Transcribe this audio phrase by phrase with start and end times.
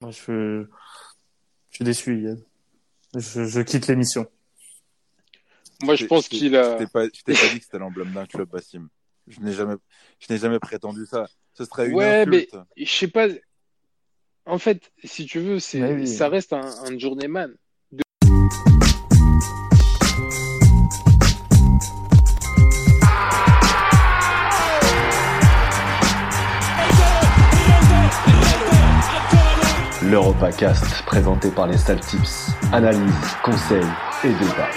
[0.00, 0.64] Moi, je,
[1.70, 2.42] je suis déçu, Yann.
[3.14, 4.26] Je, je quitte l'émission.
[5.82, 6.78] Moi, je pense qu'il a.
[6.78, 8.88] Je t'ai pas, je t'ai pas dit que c'était l'emblème d'un club, Bassim.
[9.26, 9.74] Je n'ai jamais,
[10.18, 11.26] je n'ai jamais prétendu ça.
[11.54, 13.28] Ce serait une Ouais, mais je sais pas.
[14.46, 16.08] En fait, si tu veux, c'est Mais oui.
[16.08, 17.54] ça reste un, un journeyman.
[30.10, 32.50] L'Europacast, présenté par les Saltips.
[32.72, 33.78] Analyse, conseils
[34.24, 34.68] et débat.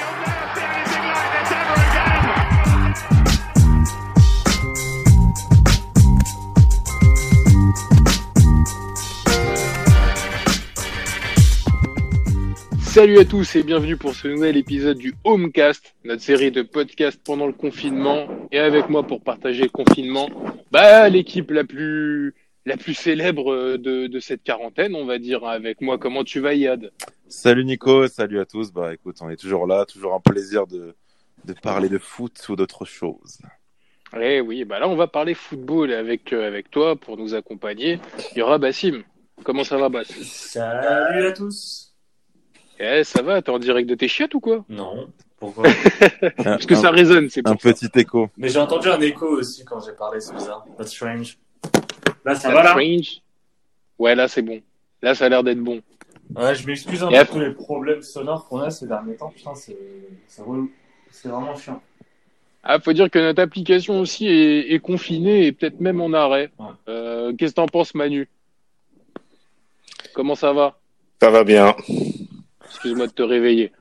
[12.79, 17.19] Salut à tous et bienvenue pour ce nouvel épisode du Homecast, notre série de podcasts
[17.23, 18.27] pendant le confinement.
[18.51, 20.29] Et avec moi pour partager le confinement,
[20.71, 25.45] bah l'équipe la plus la plus célèbre euh, de, de cette quarantaine, on va dire.
[25.45, 26.91] Avec moi, comment tu vas, Yad?
[27.27, 28.71] Salut Nico, salut à tous.
[28.71, 30.95] Bah écoute, on est toujours là, toujours un plaisir de,
[31.45, 33.39] de parler de foot ou d'autres choses.
[34.21, 37.99] Eh oui, bah là on va parler football avec euh, avec toi pour nous accompagner.
[38.33, 39.03] Il y aura Bassim.
[39.43, 41.95] Comment ça va, Bass Salut à tous.
[42.79, 43.41] Eh, ça va?
[43.41, 44.63] T'es en direct de tes chiottes ou quoi?
[44.69, 45.63] Non, pourquoi?
[46.43, 47.73] Parce que un, ça résonne, c'est un ça.
[47.73, 48.29] petit écho.
[48.37, 50.65] Mais j'ai entendu un écho aussi quand j'ai parlé, c'est bizarre.
[50.77, 51.39] That's strange.
[52.25, 53.21] Là, ça va là strange.
[53.99, 54.61] Ouais, là c'est bon.
[55.01, 55.81] Là ça a l'air d'être bon.
[56.35, 59.15] Ouais, je m'excuse un Et peu après- pour les problèmes sonores qu'on a ces derniers
[59.15, 59.29] temps.
[59.29, 59.77] Putain, c'est
[60.27, 60.71] c'est relou.
[61.11, 61.81] C'est vraiment chiant.
[62.63, 66.49] Ah, faut dire que notre application aussi est, est confinée et peut-être même en arrêt.
[66.57, 66.65] Ouais.
[66.87, 68.29] Euh, Qu'est-ce que t'en penses, Manu?
[70.13, 70.77] Comment ça va?
[71.21, 71.75] Ça va bien.
[72.65, 73.71] Excuse-moi de te réveiller.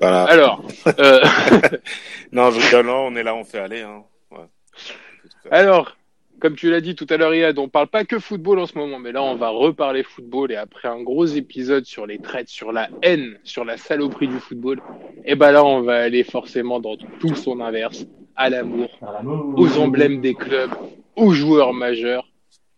[0.00, 0.24] Voilà.
[0.24, 0.62] Alors,
[0.98, 1.20] euh,
[2.32, 3.80] Non, je rigole, non, on est là, on fait aller.
[3.82, 4.02] Hein.
[4.30, 4.46] Ouais.
[5.50, 5.96] Alors,
[6.40, 8.76] comme tu l'as dit tout à l'heure, Yad, on parle pas que football en ce
[8.76, 12.48] moment, mais là, on va reparler football et après un gros épisode sur les traites,
[12.48, 14.80] sur la haine, sur la saloperie du football,
[15.24, 18.90] et ben là, on va aller forcément dans tout son inverse, à l'amour,
[19.56, 20.72] aux emblèmes des clubs,
[21.16, 22.28] aux joueurs majeurs.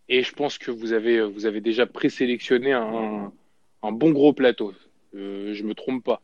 [0.07, 3.31] Et je pense que vous avez, vous avez déjà présélectionné un,
[3.83, 4.73] un bon gros plateau.
[5.15, 6.21] Euh, je me trompe pas.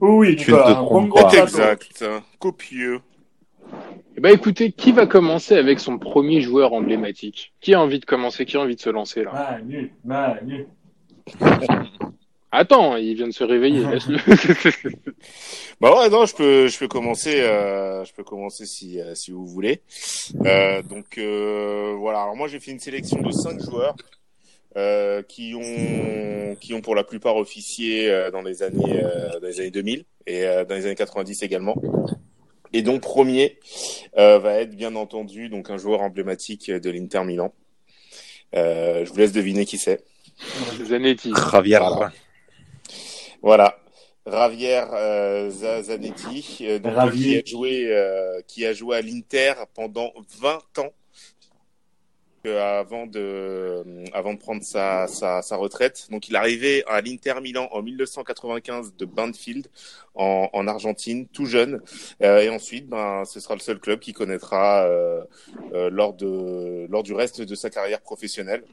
[0.00, 1.30] Oui, Tu ne te trompes pas.
[1.42, 2.04] Exact.
[2.38, 3.00] Copieux.
[4.18, 7.52] Eh ben écoutez, qui va commencer avec son premier joueur emblématique?
[7.60, 8.46] Qui a envie de commencer?
[8.46, 9.30] Qui a envie de se lancer là?
[9.32, 10.66] Manu, Manu.
[12.50, 13.86] Attends, il vient de se réveiller.
[13.92, 14.18] Laisse-le.
[15.80, 19.30] Bah ouais, non, je peux, je peux commencer, euh, je peux commencer si, euh, si
[19.30, 19.82] vous voulez.
[20.44, 22.22] Euh, donc euh, voilà.
[22.22, 23.94] Alors moi, j'ai fait une sélection de cinq joueurs
[24.76, 29.46] euh, qui ont, qui ont pour la plupart officié euh, dans les années, euh, dans
[29.46, 31.76] les années 2000 et euh, dans les années 90 également.
[32.72, 33.58] Et donc premier
[34.18, 37.52] euh, va être bien entendu donc un joueur emblématique de l'Inter Milan.
[38.54, 40.04] Euh, je vous laisse deviner qui c'est.
[40.84, 41.32] Zanetti.
[41.52, 41.78] Javier.
[41.78, 42.12] Voilà.
[43.42, 43.78] Voilà.
[44.30, 47.42] Javier euh, Za- Zanetti, euh, donc, Ravier.
[47.42, 50.92] qui a joué, euh, qui a joué à l'Inter pendant 20 ans
[52.46, 56.08] avant de, euh, avant de prendre sa, sa, sa retraite.
[56.10, 59.68] Donc, il est arrivé à l'Inter Milan en 1995 de Banfield
[60.14, 61.80] en, en Argentine, tout jeune.
[62.22, 65.22] Euh, et ensuite, ben, ce sera le seul club qui connaîtra euh,
[65.72, 68.64] euh, lors de, lors du reste de sa carrière professionnelle.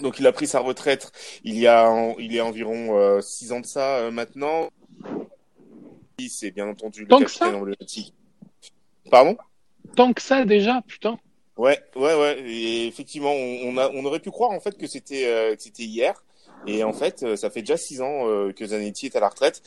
[0.00, 1.10] Donc, il a pris sa retraite
[1.44, 4.70] il y a, il y a environ euh, six ans de ça euh, maintenant.
[6.28, 8.14] C'est bien entendu le Tant capitaine emblématique.
[9.10, 9.36] Pardon?
[9.96, 11.18] Tant que ça déjà, putain.
[11.58, 12.40] Ouais, ouais, ouais.
[12.48, 15.62] Et effectivement, on, on a, on aurait pu croire en fait que c'était, euh, que
[15.62, 16.22] c'était hier.
[16.66, 19.28] Et en fait, euh, ça fait déjà six ans euh, que Zanetti est à la
[19.28, 19.62] retraite.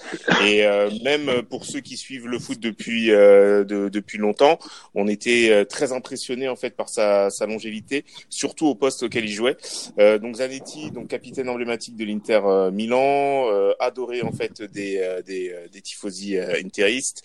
[0.45, 4.59] Et euh, même pour ceux qui suivent le foot depuis de- depuis longtemps,
[4.93, 9.31] on était très impressionnés en fait par sa, sa longévité, surtout au poste auquel il
[9.31, 9.57] jouait.
[9.97, 12.41] Donc Zanetti, donc capitaine emblématique de l'Inter
[12.71, 13.45] Milan,
[13.79, 17.23] adoré en fait des des, des tifosi interistes,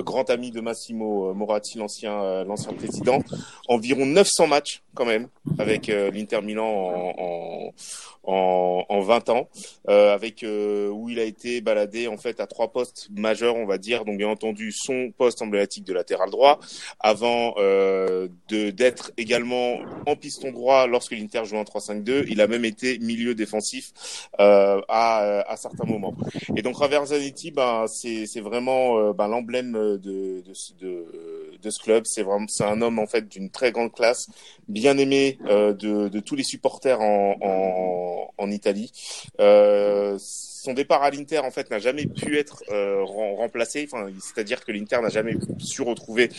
[0.00, 3.22] grand ami de Massimo Moratti, l'ancien l'ancien président.
[3.68, 5.28] Environ 900 matchs quand même
[5.58, 7.72] avec l'Inter Milan en, en
[9.06, 9.48] 20 ans,
[9.88, 13.66] euh, avec euh, où il a été baladé en fait à trois postes majeurs, on
[13.66, 14.04] va dire.
[14.04, 16.60] Donc bien entendu son poste emblématique de latéral droit,
[17.00, 22.26] avant euh, de d'être également en piston droit lorsque l'Inter jouait en 3-5-2.
[22.28, 23.92] Il a même été milieu défensif
[24.38, 26.14] à, à certains moments.
[26.56, 30.42] Et donc Javier Zanetti, ben c'est c'est vraiment ben, l'emblème de de,
[30.80, 32.04] de de ce club.
[32.06, 34.28] C'est vraiment c'est un homme en fait d'une très grande classe,
[34.68, 37.36] bien aimé euh, de de tous les supporters en,
[38.38, 38.92] en Italie.
[39.40, 43.88] Euh, son départ à l'Inter en fait n'a jamais pu être euh, rem- remplacé.
[44.20, 46.30] C'est-à-dire que l'Inter n'a jamais su retrouver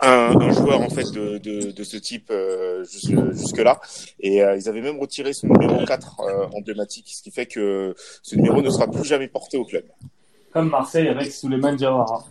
[0.00, 3.80] un, joueur en fait de, ce type euh, jusque là
[4.20, 8.36] et ils avaient même retiré son numéro 4 euh, emblématique ce qui fait que ce
[8.36, 9.84] numéro ne sera plus jamais porté au club
[10.52, 12.24] Comme Marseille avec Souleymane Diawara.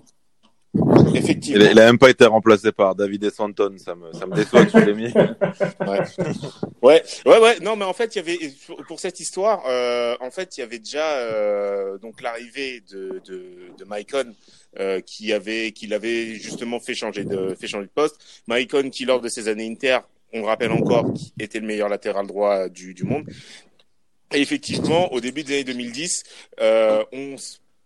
[1.17, 4.35] Effectivement Il il a même pas été remplacé par David Essanton, ça me, ça me
[4.35, 5.13] déçoit que tu l'aies mis.
[5.13, 5.99] Ouais.
[6.81, 7.59] ouais, ouais, ouais.
[7.61, 8.39] Non, mais en fait, il y avait
[8.87, 13.43] pour- cette histoire, euh, en fait, il y avait déjà euh, donc l'arrivée de de,
[13.77, 14.33] de Maicon
[14.79, 18.17] euh, qui avait qui l'avait justement fait changer de fait changer de poste.
[18.47, 19.99] Maicon qui lors de ses années Inter,
[20.33, 21.05] on le rappelle encore,
[21.39, 23.25] était le meilleur latéral droit du du monde.
[24.33, 26.23] Et effectivement, au début des années 2010,
[26.59, 27.35] euh, on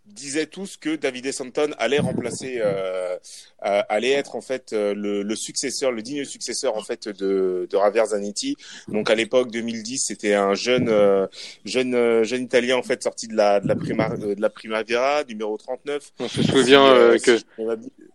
[0.05, 3.17] disait tous que David Santon allait remplacer, euh,
[3.65, 7.67] euh, allait être en fait euh, le, le successeur, le digne successeur en fait de,
[7.69, 8.55] de Javier Zanetti.
[8.87, 11.27] Donc à l'époque 2010, c'était un jeune, euh,
[11.65, 15.23] jeune, euh, jeune Italien en fait sorti de la de la prima, de la Primavera,
[15.27, 16.11] numéro 39.
[16.19, 17.39] On se souvient euh, que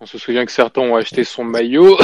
[0.01, 1.97] on se souvient que certains ont acheté son maillot.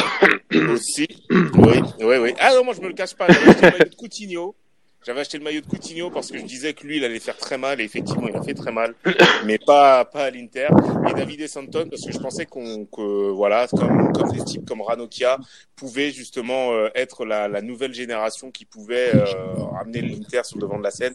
[0.73, 1.07] aussi.
[1.31, 2.35] Oui, oui, oui.
[2.39, 3.27] Ah non, moi je me le cache pas.
[3.29, 4.55] J'avais acheté le maillot de Coutinho.
[5.05, 7.37] J'avais acheté le maillot de Coutinho parce que je disais que lui, il allait faire
[7.37, 8.95] très mal et effectivement, il a fait très mal,
[9.45, 10.69] mais pas pas à l'Inter.
[11.11, 14.81] Et David Santon parce que je pensais qu'on que voilà, comme comme des types comme
[14.81, 15.39] Ranocchia
[15.75, 19.25] pouvaient justement euh, être la, la nouvelle génération qui pouvait euh,
[19.73, 21.15] ramener l'Inter sur le devant de la scène.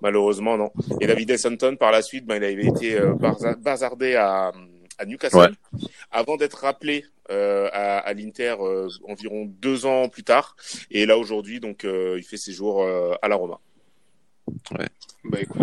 [0.00, 0.70] Malheureusement, non.
[1.00, 3.14] Et David Santon par la suite, ben, il avait été euh,
[3.58, 4.52] bazardé à
[4.98, 5.88] à Newcastle Ouais.
[6.10, 10.56] avant d'être rappelé euh, à, à l'Inter euh, environ deux ans plus tard.
[10.90, 13.58] Et là aujourd'hui, donc, euh, il fait ses jours euh, à la Roma.
[15.24, 15.60] Bah écoute,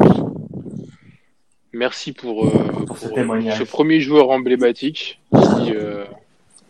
[1.72, 6.06] merci pour, euh, pour, ce premier joueur emblématique qui, euh,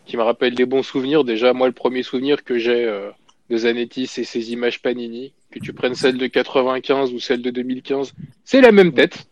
[0.06, 1.24] qui me rappelle des bons souvenirs.
[1.24, 3.10] Déjà, moi, le premier souvenir que j'ai euh,
[3.50, 5.32] de Zanetti, c'est ces images Panini.
[5.50, 8.12] Que tu prennes celle de 95 ou celle de 2015,
[8.44, 9.26] c'est la même tête,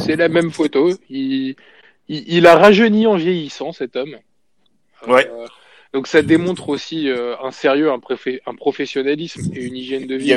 [0.00, 0.90] c'est la même photo.
[1.10, 1.56] Il,
[2.08, 4.16] il, il a rajeuni en vieillissant, cet homme.
[5.06, 5.28] Ouais.
[5.30, 5.46] Euh,
[5.94, 8.00] donc ça démontre aussi euh, un sérieux, un,
[8.56, 10.34] professionnalisme et une hygiène de vie.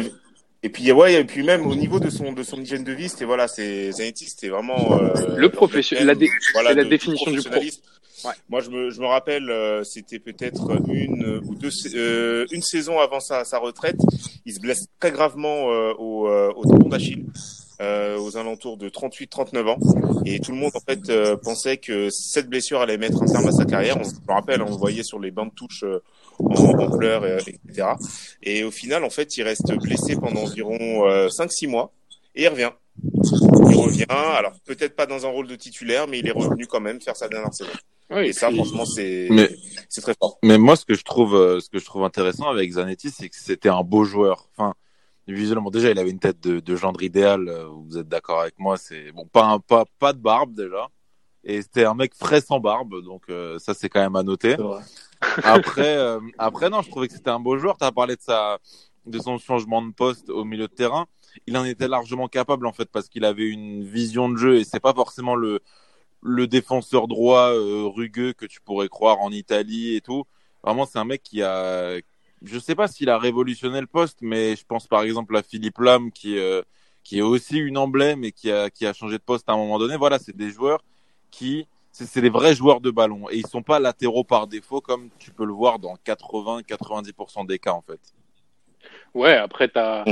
[0.63, 3.09] Et puis ouais, et puis même au niveau de son de son hygiène de vie,
[3.09, 6.83] c'était voilà, c'est Zanetti, c'était vraiment euh, Le profession- thème, la dé- voilà, c'est la
[6.83, 7.49] de- définition du pro.
[7.49, 7.81] professionnalisme.
[8.23, 8.33] Ouais.
[8.49, 12.99] Moi, je me je me rappelle, euh, c'était peut-être une ou deux euh, une saison
[12.99, 13.97] avant sa sa retraite,
[14.45, 15.65] il se blesse très gravement
[15.97, 17.25] au au tendon d'Achille.
[17.81, 19.79] Euh, aux alentours de 38-39 ans
[20.25, 23.47] et tout le monde en fait euh, pensait que cette blessure allait mettre un terme
[23.47, 23.97] à sa carrière.
[23.99, 25.99] On se me rappelle, on le voyait sur les bancs de touche euh,
[26.39, 27.87] en, en pleurs, euh, etc.
[28.43, 31.91] Et au final, en fait, il reste blessé pendant environ euh, 5-6 mois
[32.35, 32.69] et il revient.
[33.01, 36.81] Il revient, alors peut-être pas dans un rôle de titulaire, mais il est revenu quand
[36.81, 37.71] même faire sa dernière saison.
[38.11, 39.27] Ouais, Et, ça, puis- franchement, c'est
[40.01, 40.37] très fort.
[40.43, 43.35] Mais moi, ce que je trouve, ce que je trouve intéressant avec Zanetti, c'est que
[43.37, 44.49] c'était un beau joueur.
[44.55, 44.75] Enfin,
[45.27, 47.47] visuellement, déjà, il avait une tête de, de gendre idéal.
[47.47, 50.87] euh, Vous êtes d'accord avec moi C'est bon, pas un, pas pas de barbe déjà.
[51.43, 54.57] Et c'était un mec frais sans barbe, donc euh, ça c'est quand même à noter.
[55.43, 57.77] Après, euh, après non, je trouvais que c'était un beau joueur.
[57.77, 58.59] Tu as parlé de sa,
[59.05, 61.07] de son changement de poste au milieu de terrain.
[61.47, 64.63] Il en était largement capable en fait parce qu'il avait une vision de jeu et
[64.63, 65.61] c'est pas forcément le
[66.23, 70.25] le défenseur droit euh, rugueux que tu pourrais croire en Italie et tout.
[70.63, 71.97] Vraiment, c'est un mec qui a,
[72.43, 75.79] je sais pas s'il a révolutionné le poste, mais je pense par exemple à Philippe
[75.79, 76.61] Lam qui euh,
[77.03, 79.57] qui est aussi une emblème et qui a qui a changé de poste à un
[79.57, 79.97] moment donné.
[79.97, 80.83] Voilà, c'est des joueurs
[81.29, 84.81] qui c'est c'est des vrais joueurs de ballon et ils sont pas latéraux par défaut
[84.81, 87.99] comme tu peux le voir dans 80-90% des cas en fait.
[89.13, 90.05] Ouais, après, tu as,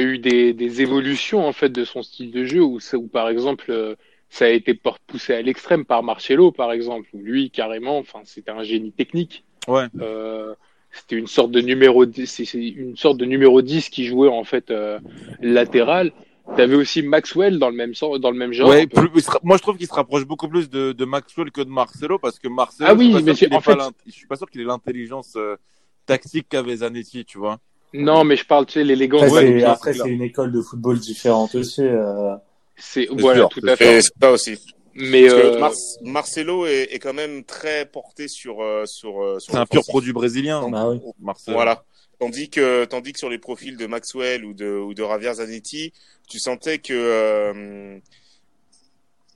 [0.00, 3.66] eu des, des évolutions en fait de son style de jeu où, où par exemple,
[3.70, 3.94] euh,
[4.28, 8.50] ça a été poussé à l'extrême par Marcelo, par exemple, où lui, carrément, enfin, c'était
[8.50, 9.44] un génie technique.
[9.68, 9.86] Ouais.
[10.00, 10.54] Euh,
[10.92, 14.44] c'était une sorte de numéro 10, c'est une sorte de numéro 10 qui jouait en
[14.44, 14.98] fait euh,
[15.40, 16.12] latéral.
[16.56, 18.68] T'avais aussi Maxwell dans le même sens, dans le même genre.
[18.70, 19.08] Ouais, plus-
[19.44, 22.38] moi je trouve qu'il se rapproche beaucoup plus de, de Maxwell que de Marcelo parce
[22.40, 24.10] que Marcelo, Ah oui, je suis pas mais sûr c'est- qu'il ait en fait- je
[24.12, 25.54] suis pas sûr qu'il ait l'intelligence euh,
[26.06, 27.60] tactique qu'avait Zanetti, tu vois.
[27.94, 29.22] Non, mais je parle, tu sais, l'élégance.
[29.24, 31.82] Après, Ouais, c'est, après, une école de football différente aussi.
[31.82, 32.34] euh.
[32.76, 33.98] C'est voilà, sûr, tout à fait.
[33.98, 34.58] Et ça aussi.
[34.94, 39.22] Mais Parce que euh, Mar- Marcelo est, est quand même très porté sur euh, sur
[39.22, 41.00] euh, sur C'est un pur produit brésilien, Bah oui.
[41.20, 41.56] Marcelo.
[41.56, 41.84] Voilà.
[42.18, 45.92] Tandis que, tandis que sur les profils de Maxwell ou de, ou de Javier Zanetti,
[46.28, 47.98] tu sentais que euh,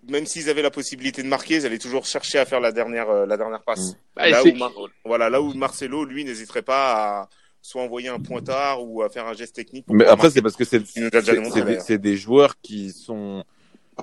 [0.09, 3.11] même s'ils avaient la possibilité de marquer, ils allaient toujours chercher à faire la dernière,
[3.27, 3.97] la dernière passe.
[4.15, 4.73] bah, là, où Mar-
[5.05, 6.93] voilà, là où Marcelo, lui, n'hésiterait pas
[7.23, 7.29] à
[7.63, 9.87] soit envoyer un pointard ou à faire un geste technique.
[9.89, 13.45] Mais après, c'est parce que c'est des joueurs qui sont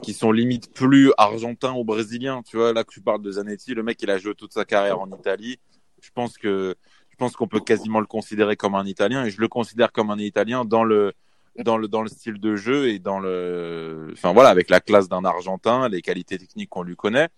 [0.02, 2.42] qui sont limite plus argentins ou brésiliens.
[2.44, 4.66] Tu vois, là que tu parles de Zanetti, le mec, il a joué toute sa
[4.66, 5.60] carrière en Italie.
[6.02, 6.76] Je pense que
[7.10, 10.10] je pense qu'on peut quasiment le considérer comme un Italien et je le considère comme
[10.10, 11.14] un Italien dans le
[11.58, 15.08] dans le dans le style de jeu et dans le enfin voilà avec la classe
[15.10, 17.30] d'un Argentin, les qualités techniques qu'on lui connaît.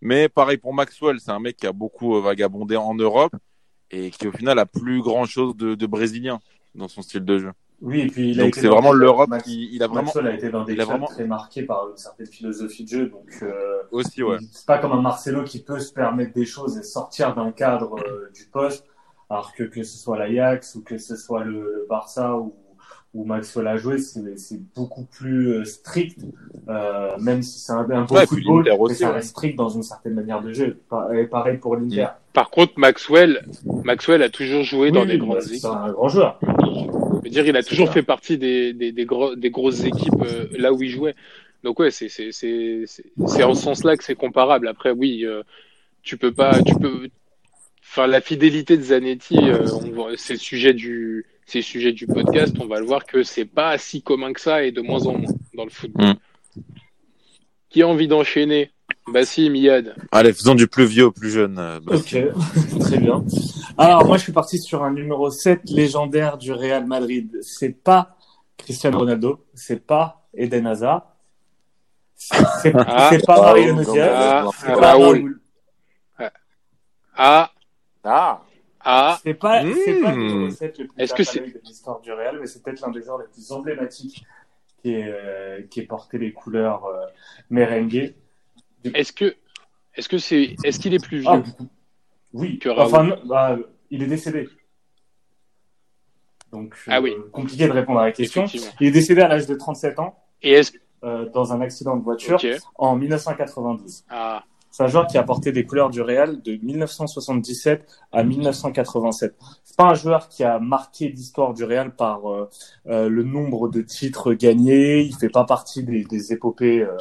[0.00, 3.34] Mais pareil pour Maxwell, c'est un mec qui a beaucoup euh, vagabondé en Europe
[3.90, 6.40] et qui au final a plus grand chose de, de brésilien
[6.74, 7.52] dans son style de jeu.
[7.80, 10.34] Oui, et puis il a Donc c'est vraiment l'Europe qui, il a vraiment Maxwell a
[10.34, 13.06] été dans des il a clubs vraiment- très marqués par une certaine philosophie de jeu,
[13.06, 14.38] donc euh, aussi, ouais.
[14.50, 17.96] c'est pas comme un Marcelo qui peut se permettre des choses et sortir d'un cadre
[18.04, 18.84] euh, du poste,
[19.30, 22.52] alors que que ce soit l'Ajax ou que ce soit le, le Barça ou
[23.14, 26.20] où Maxwell a joué, c'est beaucoup plus euh, strict,
[26.68, 29.14] euh, même si c'est un, un beau Ouais, football, aussi, ça ouais.
[29.14, 30.78] reste strict dans une certaine manière de jeu.
[31.14, 32.08] Et pareil pour l'Inter.
[32.34, 33.46] Par contre, Maxwell,
[33.84, 35.64] Maxwell a toujours joué dans des oui, grandes bah, c'est équipes.
[35.70, 36.38] un grand joueur.
[36.42, 37.94] Je veux dire, il a toujours ça.
[37.94, 41.14] fait partie des, des, des, gros, des grosses équipes euh, là où il jouait.
[41.64, 44.68] Donc ouais, c'est c'est c'est c'est c'est en ce sens-là que c'est comparable.
[44.68, 45.42] Après, oui, euh,
[46.02, 47.08] tu peux pas, tu peux.
[47.82, 49.66] Enfin, la fidélité de Zanetti, euh,
[50.16, 52.54] c'est le sujet du, c'est le sujet du podcast.
[52.60, 55.16] On va le voir que c'est pas si commun que ça et de moins en
[55.18, 56.06] moins dans le football.
[56.10, 56.14] Mm.
[57.70, 58.70] Qui a envie d'enchaîner?
[59.06, 59.94] Bassim, Yad.
[60.12, 61.58] Allez, faisons du plus vieux au plus jeune.
[61.58, 62.16] euh, Ok,
[62.80, 63.24] très bien.
[63.78, 67.38] Alors moi je suis parti sur un numéro 7 légendaire du Real Madrid.
[67.42, 68.16] C'est pas
[68.58, 71.14] Cristiano Ronaldo, c'est pas Eden Hazard,
[72.14, 73.10] c'est Ah.
[73.26, 75.06] pas Ah, oui, Diaz, Ah, c'est pas Raoul.
[75.06, 75.40] Raoul.
[77.16, 77.50] Ah,
[78.04, 78.42] Ah,
[78.80, 80.50] ah, C'est pas, c'est pas Mmh.
[80.50, 83.02] 7 le plus Est-ce que c'est- de l'histoire du Real, mais c'est peut-être l'un des
[83.02, 84.24] joueurs les plus emblématiques
[84.82, 87.06] qui est, euh, qui est porté les couleurs euh,
[87.50, 88.14] merengue.
[88.94, 89.34] est-ce que,
[89.94, 91.42] est-ce que c'est, est-ce qu'il est plus vieux Ah.
[92.32, 92.86] Oui, Que Raoul.
[92.86, 93.58] enfin, bah,
[93.90, 94.48] il est décédé.
[96.52, 97.14] Donc, Ah euh, oui.
[97.32, 98.46] compliqué de répondre à la question.
[98.80, 100.72] Il est décédé à l'âge de 37 ans Et est-ce,
[101.04, 102.38] euh, dans un accident de voiture
[102.76, 104.04] en 1992.
[104.08, 104.44] ah,
[104.78, 109.34] C'est un joueur qui a porté des couleurs du Real de 1977 à 1987.
[109.64, 112.48] C'est pas un joueur qui a marqué l'histoire du Real par euh,
[112.86, 115.00] euh, le nombre de titres gagnés.
[115.00, 116.96] Il fait pas partie des, des épopées euh,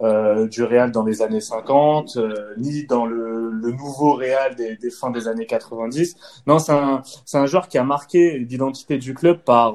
[0.00, 4.76] euh, du Real dans les années 50, euh, ni dans le, le nouveau Real des,
[4.76, 6.14] des fins des années 90.
[6.46, 9.74] Non, c'est un, c'est un joueur qui a marqué l'identité du club par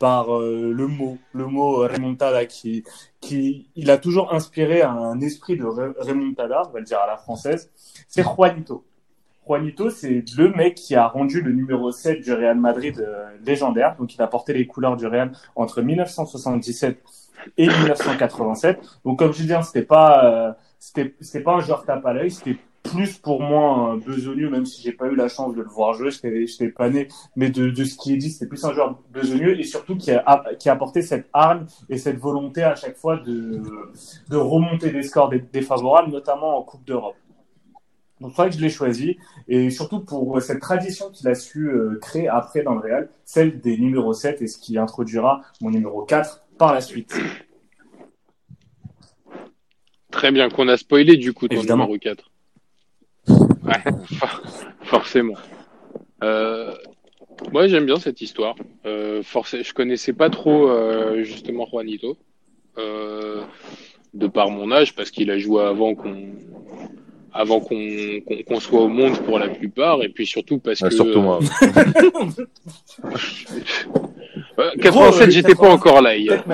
[0.00, 2.82] par le mot, le mot remontada qui
[3.20, 7.06] qui il a toujours inspiré un esprit de re- remontada, on va le dire à
[7.06, 7.70] la française.
[8.08, 8.84] C'est Juanito.
[9.46, 13.96] Juanito, c'est le mec qui a rendu le numéro 7 du Real Madrid euh, légendaire.
[13.98, 17.02] Donc, il a porté les couleurs du Real entre 1977
[17.56, 18.80] et 1987.
[19.04, 22.30] Donc, comme je dis, hein, c'était pas, euh, c'était pas un joueur tape à l'œil,
[22.30, 22.58] c'était
[22.92, 25.94] plus pour moi un besogneux, même si j'ai pas eu la chance de le voir
[25.94, 28.98] jouer, j'étais, pas né, mais de, de ce qui est dit, c'était plus un joueur
[29.12, 32.96] besogneux et surtout qui a, qui a apporté cette arme et cette volonté à chaque
[32.96, 33.62] fois de,
[34.28, 37.16] de remonter des scores dé- défavorables, notamment en Coupe d'Europe.
[38.20, 39.16] Donc, c'est vrai que je l'ai choisi
[39.48, 43.08] et surtout pour euh, cette tradition qu'il a su euh, créer après dans le Real,
[43.24, 47.14] celle des numéros 7 et ce qui introduira mon numéro 4 par la suite.
[50.10, 51.84] très bien qu'on a spoilé du coup ton Évidemment.
[51.84, 52.30] numéro 4.
[54.82, 55.34] Forcément.
[56.22, 56.74] Euh,
[57.52, 58.56] moi j'aime bien cette histoire.
[58.86, 62.16] Euh, je connaissais pas trop euh, justement Juanito,
[62.76, 66.32] de par mon âge parce qu'il a joué avant qu'on
[67.32, 70.88] avant qu'on qu'on qu'on soit au monde pour la plupart et puis surtout parce Ouais,
[70.88, 71.38] que surtout moi.
[74.58, 75.74] Euh, 87 euh, j'étais pas 80.
[75.74, 76.44] encore là hier.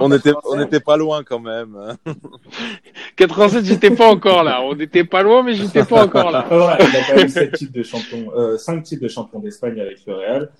[0.00, 0.34] On était, 87.
[0.50, 1.96] on était pas loin quand même.
[3.16, 4.60] 87 j'étais pas encore là.
[4.62, 6.44] On était pas loin mais j'étais pas encore là.
[6.50, 9.38] Ah, voilà, il a quand même 7 titres de champion, euh, 5 titres de champion
[9.38, 10.50] d'Espagne avec le Real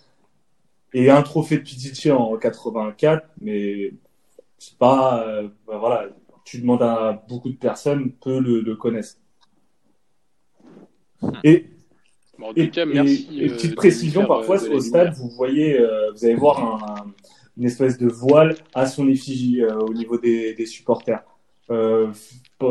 [0.94, 3.92] et un trophée de Pichichi en 84, mais
[4.58, 6.06] c'est pas, euh, bah voilà,
[6.44, 9.20] tu demandes à beaucoup de personnes, peu le, le connaissent.
[11.44, 11.66] Et
[12.38, 13.28] Bon, en Et, tout cas, et- merci.
[13.38, 15.14] et euh, petite précision, faire, parfois au stade, lumière.
[15.22, 17.14] vous voyez, euh, vous allez voir un- un-
[17.56, 21.22] une espèce de voile à son effigie euh, au niveau des, des supporters.
[21.70, 22.12] Euh,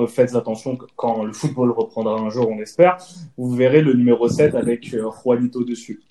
[0.08, 2.98] faites attention quand le football reprendra un jour, on espère.
[3.38, 6.02] Vous verrez le numéro 7 avec euh, Juanito dessus.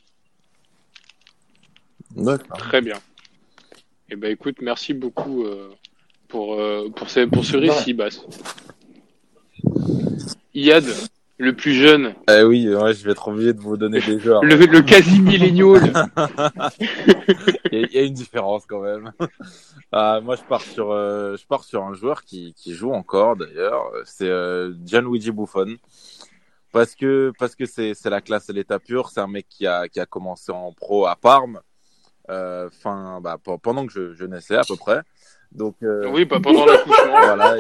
[2.17, 2.57] D'accord.
[2.57, 2.97] Très bien.
[4.11, 5.69] Eh ben, écoute, merci beaucoup euh,
[6.29, 8.25] pour, euh, pour, ce, pour ce récit, Bass.
[10.55, 10.85] Iad,
[11.43, 14.43] le plus jeune, Eh oui, ouais, je vais être obligé de vous donner des joueurs.
[14.45, 15.93] le, le quasi-millénial.
[17.73, 19.13] Il y, y a une différence quand même.
[19.91, 23.37] Ah, moi, je pars sur, euh, je pars sur un joueur qui, qui joue encore
[23.37, 23.91] d'ailleurs.
[24.05, 25.77] C'est euh, Gianluigi Buffon.
[26.73, 29.11] Parce que parce que c'est c'est la classe et l'état pur.
[29.11, 31.61] C'est un mec qui a qui a commencé en pro à Parme.
[32.31, 35.01] Euh, fin bah pe- pendant que je, je naissais à peu près.
[35.55, 37.11] Donc euh, Oui, pas pendant l'accouchement.
[37.11, 37.57] voilà.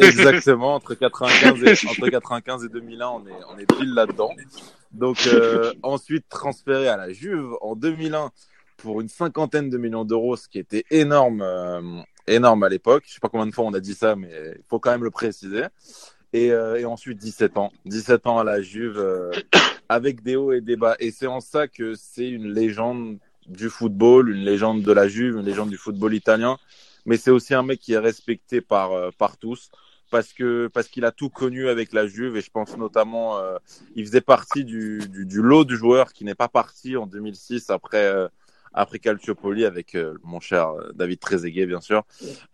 [0.00, 4.30] Exactement, entre 95 et, entre 95 et 2001, on est, on est pile là-dedans.
[4.92, 8.30] Donc, euh, ensuite transféré à la Juve en 2001
[8.78, 11.80] pour une cinquantaine de millions d'euros, ce qui était énorme, euh,
[12.26, 13.04] énorme à l'époque.
[13.06, 15.04] Je sais pas combien de fois on a dit ça, mais il faut quand même
[15.04, 15.64] le préciser.
[16.32, 17.70] Et, euh, et ensuite 17 ans.
[17.84, 19.30] 17 ans à la Juve, euh,
[19.88, 20.96] avec des hauts et des bas.
[20.98, 25.36] Et c'est en ça que c'est une légende du football, une légende de la Juve,
[25.36, 26.58] une légende du football italien.
[27.06, 29.70] Mais c'est aussi un mec qui est respecté par, euh, par tous
[30.10, 33.56] parce que parce qu'il a tout connu avec la Juve et je pense notamment euh,
[33.96, 37.70] il faisait partie du, du, du lot de joueurs qui n'est pas parti en 2006
[37.70, 38.28] après euh,
[38.74, 42.04] après Calciopoli avec euh, mon cher euh, David Trezeguet bien sûr.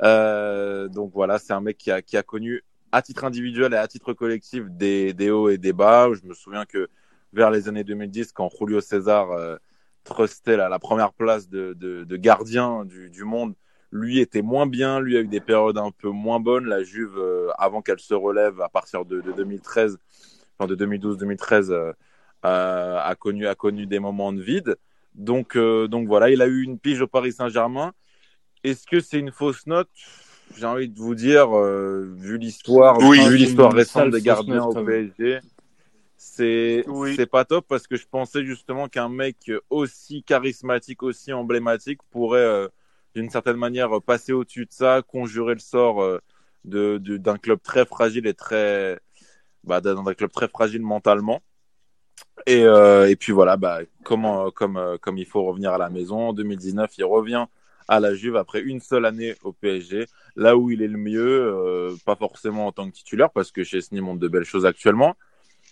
[0.03, 3.77] Euh, donc voilà, c'est un mec qui a qui a connu à titre individuel et
[3.77, 6.09] à titre collectif des des hauts et des bas.
[6.15, 6.89] Je me souviens que
[7.33, 9.29] vers les années 2010 quand Julio César
[10.11, 13.55] euh, trustait la, première place de, de, de gardien du, du monde
[13.91, 16.67] lui était moins bien, lui a eu des périodes un peu moins bonnes.
[16.67, 19.99] La Juve, euh, avant qu'elle se relève à partir de, de 2013,
[20.59, 21.93] enfin de 2012-2013, euh,
[22.45, 24.77] euh, a connu a connu des moments de vide.
[25.15, 27.93] Donc donc voilà, il a eu une pige au Paris Saint-Germain.
[28.63, 29.89] Est-ce que c'est une fausse note?
[30.57, 33.27] J'ai envie de vous dire, vu l'histoire, Oui.
[33.29, 35.11] vu l'histoire Une récente des gardiens au même.
[36.21, 37.15] C'est Oui.
[37.17, 42.41] c'est pas top parce que je pensais justement qu'un mec aussi charismatique, aussi emblématique pourrait
[42.41, 42.69] euh,
[43.15, 46.19] d'une certaine manière euh, passer au-dessus de ça, conjurer le sort euh,
[46.65, 48.99] de de- d'un club très fragile et très
[49.65, 51.43] bah, d'un club très fragile mentalement.
[52.47, 55.91] Et, euh, et puis voilà, bah, comment, comme, euh, comme il faut revenir à la
[55.91, 56.29] maison.
[56.29, 57.47] En 2019, il revient
[57.89, 60.07] à la Juve après une seule année au PSG,
[60.37, 63.65] là où il est le mieux, euh, pas forcément en tant que titulaire, parce que
[63.65, 65.17] Chesney montre de belles choses actuellement,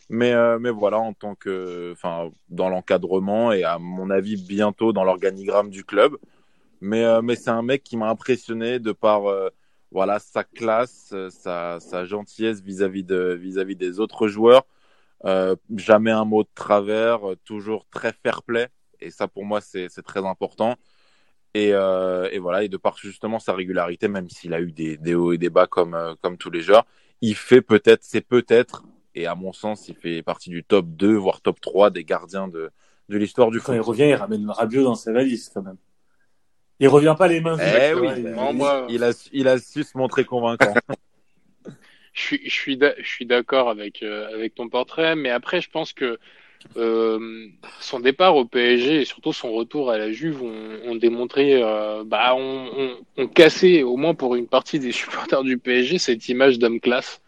[0.08, 4.92] mais, euh, mais voilà, en tant que, enfin, dans l'encadrement et à mon avis bientôt
[4.92, 6.16] dans l'organigramme du club.
[6.80, 9.48] Mais, euh, mais c'est un mec qui m'a impressionné de par, euh,
[9.90, 14.66] voilà, sa classe, euh, sa, sa gentillesse vis-à-vis de, vis-à-vis des autres joueurs.
[15.24, 18.68] Euh, jamais un mot de travers, euh, toujours très fair play.
[19.00, 20.76] Et ça, pour moi, c'est très important.
[21.54, 25.14] Et, et voilà, et de par justement sa régularité, même s'il a eu des, des
[25.14, 26.84] hauts et des bas comme, comme tous les joueurs,
[27.22, 28.84] il fait peut-être, c'est peut-être,
[29.16, 32.48] et à mon sens, il fait partie du top 2, voire top 3 des gardiens
[32.48, 32.70] de,
[33.08, 33.86] de l'histoire du Quand il foot.
[33.88, 35.78] revient, il ramène Rabiot dans sa valise quand même.
[36.78, 37.80] Il revient pas les mains vides.
[37.90, 40.74] Eh oui, il- Non, moi- il, a, il a su se montrer convaincant.
[42.12, 45.60] Je suis, je suis, d'a- je suis d'accord avec euh, avec ton portrait, mais après,
[45.60, 46.18] je pense que
[46.78, 47.48] euh,
[47.80, 52.04] son départ au PSG et surtout son retour à la Juve ont, ont démontré, euh,
[52.06, 56.28] bah, on, on, on cassé au moins pour une partie des supporters du PSG cette
[56.30, 57.20] image d'homme classe,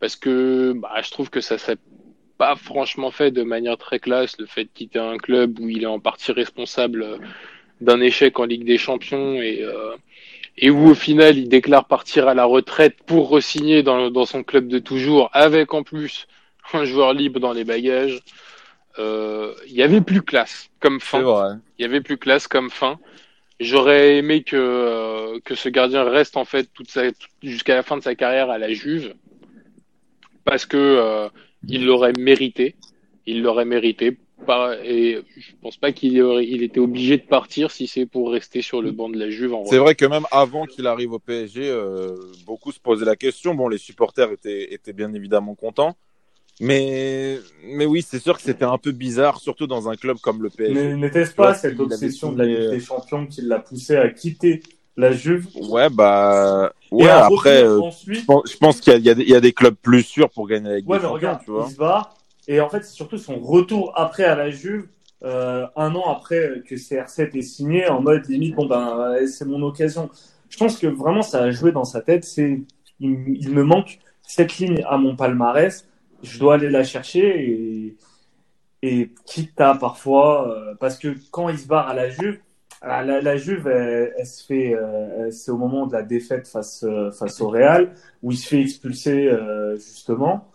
[0.00, 1.78] parce que bah, je trouve que ça s'est
[2.36, 5.82] pas franchement fait de manière très classe le fait de quitter un club où il
[5.82, 7.18] est en partie responsable euh,
[7.80, 9.96] d'un échec en Ligue des Champions et euh,
[10.60, 14.42] et où au final il déclare partir à la retraite pour re-signer dans, dans son
[14.42, 16.26] club de toujours, avec en plus
[16.72, 18.20] un joueur libre dans les bagages.
[18.98, 21.20] Euh, Il y avait plus classe comme fin.
[21.78, 22.98] Il y avait plus classe comme fin.
[23.60, 27.02] J'aurais aimé que euh, que ce gardien reste en fait toute sa
[27.42, 29.14] jusqu'à la fin de sa carrière à la Juve
[30.48, 31.28] parce que euh,
[31.66, 32.74] il l'aurait mérité.
[33.26, 34.18] Il l'aurait mérité.
[34.46, 38.62] Pas, et je pense pas qu'il il était obligé de partir si c'est pour rester
[38.62, 41.18] sur le banc de la Juve en C'est vrai que même avant qu'il arrive au
[41.18, 42.14] PSG, euh,
[42.46, 43.54] beaucoup se posaient la question.
[43.54, 45.96] Bon, les supporters étaient, étaient bien évidemment contents.
[46.60, 50.42] Mais, mais oui, c'est sûr que c'était un peu bizarre, surtout dans un club comme
[50.42, 50.74] le PSG.
[50.74, 54.62] Mais N'était-ce pas cette obsession de la Ligue des Champions qui l'a poussé à quitter
[54.98, 59.22] la Juve Ouais, bah, ouais, après, euh, ensuite je pense, qu'il y a, y, des-
[59.22, 61.50] il y a des clubs plus sûrs pour gagner avec Ouais, des mais regarde, tu
[61.50, 61.66] vois.
[61.68, 62.14] il se barre.
[62.46, 64.88] Et en fait, c'est surtout son retour après à la Juve,
[65.24, 69.44] euh, un an après que CR7 est signé, en mode limite, bon ben, euh, c'est
[69.44, 70.10] mon occasion.
[70.48, 72.24] Je pense que vraiment, ça a joué dans sa tête.
[72.24, 72.60] C'est,
[73.00, 75.86] il, il me manque cette ligne à mon palmarès.
[76.22, 77.96] Je dois aller la chercher et,
[78.82, 82.38] et quitte à parfois, euh, parce que quand il se barre à la Juve,
[82.82, 86.46] la, la, la Juve, elle, elle se fait, euh, c'est au moment de la défaite
[86.48, 90.48] face, euh, face au Real, où il se fait expulser, euh, justement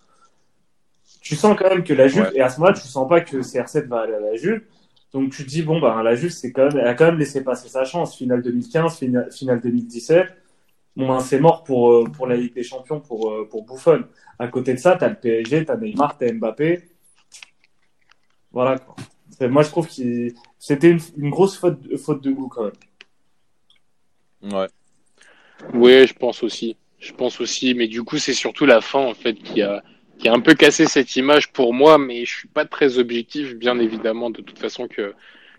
[1.22, 2.36] tu sens quand même que la Juve, Ouais.
[2.36, 4.62] et à ce moment-là, tu sens pas que CR7 va aller à la Juve.
[5.14, 7.18] Donc tu te dis, bon, ben, la Juve, c'est quand même, elle a quand même
[7.18, 8.18] laissé passer sa chance.
[8.18, 10.28] Finale 2015, finale, finale 2017.
[10.98, 14.04] Bon, ben, c'est mort pour, euh, pour la Ligue des Champions, pour, euh, pour Buffon.
[14.38, 16.84] À côté de ça, t'as le PSG, t'as Neymar, t'as Mbappé.
[18.52, 18.96] Voilà, quoi.
[19.38, 20.28] C'est- Moi, je trouve que
[20.60, 24.54] c'était une, une grosse faute, faute de goût, quand même.
[24.54, 24.67] Ouais.
[25.74, 26.76] Oui, je pense aussi.
[27.00, 29.84] Je pense aussi, mais du coup, c'est surtout la fin en fait qui a
[30.19, 33.56] qui a un peu cassé cette image pour moi, mais je suis pas très objectif,
[33.56, 35.13] bien évidemment, de toute façon que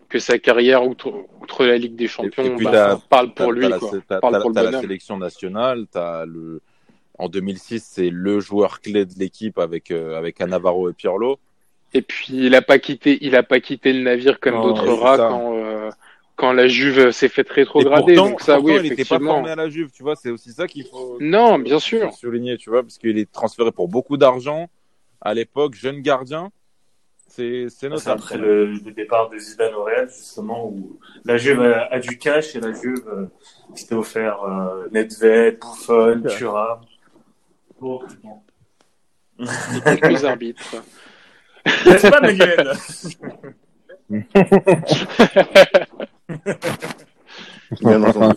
[0.08, 3.62] que sa carrière outre, outre la Ligue des Champions puis bah, parle T'as- pour lui
[3.62, 3.90] t'as la- quoi.
[4.08, 6.60] t'as- Parle t'as- pour le t'as la sélection nationale, t'as le,
[7.18, 11.38] en 2006, c'est le joueur clé de l'équipe avec, euh, avec Cannavaro et Pirlo.
[11.94, 15.16] Et puis il a pas quitté, il a pas quitté le navire comme d'autres rats
[15.16, 15.28] ça.
[15.28, 15.90] quand euh,
[16.36, 18.14] quand la Juve s'est fait Et rétrograder.
[18.16, 19.34] pourtant, donc ça, oui, il n'était pas effectivement.
[19.34, 22.12] formé à la Juve, tu vois, c'est aussi ça qu'il faut Non, bien sûr.
[22.12, 24.68] souligner, tu vois, parce qu'il est transféré pour beaucoup d'argent
[25.20, 26.50] à l'époque, jeune gardien.
[27.28, 28.20] C'est c'est C'est notable.
[28.20, 32.18] après le, le départ de Zidane au Real, justement, où la Juve a, a du
[32.18, 33.26] cash et la Juve euh,
[33.76, 36.80] s'était offert euh, Nedved, Buffon, Thuram.
[37.80, 38.40] Bon, bon.
[39.86, 40.62] Et quelques arbitres.
[41.66, 42.20] N'est-ce pas,
[47.80, 48.36] Bien entendu.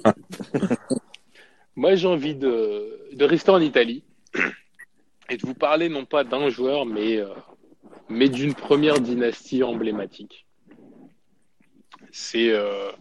[1.75, 4.03] Moi, j'ai envie de, de rester en Italie
[5.29, 7.27] et de vous parler non pas d'un joueur, mais, euh,
[8.09, 10.45] mais d'une première dynastie emblématique.
[12.11, 12.91] C'est euh,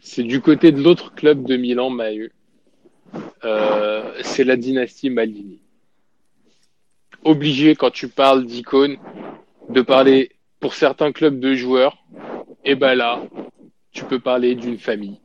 [0.00, 2.32] c'est du côté de l'autre club de Milan, Mahu.
[3.44, 5.60] Euh, c'est la dynastie Maldini.
[7.24, 8.96] Obligé, quand tu parles d'icône,
[9.68, 12.04] de parler pour certains clubs de joueurs,
[12.64, 13.22] et ben là,
[13.92, 15.20] tu peux parler d'une famille.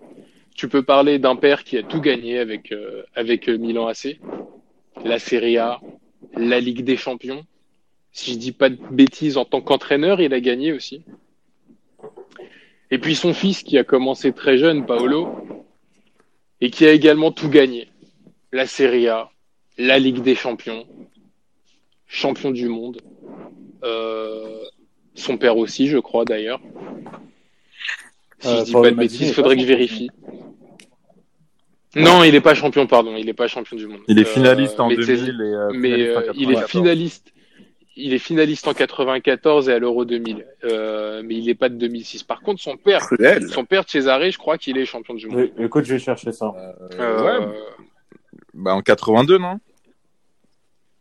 [0.56, 4.19] Tu peux parler d'un père qui a tout gagné avec, euh, avec euh, Milan AC,
[5.06, 5.80] la Serie A,
[6.36, 7.45] la Ligue des Champions.
[8.12, 11.04] Si je dis pas de bêtises, en tant qu'entraîneur, il a gagné aussi.
[12.89, 15.30] Et puis son fils qui a commencé très jeune, Paolo,
[16.62, 17.89] et qui a également tout gagné.
[18.52, 19.30] La Serie A,
[19.78, 20.88] la Ligue des Champions,
[22.08, 23.02] champion du monde.
[23.83, 24.63] Euh,
[25.15, 26.59] son père aussi, je crois d'ailleurs.
[28.39, 30.09] Si Euh, je dis pas de bêtises, faudrait que je vérifie.
[31.95, 33.15] Non, il est pas champion, pardon.
[33.17, 34.01] Il est pas champion du monde.
[34.07, 36.69] Il est Euh, finaliste en mais 2000 c'est- et euh, mais il est 94.
[36.69, 37.33] finaliste.
[37.99, 40.45] Il est finaliste en 94 et à l'Euro 2000.
[40.65, 42.21] Euh, mais il n'est pas de 2006.
[42.21, 43.49] Par contre, son père, Cruel.
[43.49, 45.49] son père Cesare, je crois qu'il est champion du monde.
[45.57, 46.53] Oui, Écoute, je vais chercher ça.
[46.99, 47.57] Euh, ouais.
[48.53, 49.59] Bah, en 82, non?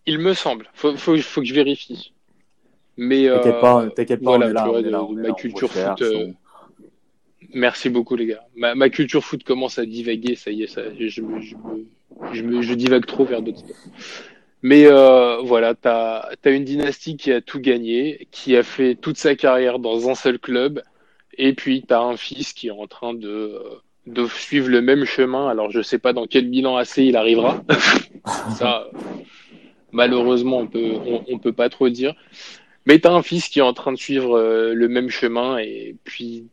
[0.06, 0.70] Il me semble.
[0.72, 2.14] Faut, faut, faut que je vérifie.
[2.96, 4.62] Mais euh, T'inquiète pas, t'inquiète pas, voilà, on est là.
[4.62, 6.26] tu vois, on est de- là, de on est ma là, culture foot, euh,
[7.54, 8.44] Merci beaucoup les gars.
[8.56, 11.86] Ma, ma culture foot commence à divaguer, ça y est, ça, je, me, je, me,
[12.32, 13.76] je, me- je divague trop vers d'autres sports.
[14.62, 19.16] Mais euh, voilà, t'as as une dynastie qui a tout gagné, qui a fait toute
[19.18, 20.82] sa carrière dans un seul club,
[21.38, 23.60] et puis t'as un fils qui est en train de
[24.06, 25.48] de suivre le même chemin.
[25.48, 27.62] Alors je sais pas dans quel bilan AC il arrivera.
[28.56, 28.88] ça,
[29.92, 32.14] malheureusement, on peut on, on peut pas trop dire.
[32.86, 35.96] Mais t'as un fils qui est en train de suivre euh, le même chemin, et
[36.04, 36.46] puis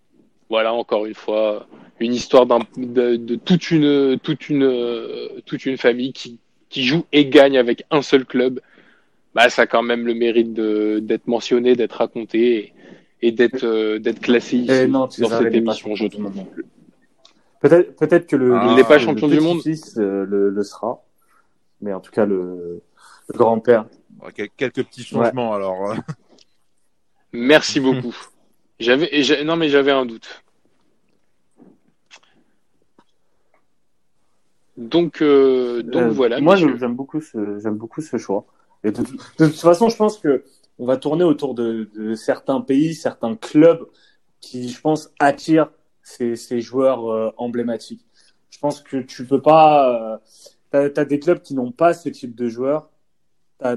[0.50, 1.68] voilà, encore une fois,
[2.00, 6.84] une histoire d'un- de, de toute une, toute une, euh, toute une famille qui, qui
[6.86, 8.60] joue et gagne avec un seul club.
[9.36, 12.74] Bah, ça a quand même le mérite de, d'être mentionné, d'être raconté et,
[13.28, 16.36] et d'être, euh, d'être classé ici Eh non, dans cette émission, je champion du trouve.
[16.38, 16.46] monde.
[17.62, 19.58] Peut-être, peut-être que le, Ah, le- il n'est pas le champion du monde.
[19.58, 21.02] petit-fils, euh, le, le sera.
[21.82, 22.82] Mais en tout cas, le,
[23.30, 23.86] le grand-père.
[24.58, 25.96] Quelques petits changements, alors.
[27.34, 28.16] Merci beaucoup.
[28.80, 29.10] J'avais,
[29.44, 30.44] non mais j'avais un doute.
[34.78, 36.40] Donc, euh, donc Euh, voilà.
[36.42, 38.46] Moi, j'aime beaucoup ce, j'aime beaucoup ce choix.
[38.84, 40.44] Et de, toute- de toute façon, je pense que
[40.80, 43.86] on va tourner autour de, de certains pays, certains clubs
[44.42, 45.70] qui, je pense, attirent
[46.02, 48.04] ces, ces joueurs euh, emblématiques.
[48.50, 50.14] Je pense que tu peux pas.
[50.16, 50.18] Euh,
[50.72, 52.90] t'as, t'as des clubs qui n'ont pas ce type de joueurs.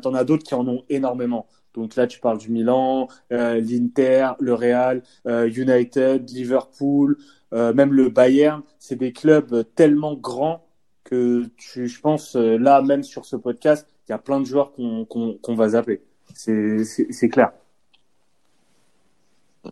[0.02, 1.46] T'en as d'autres qui en ont énormément.
[1.76, 7.18] Donc là, tu parles du Milan, euh, l'Inter, le Real, euh, United, Liverpool,
[7.52, 8.62] euh, même le Bayern.
[8.78, 10.66] C'est des clubs tellement grands
[11.04, 14.72] que tu, je pense, là, même sur ce podcast, il y a plein de joueurs
[14.72, 16.02] qu'on va zapper.
[16.34, 17.52] C'est clair.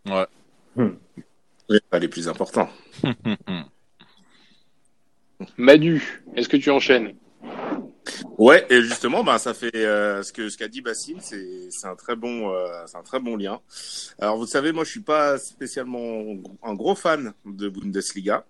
[0.07, 0.27] Ouais.
[0.77, 2.69] Oui, pas les plus importants.
[5.57, 7.15] Manu, est-ce que tu enchaînes?
[8.39, 11.87] Ouais, et justement, bah, ça fait euh, ce que ce qu'a dit Basile, c'est c'est
[11.87, 13.61] un très bon euh, c'est un très bon lien.
[14.19, 16.23] Alors vous savez, moi je suis pas spécialement
[16.63, 18.45] un gros fan de Bundesliga.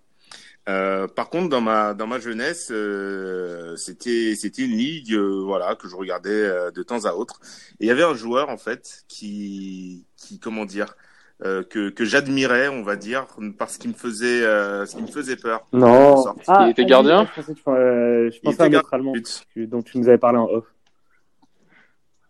[0.67, 5.75] Euh, par contre, dans ma dans ma jeunesse, euh, c'était c'était une ligue euh, voilà
[5.75, 7.39] que je regardais euh, de temps à autre.
[7.79, 10.95] Et il y avait un joueur en fait qui qui comment dire
[11.43, 15.07] euh, que que j'admirais, on va dire, parce qu'il me faisait euh, ce qui me
[15.07, 15.65] faisait peur.
[15.73, 16.21] Non.
[16.23, 16.39] sorte.
[16.47, 17.25] Il était gardien?
[17.25, 19.13] Je pensais, que tu- euh, je Il pensais à un était autre allemand
[19.57, 20.65] dont tu nous avais parlé en off.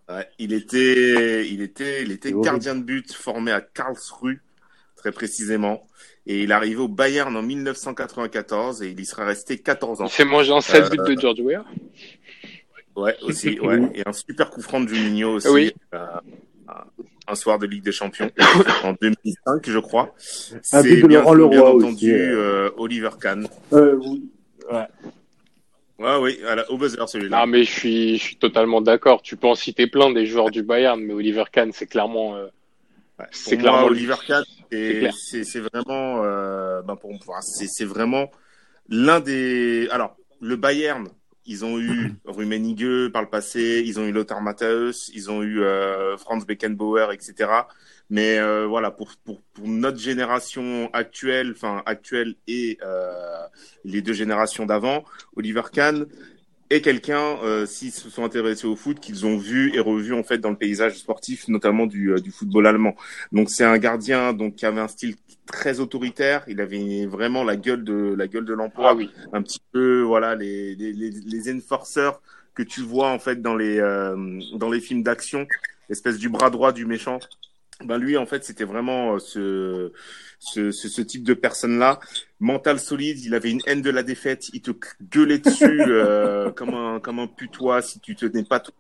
[0.10, 4.40] Ouais, il était, il était, il était gardien de but formé à Karlsruhe,
[4.96, 5.88] très précisément.
[6.28, 10.06] Et il est arrivé au Bayern en 1994 et il y sera resté 14 ans.
[10.06, 11.64] Il fait manger un 7 Euh, buts de George Weah?
[12.96, 13.80] Ouais, aussi, ouais.
[13.96, 15.48] Et un super coup franc de Juninho aussi.
[15.50, 15.74] Oui.
[17.28, 18.30] Un- soir de Ligue des Champions
[18.84, 20.14] en 2005, je crois.
[20.18, 22.68] C'est bien, Laurent bien Leroy entendu aussi, euh.
[22.68, 23.48] euh, Oliver Kahn.
[23.74, 24.30] Euh, oui.
[24.72, 24.88] Ouais.
[25.98, 27.40] Ouais, oui, à la- au buzzer celui-là.
[27.40, 29.22] Non, mais je suis, je suis totalement d'accord.
[29.22, 32.48] Tu peux en citer plein des joueurs du Bayern, mais Oliver Kahn, c'est clairement, euh,
[33.18, 33.26] Ouais.
[33.32, 33.86] c'est moi, clairement.
[33.86, 38.30] Oliver Kahn, Et c'est c'est vraiment, euh, ben pour, enfin, c'est c'est vraiment
[38.90, 39.88] l'un des.
[39.90, 41.08] Alors, le Bayern,
[41.46, 45.62] ils ont eu Rummenigge par le passé, ils ont eu Lothar Matthäus, ils ont eu
[45.62, 47.50] euh, Franz Beckenbauer, etc.
[48.10, 53.44] Mais euh, voilà, pour, pour, pour notre génération actuelle, enfin actuelle et euh,
[53.84, 55.04] les deux générations d'avant,
[55.36, 56.06] Oliver Kahn
[56.70, 60.24] est quelqu'un, euh, s'ils se sont intéressés au foot, qu'ils ont vu et revu en
[60.24, 62.96] fait dans le paysage sportif, notamment du, euh, du football allemand.
[63.32, 66.44] Donc c'est un gardien donc qui avait un style très autoritaire.
[66.48, 69.12] Il avait vraiment la gueule de la gueule de l'emploi Ah oui.
[69.32, 72.22] un petit peu voilà les les les, les enforceurs
[72.56, 74.16] que tu vois en fait dans les euh,
[74.56, 75.46] dans les films d'action,
[75.90, 77.20] espèce du bras droit du méchant.
[77.84, 79.92] Ben lui en fait c'était vraiment euh, ce,
[80.40, 82.00] ce ce ce type de personne là,
[82.40, 83.20] mental solide.
[83.20, 84.50] Il avait une haine de la défaite.
[84.54, 88.72] Il te gueulait dessus euh, comme un comme un putois si tu tenais pas tout.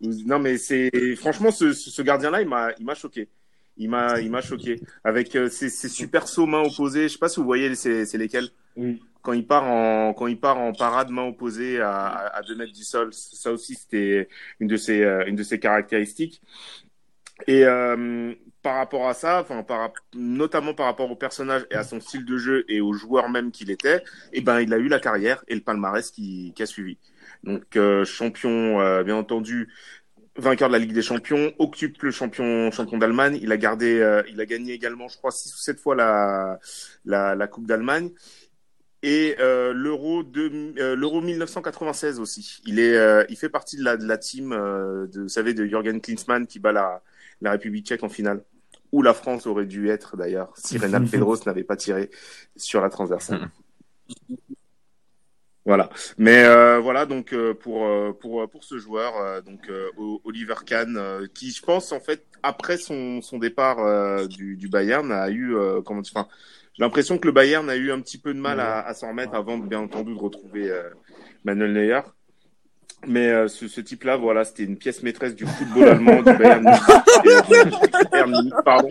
[0.00, 3.28] Non mais c'est franchement ce ce ce gardien là il m'a il m'a choqué.
[3.76, 7.04] Il m'a il m'a choqué avec euh, ses, ses super sauts mains opposées.
[7.08, 9.00] Je sais pas si vous voyez c'est c'est lesquels Oui.
[9.22, 12.56] quand il part en quand il part en parade main opposée à, à, à deux
[12.56, 13.10] mètres du sol.
[13.12, 14.28] Ça aussi c'était
[14.58, 16.42] une de ses euh, une de ses caractéristiques.
[17.46, 21.82] Et euh, par rapport à ça, enfin par notamment par rapport au personnage et à
[21.84, 24.88] son style de jeu et au joueur même qu'il était, eh ben il a eu
[24.88, 26.98] la carrière et le palmarès qui, qui a suivi.
[27.44, 29.72] Donc euh, champion, euh, bien entendu,
[30.36, 33.38] vainqueur de la Ligue des Champions, octuple champion champion d'Allemagne.
[33.42, 36.58] Il a gardé, euh, il a gagné également, je crois, six ou sept fois la
[37.04, 38.10] la, la Coupe d'Allemagne
[39.02, 42.60] et euh, l'Euro de euh, l'Euro 1996 aussi.
[42.66, 45.64] Il est, euh, il fait partie de la de la team, de, vous savez, de
[45.66, 47.02] Jürgen Klinsmann qui bat la
[47.40, 48.44] la République tchèque en finale.
[48.92, 52.10] Où la France aurait dû être d'ailleurs si Renan Pedros n'avait pas tiré
[52.56, 53.50] sur la transversale.
[55.66, 55.90] Voilà.
[56.16, 59.90] Mais euh, voilà donc euh, pour euh, pour pour ce joueur euh, donc euh,
[60.24, 64.68] Oliver Kahn euh, qui je pense en fait après son son départ euh, du du
[64.68, 66.26] Bayern a eu euh, comment enfin
[66.72, 69.10] j'ai l'impression que le Bayern a eu un petit peu de mal à, à s'en
[69.10, 70.88] remettre avant bien entendu de retrouver euh,
[71.44, 72.00] Manuel Neuer.
[73.06, 76.62] Mais euh, ce, ce type-là, voilà, c'était une pièce maîtresse du football allemand, du Bayern
[76.64, 77.74] Munich,
[78.14, 78.88] euh, pardon,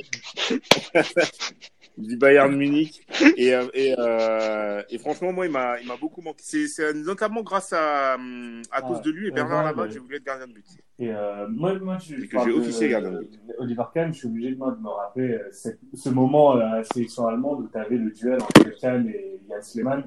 [1.98, 3.06] du Bayern Munich.
[3.38, 6.40] Et, euh, et, euh, et franchement, moi, il m'a, il m'a beaucoup manqué.
[6.44, 9.04] C'est, c'est notamment grâce à, hum, à cause Ouais.
[9.04, 10.66] de lui et Ouais, Bernard que j'ai voulu être gardien de but.
[10.98, 13.40] Et euh, moi, moi, je, Et que j'ai officié gardien de but.
[13.60, 16.84] Oliver Kahn, je suis obligé de, me rappeler euh, cette- ce moment euh, à la
[16.84, 20.04] sélection allemande où tu avais le duel entre Kahn et Yann Sleman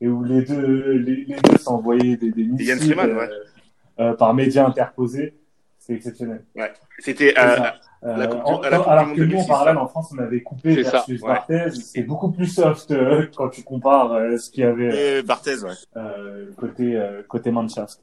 [0.00, 3.04] et où les deux, les, les deux s'envoyaient des, des missiles ouais.
[3.04, 3.28] euh,
[4.00, 5.34] euh, par médias interposés.
[5.78, 6.44] C'est exceptionnel.
[6.98, 7.74] C'était, euh, ça.
[8.02, 9.80] La Coupe du- en- à la Coupe du alors que nous, en 2006, parallèle, ça.
[9.82, 11.28] en France, on avait coupé C'est ça, versus ouais.
[11.28, 11.70] Barthez.
[11.70, 15.22] C'est beaucoup plus soft euh, quand tu compares euh, ce qu'il y avait euh, et
[15.22, 15.72] Barthez, ouais.
[15.96, 18.00] euh, côté, euh, côté Mannschaft.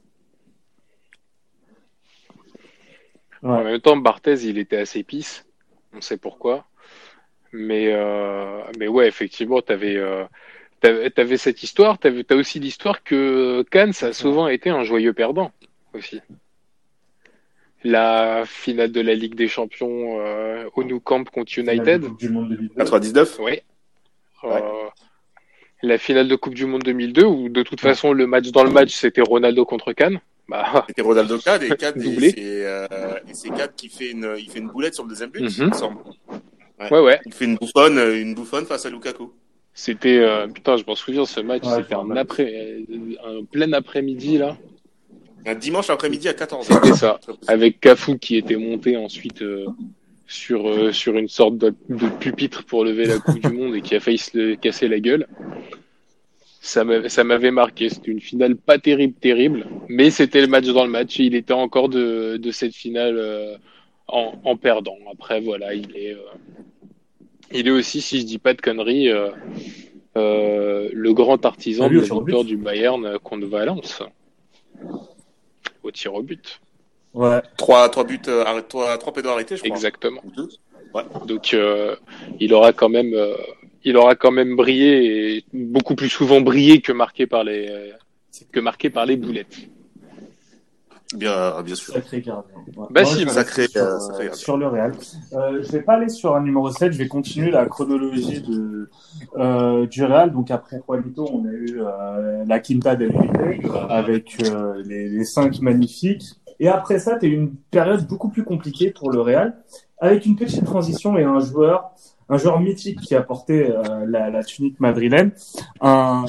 [3.42, 3.64] En Ouais.
[3.64, 5.46] même temps, Barthez, il était assez pisse.
[5.94, 6.66] On sait pourquoi.
[7.52, 10.24] Mais, euh, mais ouais, effectivement, t'avais, euh,
[10.80, 11.98] t'avais, t'avais cette histoire.
[11.98, 15.52] T'avais, t'as aussi l'histoire que Cannes, ça a souvent été un joyeux perdant
[15.94, 16.20] aussi.
[17.84, 22.02] La finale de la Ligue des Champions euh, au Camp contre La United.
[22.02, 22.74] Coupe du Monde 2002.
[22.76, 23.38] 99.
[23.40, 23.60] Oui.
[24.42, 24.62] Ouais.
[24.62, 24.88] Euh,
[25.82, 28.70] la finale de Coupe du Monde 2002, où de toute façon, le match dans le
[28.70, 30.20] match, c'était Ronaldo contre Cannes.
[30.48, 32.28] Bah, C'était Ronaldo Cad et Doublé.
[32.28, 35.10] et c'est, euh, et c'est Cad qui fait une, il fait une boulette sur le
[35.10, 35.50] deuxième but, Mhm.
[35.58, 35.98] il me semble.
[36.90, 37.20] ouais, ouais.
[37.26, 39.32] Il fait une bouffonne, une bouffonne face à Lukaku.
[39.80, 42.78] C'était, euh, putain, je m'en souviens, ce match, Ouais, c'était un, après,
[43.24, 44.58] un plein après-midi, là.
[45.46, 46.64] Un dimanche après-midi à 14h.
[46.64, 47.20] C'était ça.
[47.46, 49.66] Avec Cafu qui était monté ensuite euh,
[50.26, 53.80] sur, euh, sur une sorte de, de pupitre pour lever la Coupe du Monde et
[53.80, 55.28] qui a failli se le casser la gueule.
[56.60, 57.88] Ça m'avait, ça m'avait marqué.
[57.88, 61.20] C'était une finale pas terrible, terrible, mais c'était le match dans le match.
[61.20, 63.56] Et il était encore de, de cette finale euh,
[64.08, 64.98] en, en perdant.
[65.12, 66.18] Après, voilà, il est, euh,
[67.52, 69.30] il est aussi, si je dis pas de conneries, euh,
[70.16, 72.26] euh, le grand artisan de au la tir au but.
[72.26, 74.02] victoire du Bayern euh, contre Valence
[75.82, 76.60] au tir au but.
[77.14, 77.40] Ouais.
[77.56, 79.74] Trois, trois buts, euh, arrête- trois, trois pédos arrêtés, je crois.
[79.74, 80.20] Exactement.
[80.24, 80.48] Ou deux.
[81.26, 81.96] Donc euh,
[82.40, 83.36] il aura quand même euh,
[83.84, 87.90] il aura quand même brillé et beaucoup plus souvent brillé que marqué par les euh,
[88.52, 89.56] que marqué par les boulettes.
[91.14, 91.94] Bien, bien sûr.
[91.94, 92.54] Sacré gardien.
[92.76, 92.86] Ouais.
[92.90, 94.34] Bah Moi, si, je sacré, sur, euh, sacré gardien.
[94.34, 94.92] sur le Real.
[95.32, 98.90] Euh, je vais pas aller sur un numéro 7, je vais continuer la chronologie de,
[99.38, 100.32] euh, du Real.
[100.32, 105.24] Donc après Juanito, on a eu euh, la Quinta del Rey avec euh, les, les
[105.24, 106.24] cinq magnifiques.
[106.60, 109.56] Et après ça, tu as eu une période beaucoup plus compliquée pour le Real,
[110.00, 111.90] avec une petite transition et un joueur,
[112.28, 115.30] un joueur mythique qui a porté euh, la, la tunique madrilène,
[115.80, 116.26] un,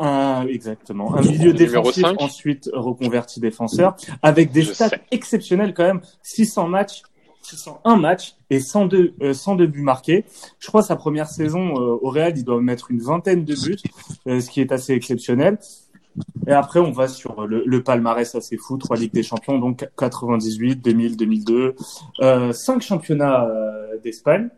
[0.00, 5.00] un exactement, un milieu défensif ensuite reconverti défenseur, avec des Je stats sais.
[5.10, 7.02] exceptionnels quand même, 600 matchs,
[7.84, 10.24] un match et 102, euh, 102 buts marqués.
[10.58, 13.76] Je crois sa première saison euh, au Real, il doit mettre une vingtaine de buts,
[14.26, 15.58] euh, ce qui est assez exceptionnel.
[16.46, 19.88] Et après, on va sur le, le palmarès assez fou, trois Ligues des Champions, donc
[19.96, 21.74] 98, 2000, 2002,
[22.20, 24.48] euh, cinq championnats euh, d'Espagne,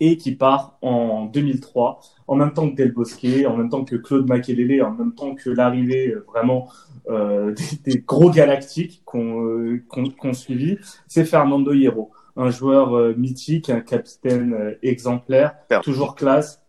[0.00, 3.96] et qui part en 2003, en même temps que Del Bosque, en même temps que
[3.96, 6.68] Claude Makelele, en même temps que l'arrivée euh, vraiment
[7.08, 12.96] euh, des, des, gros galactiques qu'on euh, qu'on qu'on suivi, c'est Fernando Hierro, un joueur
[12.96, 16.60] euh, mythique, un capitaine euh, exemplaire, toujours classe.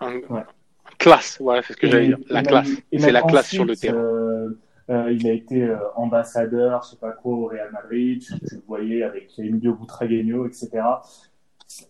[0.00, 0.42] Un- Ouais.
[0.98, 2.18] Classe, voilà, c'est ce que j'allais dire.
[2.28, 2.68] La classe.
[2.98, 3.98] C'est la classe sur le terrain.
[4.90, 8.20] Euh, il a été euh, ambassadeur, je sais pas quoi, au Real Madrid.
[8.20, 10.70] Tu, le voyais avec Emilio Butragueño, etc.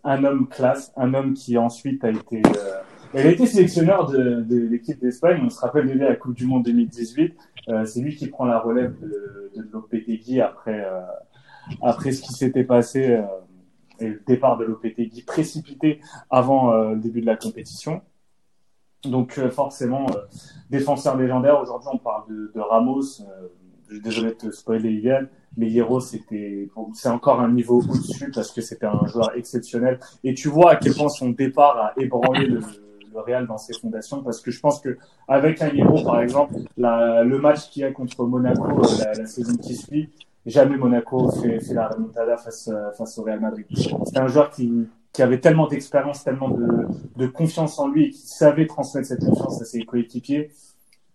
[0.05, 2.81] Un homme classe, un homme qui ensuite a été, euh,
[3.15, 5.41] il a été sélectionneur de, l'équipe d'Espagne.
[5.43, 7.35] On se rappelle de lui à la Coupe du Monde 2018.
[7.69, 10.87] Euh, c'est lui qui prend la relève de, de Lopetegui après
[11.83, 13.21] après ce qui s'était passé
[14.01, 18.03] et le départ de Lopetegui précipité avant le début de la compétition.
[19.05, 20.21] Donc euh, forcément, euh,
[20.69, 21.61] défenseur légendaire.
[21.61, 23.21] Aujourd'hui, on parle de, de Ramos.
[23.21, 23.49] Euh,
[23.89, 28.31] je suis désolé de te spoiler, Yann, mais Hierro, c'était, c'est encore un niveau au-dessus
[28.33, 29.99] parce que c'était un joueur exceptionnel.
[30.23, 32.61] Et tu vois à quel point son départ a ébranlé le,
[33.13, 36.55] le Real dans ses fondations parce que je pense que avec un Hierro, par exemple,
[36.77, 40.11] la, le match qu'il y a contre Monaco la, la saison qui suit,
[40.47, 43.67] jamais Monaco fait, fait la remontada face, face au Real Madrid.
[44.05, 46.67] C'est un joueur qui, qui avait tellement d'expérience, tellement de,
[47.17, 50.51] de confiance en lui et qui savait transmettre cette confiance à ses coéquipiers.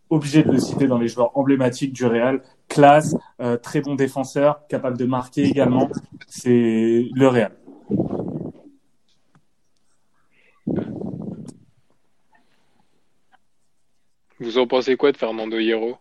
[0.09, 2.41] Obligé de le citer dans les joueurs emblématiques du Real.
[2.67, 5.89] Classe, euh, très bon défenseur, capable de marquer également.
[6.27, 7.51] C'est le Real.
[14.39, 15.97] Vous en pensez quoi de Fernando Hierro?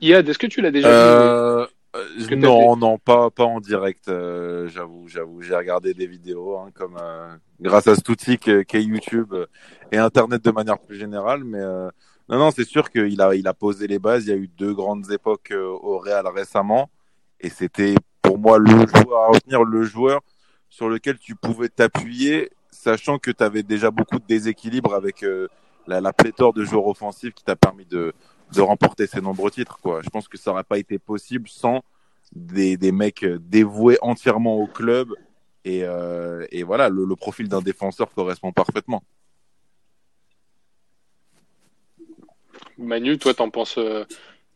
[0.00, 1.73] Yad, est-ce que tu l'as déjà vu Euh, t'as
[2.36, 4.08] non, non, pas, pas en direct.
[4.08, 8.82] euh, j'avoue, j'avoue, j'ai regardé des vidéos, hein, comme euh, grâce à Stoutik, euh, qu'est
[8.82, 9.46] YouTube euh,
[9.92, 11.44] et Internet de manière plus générale.
[11.44, 11.90] Mais euh,
[12.28, 14.26] non, non, c'est sûr qu'il a, il a posé les bases.
[14.26, 16.90] Il y a eu deux grandes époques euh, au Real récemment,
[17.40, 20.20] et c'était pour moi le joueur à retenir, le joueur
[20.68, 25.48] sur lequel tu pouvais t'appuyer, sachant que tu avais déjà beaucoup de déséquilibre avec euh,
[25.86, 28.12] la, la pléthore de joueurs offensifs qui t'a permis de
[28.52, 29.78] de remporter ces nombreux titres.
[29.82, 30.00] Quoi.
[30.02, 31.82] Je pense que ça n'aurait pas été possible sans
[32.34, 35.12] des, des mecs dévoués entièrement au club.
[35.64, 39.02] Et, euh, et voilà, le, le profil d'un défenseur correspond parfaitement.
[42.76, 44.04] Manu, toi, t'en penses, euh,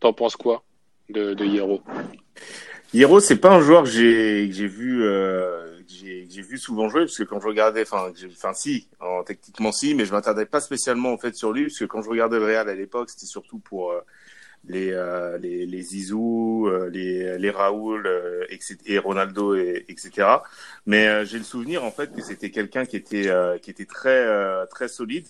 [0.01, 0.65] t'en penses quoi
[1.09, 1.81] de, de Hierro?
[2.93, 6.43] Hierro, c'est pas un joueur que j'ai que j'ai vu euh, que j'ai que j'ai
[6.43, 8.13] vu souvent jouer parce que quand je regardais, enfin,
[8.55, 11.85] si, en, techniquement si, mais je m'attardais pas spécialement en fait sur lui parce que
[11.85, 14.01] quand je regardais le Real à l'époque, c'était surtout pour euh,
[14.67, 20.29] les, euh, les les Zizou, euh, les les Raoul, euh, etc., et Ronaldo, et, etc.
[20.87, 23.87] Mais euh, j'ai le souvenir en fait que c'était quelqu'un qui était euh, qui était
[23.87, 25.27] très euh, très solide.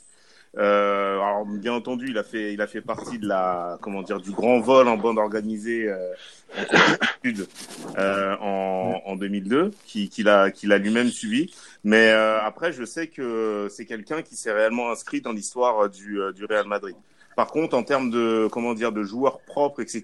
[0.57, 4.21] Euh, alors bien entendu, il a fait il a fait partie de la comment dire
[4.21, 6.13] du grand vol en bande organisée euh,
[6.57, 11.55] en euh, en, en 2002, qui qu'il a qu'il a lui-même suivi.
[11.85, 16.19] Mais euh, après, je sais que c'est quelqu'un qui s'est réellement inscrit dans l'histoire du
[16.35, 16.97] du Real Madrid.
[17.39, 20.03] Par contre, en termes de comment dire de joueurs propres, etc.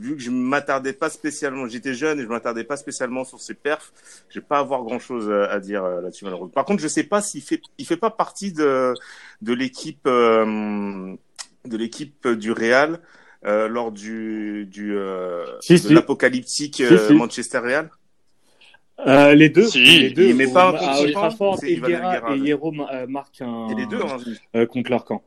[0.00, 3.54] Vu que je m'attardais pas spécialement, j'étais jeune et je m'attardais pas spécialement sur ses
[3.54, 3.92] perfs,
[4.28, 6.52] je vais pas avoir grand chose à dire euh, là-dessus malheureusement.
[6.54, 8.94] Par contre, je sais pas s'il fait, il fait pas partie de
[9.42, 11.12] de l'équipe euh,
[11.64, 13.00] de l'équipe du Real
[13.44, 17.14] euh, lors du du euh, Si, l'apocalyptique euh, Si, si.
[17.14, 17.90] Manchester Real?
[19.06, 20.28] Euh, les deux, Si, les deux.
[20.28, 21.80] il met pas contre Old Trafford, et.
[22.36, 24.18] Hierro euh, marquent un Et les deux, hein.
[24.54, 25.22] euh, contre leur camp.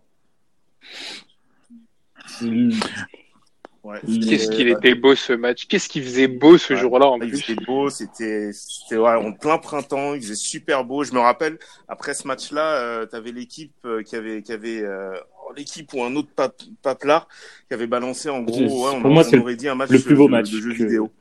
[3.83, 3.99] Ouais.
[4.05, 6.79] Qu'est-ce qu'il Et, était beau ce match Qu'est-ce qu'il faisait beau ce Ouais.
[6.79, 10.83] jour-là en Il plus faisait beau, c'était c'était ouais, en plein printemps, il faisait super
[10.85, 11.03] beau.
[11.03, 15.15] Je me rappelle après ce match-là, euh, t'avais l'équipe euh, qui avait qui avait euh,
[15.57, 17.27] l'équipe ou un autre pap paplard
[17.67, 18.59] qui avait balancé en gros.
[18.85, 20.59] Ouais, on, pour moi, on c'est aurait dit un match le plus beau match de
[20.59, 21.11] jeu que- vidéo.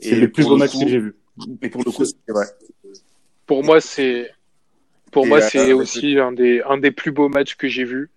[0.00, 1.14] C'est le plus beau match coup- que j'ai vu.
[1.62, 2.46] Et pour le coup, c'est vrai.
[3.46, 4.32] Pour moi, c'est
[5.12, 7.68] pour Et, moi euh, c'est euh, aussi un des un des plus beaux matchs que
[7.68, 8.10] j'ai vus.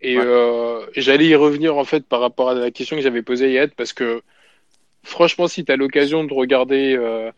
[0.00, 0.24] Et Ouais.
[0.24, 3.72] euh, j'allais y revenir en fait par rapport à la question que j'avais posée Yad
[3.76, 4.22] parce que
[5.02, 7.30] franchement, si tu as l'occasion de regarder euh,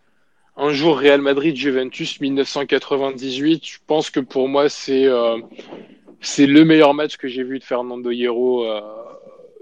[0.56, 5.38] un jour Real Madrid Juventus 1998, je pense que pour moi c'est euh,
[6.20, 8.80] c'est le meilleur match que j'ai vu de Fernando Hierro euh,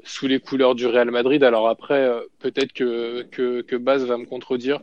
[0.02, 1.44] sous les couleurs du Real Madrid.
[1.44, 4.80] Alors après, euh, peut-être que, que, que Baz va me contredire,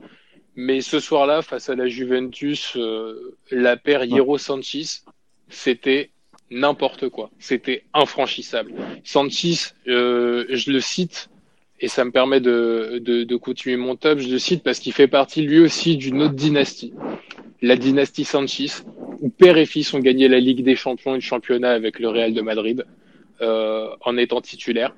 [0.56, 5.02] mais ce soir-là, face à la Juventus, euh, la paire Hierro-Sanchez,
[5.50, 6.12] c'était
[6.52, 7.30] n'importe quoi.
[7.40, 8.74] C'était infranchissable.
[9.04, 9.56] Sanchez,
[9.88, 11.30] euh, je le cite,
[11.80, 14.20] et ça me permet de, de, de continuer mon top.
[14.20, 16.94] Je le cite parce qu'il fait partie lui aussi d'une autre dynastie,
[17.62, 18.68] la dynastie Sanchez,
[19.22, 22.10] où père et fils ont gagné la Ligue des Champions et le championnat avec le
[22.10, 22.86] Real de Madrid
[23.42, 24.96] euh, en étant titulaire.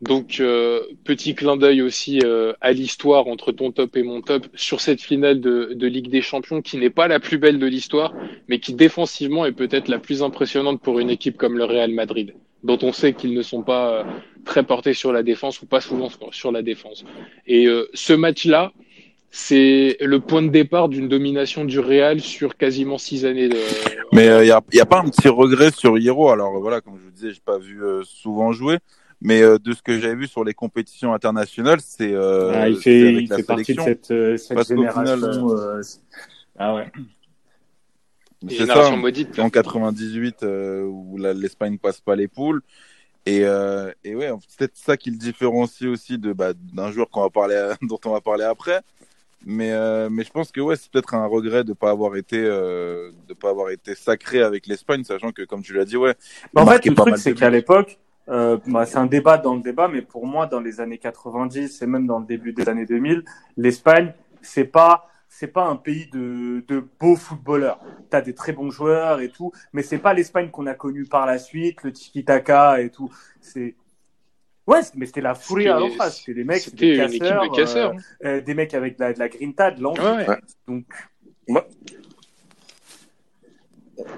[0.00, 4.46] Donc euh, petit clin d'œil aussi euh, à l'histoire entre ton top et mon top
[4.54, 7.66] sur cette finale de, de Ligue des Champions qui n'est pas la plus belle de
[7.66, 8.14] l'histoire,
[8.46, 12.34] mais qui défensivement est peut-être la plus impressionnante pour une équipe comme le Real Madrid,
[12.62, 14.04] dont on sait qu'ils ne sont pas euh,
[14.44, 17.04] très portés sur la défense ou pas souvent sur la défense.
[17.48, 18.70] Et euh, ce match-là,
[19.32, 23.48] c'est le point de départ d'une domination du Real sur quasiment six années.
[23.48, 23.58] De...
[24.12, 26.30] Mais il n'y a, y a pas un petit regret sur Hiro.
[26.30, 28.78] Alors voilà, comme je vous disais, j'ai pas vu souvent jouer.
[29.20, 32.76] Mais euh, de ce que j'avais vu sur les compétitions internationales, c'est euh, ah, il
[32.76, 35.16] fait, il fait partie de cette, euh, cette génération.
[35.16, 35.82] Final, euh,
[36.58, 36.92] ah ouais.
[38.48, 38.94] C'est ça.
[38.94, 42.62] Maudite, en 98 euh, où l'Espagne passe pas les poules.
[43.26, 47.10] Et, euh, et ouais, c'est peut-être ça qui le différencie aussi de bah, d'un joueur
[47.10, 48.80] qu'on va parler, dont on va parler après.
[49.44, 52.38] Mais euh, mais je pense que ouais, c'est peut-être un regret de pas avoir été
[52.38, 56.14] euh, de pas avoir été sacré avec l'Espagne, sachant que comme tu l'as dit, ouais.
[56.56, 57.98] En fait, le truc c'est qu'à l'époque,
[58.28, 61.82] euh, bah, c'est un débat dans le débat, mais pour moi, dans les années 90
[61.82, 63.24] et même dans le début des années 2000,
[63.56, 64.12] l'Espagne,
[64.42, 67.80] c'est pas c'est pas un pays de, de beaux footballeurs.
[68.10, 71.04] Tu as des très bons joueurs et tout, mais c'est pas l'Espagne qu'on a connue
[71.04, 73.10] par la suite, le tiki-taka et tout.
[73.40, 73.74] C'est
[74.68, 76.10] Ouais, mais c'était la fourrie à l'enfant.
[76.10, 77.94] C'était des mecs, c'était une équipe de casseurs.
[78.22, 80.00] Euh, euh, des mecs avec de la, de la grinta, de l'envie.
[80.02, 80.26] Ouais.
[80.66, 80.84] Donc,
[81.48, 81.66] moi,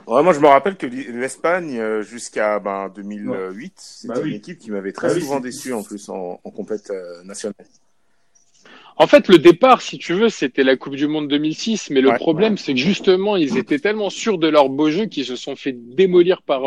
[0.06, 4.30] Vraiment, je me rappelle que l'Espagne, euh, jusqu'à ben, 2008, c'était bah oui.
[4.30, 7.22] une équipe qui m'avait très bah souvent oui, déçu en plus en, en compète euh,
[7.24, 7.54] nationale.
[8.96, 12.10] En fait, le départ, si tu veux, c'était la Coupe du Monde 2006, mais le
[12.10, 12.58] ouais, problème, ouais.
[12.58, 15.72] c'est que justement, ils étaient tellement sûrs de leur beau jeu qu'ils se sont fait
[15.72, 16.66] démolir par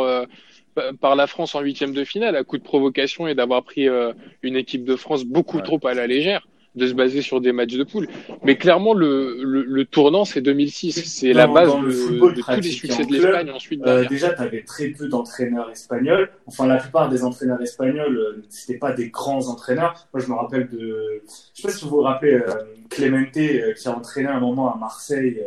[0.79, 3.87] euh, par la France en huitième de finale à coup de provocation et d'avoir pris
[3.87, 5.63] euh, une équipe de France beaucoup ouais.
[5.63, 8.07] trop à la légère de se baser sur des matchs de poule.
[8.43, 11.03] Mais clairement, le, le, le tournant, c'est 2006.
[11.05, 13.81] C'est la base de, de tous les succès de l'Espagne ensuite.
[13.85, 16.31] Euh, déjà, tu avais très peu d'entraîneurs espagnols.
[16.47, 20.07] Enfin, la plupart des entraîneurs espagnols, euh, c'était pas des grands entraîneurs.
[20.13, 21.21] Moi, je me rappelle de...
[21.55, 22.47] Je sais pas si vous vous rappelez euh,
[22.89, 25.43] Clemente, euh, qui a entraîné un moment à Marseille.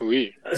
[0.00, 0.32] Oui.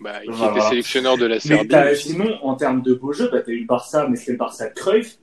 [0.00, 0.52] bah, il voilà.
[0.52, 1.68] était sélectionneur de la Serbie.
[1.70, 4.32] Mais sinon, en termes de beau jeu, bah, tu as eu le Barça, mais c'était
[4.32, 5.18] le Barça de Cruyff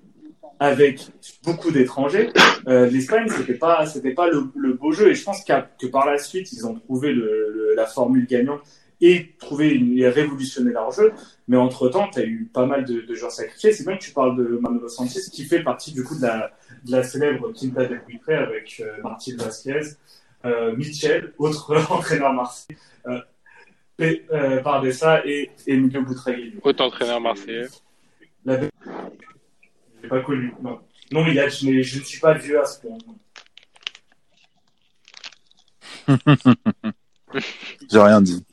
[0.59, 0.99] avec
[1.43, 2.29] beaucoup d'étrangers,
[2.67, 6.05] euh, l'Espagne c'était pas c'était pas le, le, beau jeu et je pense que par
[6.05, 8.61] la suite ils ont trouvé le, le, la formule gagnante
[9.03, 11.11] et trouvé et révolutionné leur jeu.
[11.49, 13.73] Mais entre temps, tu as eu pas mal de, de joueurs sacrifiés.
[13.73, 16.51] C'est bien que tu parles de Manolo Sanchez qui fait partie du coup de la,
[16.85, 19.81] de la célèbre Quinta del Buitre avec euh, Martin Vasquez,
[20.45, 22.77] euh, Michel, autre entraîneur marseillais,
[23.99, 26.59] euh, Pardessa et Emilio Butragueño.
[26.63, 27.67] Autre entraîneur marseillais.
[28.45, 28.57] La
[30.03, 30.53] l'ai pas connu.
[30.61, 30.79] Non,
[31.11, 32.97] non mais, a, mais je ne suis pas vieux à ce point.
[37.91, 38.43] J'ai rien dit.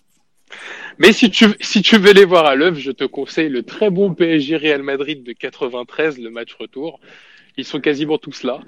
[0.99, 3.91] Mais si tu, si tu veux les voir à l'œuvre, je te conseille le très
[3.91, 7.01] bon PSG Real Madrid de 93, le match retour.
[7.57, 8.61] Ils sont quasiment tous là.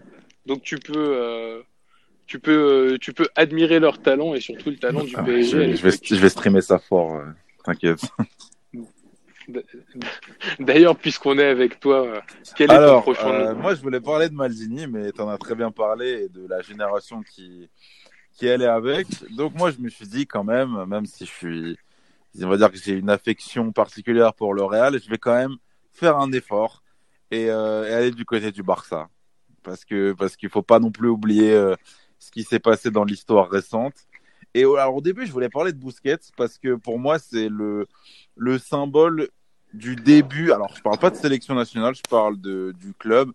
[0.47, 1.61] Donc tu peux, euh,
[2.27, 5.73] tu peux, euh, tu peux admirer leur talent et surtout le talent du ah, PSG.
[5.73, 7.27] Je, je, vais, je vais streamer ça fort, euh,
[7.65, 8.01] t'inquiète.
[10.61, 12.23] D'ailleurs, puisqu'on est avec toi,
[12.57, 15.29] quel est Alors, ton prochain euh, Moi, je voulais parler de Maldini, mais tu en
[15.29, 17.69] as très bien parlé et de la génération qui
[18.33, 19.07] qui elle est avec.
[19.35, 21.79] Donc moi, je me suis dit quand même, même si je suis,
[22.41, 25.57] on va dire que j'ai une affection particulière pour le Real, je vais quand même
[25.93, 26.83] faire un effort
[27.31, 29.09] et, euh, et aller du côté du Barça,
[29.63, 31.77] parce que parce qu'il faut pas non plus oublier euh,
[32.19, 33.95] ce qui s'est passé dans l'histoire récente.
[34.55, 37.87] Et alors au début, je voulais parler de Busquets parce que pour moi, c'est le
[38.37, 39.29] le symbole
[39.75, 40.53] du début.
[40.53, 43.33] Alors, je parle pas de sélection nationale, je parle de, du club.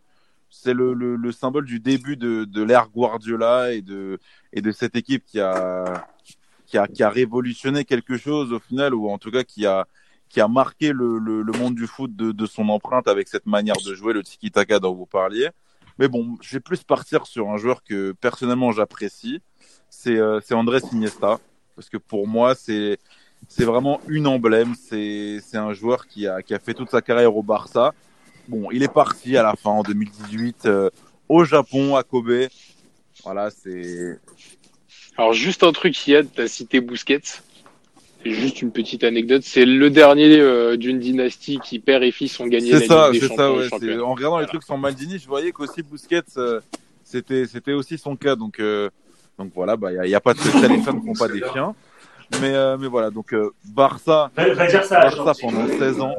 [0.50, 4.20] C'est le, le, le, symbole du début de, de l'ère Guardiola et de,
[4.54, 6.08] et de cette équipe qui a,
[6.66, 9.88] qui a, qui a révolutionné quelque chose au final, ou en tout cas qui a,
[10.30, 13.46] qui a marqué le, le, le monde du foot de, de son empreinte avec cette
[13.46, 15.50] manière de jouer, le tiki-taka dont vous parliez.
[16.00, 19.42] Mais bon, je vais plus partir sur un joueur que personnellement j'apprécie.
[19.90, 21.40] C'est euh, Andrés Iniesta.
[21.76, 22.98] Parce que pour moi, c'est
[23.48, 24.74] c'est vraiment une emblème.
[24.76, 27.94] C'est un joueur qui a, qui a fait toute sa carrière au Barça.
[28.48, 30.90] Bon, il est parti à la fin en 2018 euh,
[31.30, 32.48] au Japon, à Kobe.
[33.24, 34.20] Voilà, c'est.
[35.18, 37.42] Alors juste un truc, Yad, t'as cité Busquets.
[38.24, 39.44] C'est juste une petite anecdote.
[39.44, 43.22] C'est le dernier euh, d'une dynastie qui père et fils ont gagné la ça, Ligue
[43.22, 43.68] des ça, ouais,
[44.00, 44.42] En regardant voilà.
[44.42, 46.60] les trucs sans Maldini, je voyais qu'aussi Busquets, euh,
[47.04, 48.36] c'était c'était aussi son cas.
[48.36, 48.90] Donc euh,
[49.38, 51.76] donc voilà, bah il y, y, a pas de sélection ne font pas des chiens.
[52.42, 56.16] Mais, euh, mais voilà, donc euh, Barça, ça, Barça pendant 16 ans.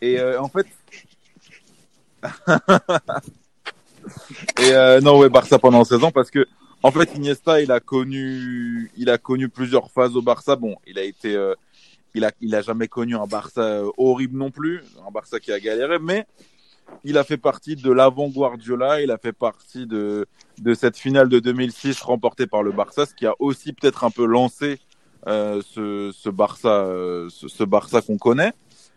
[0.00, 0.66] Et euh, en fait,
[4.60, 6.46] Et euh, non, ouais, Barça pendant 16 ans parce que
[6.82, 10.56] en fait Iniesta, il a connu, il a connu plusieurs phases au Barça.
[10.56, 11.54] Bon, il a été, euh,
[12.14, 15.52] il a, il a jamais connu un Barça euh, horrible non plus, un Barça qui
[15.52, 16.26] a galéré, mais
[17.04, 20.26] il a fait partie de l'avant Guardiola, il a fait partie de
[20.60, 24.10] de cette finale de 2006 remportée par le Barça, ce qui a aussi peut-être un
[24.10, 24.78] peu lancé
[25.26, 28.52] euh, ce, ce Barça, euh, ce, Barça qu'on connaît.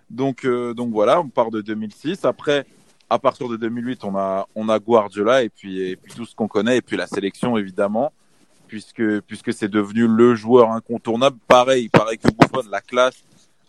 [0.10, 2.26] Donc, euh, donc voilà, on part de 2006.
[2.26, 2.66] Après,
[3.10, 6.36] à partir de 2008, on a, on a Guardiola et puis, et puis tout ce
[6.36, 8.12] qu'on connaît, et puis la sélection évidemment,
[8.68, 11.38] puisque, puisque c'est devenu le joueur incontournable.
[11.48, 13.24] Pareil, pareil que Buffon, la classe,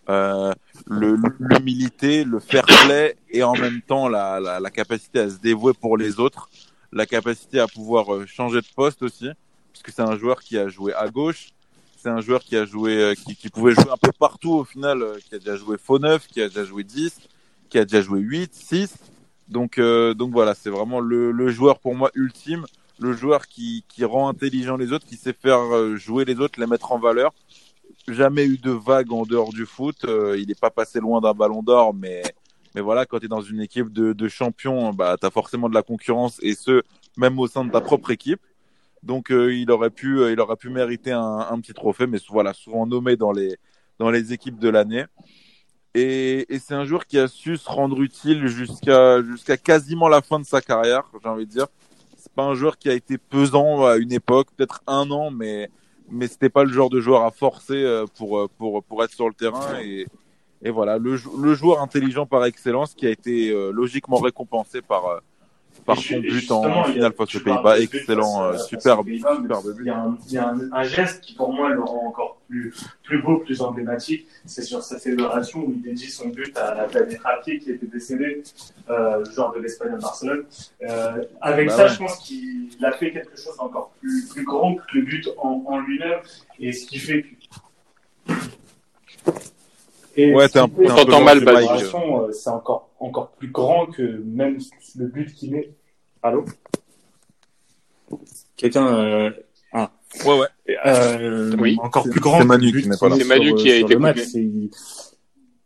[0.08, 0.52] euh,
[0.86, 5.38] le- l'humilité, le fair play et en même temps la, la, la capacité à se
[5.38, 6.48] dévouer pour les autres,
[6.92, 9.28] la capacité à pouvoir euh, changer de poste aussi,
[9.72, 11.48] puisque c'est un joueur qui a joué à gauche,
[11.96, 14.64] c'est un joueur qui a joué, euh, qui, qui pouvait jouer un peu partout au
[14.64, 17.18] final, euh, qui a déjà joué faux 9, qui a déjà joué 10,
[17.68, 18.94] qui a déjà joué 8, 6.
[19.48, 22.66] Donc, euh, donc voilà, c'est vraiment le, le joueur pour moi ultime,
[22.98, 26.66] le joueur qui, qui rend intelligent les autres, qui sait faire jouer les autres, les
[26.66, 27.32] mettre en valeur.
[28.08, 30.04] Jamais eu de vague en dehors du foot.
[30.04, 32.22] euh, il n'est pas passé loin d'un ballon d'or, mais,
[32.74, 35.68] mais voilà, quand tu es dans une équipe de, de champions, bah, tu as forcément
[35.68, 36.82] de la concurrence, et ce,
[37.16, 38.40] même au sein de ta propre équipe.
[39.02, 42.18] Donc euh, il aurait pu, euh, il aurait pu mériter un, un petit trophée, mais
[42.30, 43.56] voilà, souvent nommé dans les
[43.98, 45.04] dans les équipes de l'année.
[45.94, 50.22] Et, et c'est un joueur qui a su se rendre utile jusqu'à jusqu'à quasiment la
[50.22, 51.66] fin de sa carrière, j'ai envie de dire.
[52.16, 55.70] C'est pas un joueur qui a été pesant à une époque, peut-être un an, mais
[56.10, 59.12] mais c'était pas le genre de joueur à forcer euh, pour euh, pour pour être
[59.12, 59.80] sur le terrain.
[59.80, 60.06] Et
[60.62, 60.98] et voilà.
[60.98, 65.20] Le, le joueur intelligent par excellence qui a été euh, logiquement récompensé par
[65.86, 69.84] par son but en finale face aux Pays-Bas, excellent, euh, superbe, superbe Il but.
[69.86, 72.38] y a, un, il y a un, un geste qui pour moi le rend encore
[72.48, 72.74] plus,
[73.04, 74.26] plus beau, plus emblématique.
[74.44, 78.42] C'est sur sa célébration où il dédie son but à Daniel Rapier qui était décédé,
[78.90, 80.44] euh, joueur de l'Espagne à Barcelone.
[80.82, 81.88] Euh, avec Bah ça, ouais.
[81.90, 85.62] je pense qu'il a fait quelque chose d'encore plus, plus grand que le but en,
[85.66, 86.20] en lui-même.
[86.60, 88.32] Et ce qui fait que.
[90.16, 90.82] Et Ouais, t'es un, peu
[91.22, 91.42] mal,
[92.28, 94.58] euh, c'est encore, encore plus grand que même
[94.96, 95.70] le but qu'il met.
[96.22, 96.44] Allô?
[98.56, 98.86] Quelqu'un.
[98.86, 99.30] euh,
[100.24, 100.76] Ouais, ouais.
[100.86, 101.76] euh, Oui.
[101.82, 103.16] encore C'est- plus grand c'est que Manu le but qui pas là.
[103.16, 104.18] C'est Manu qui a sur été le match.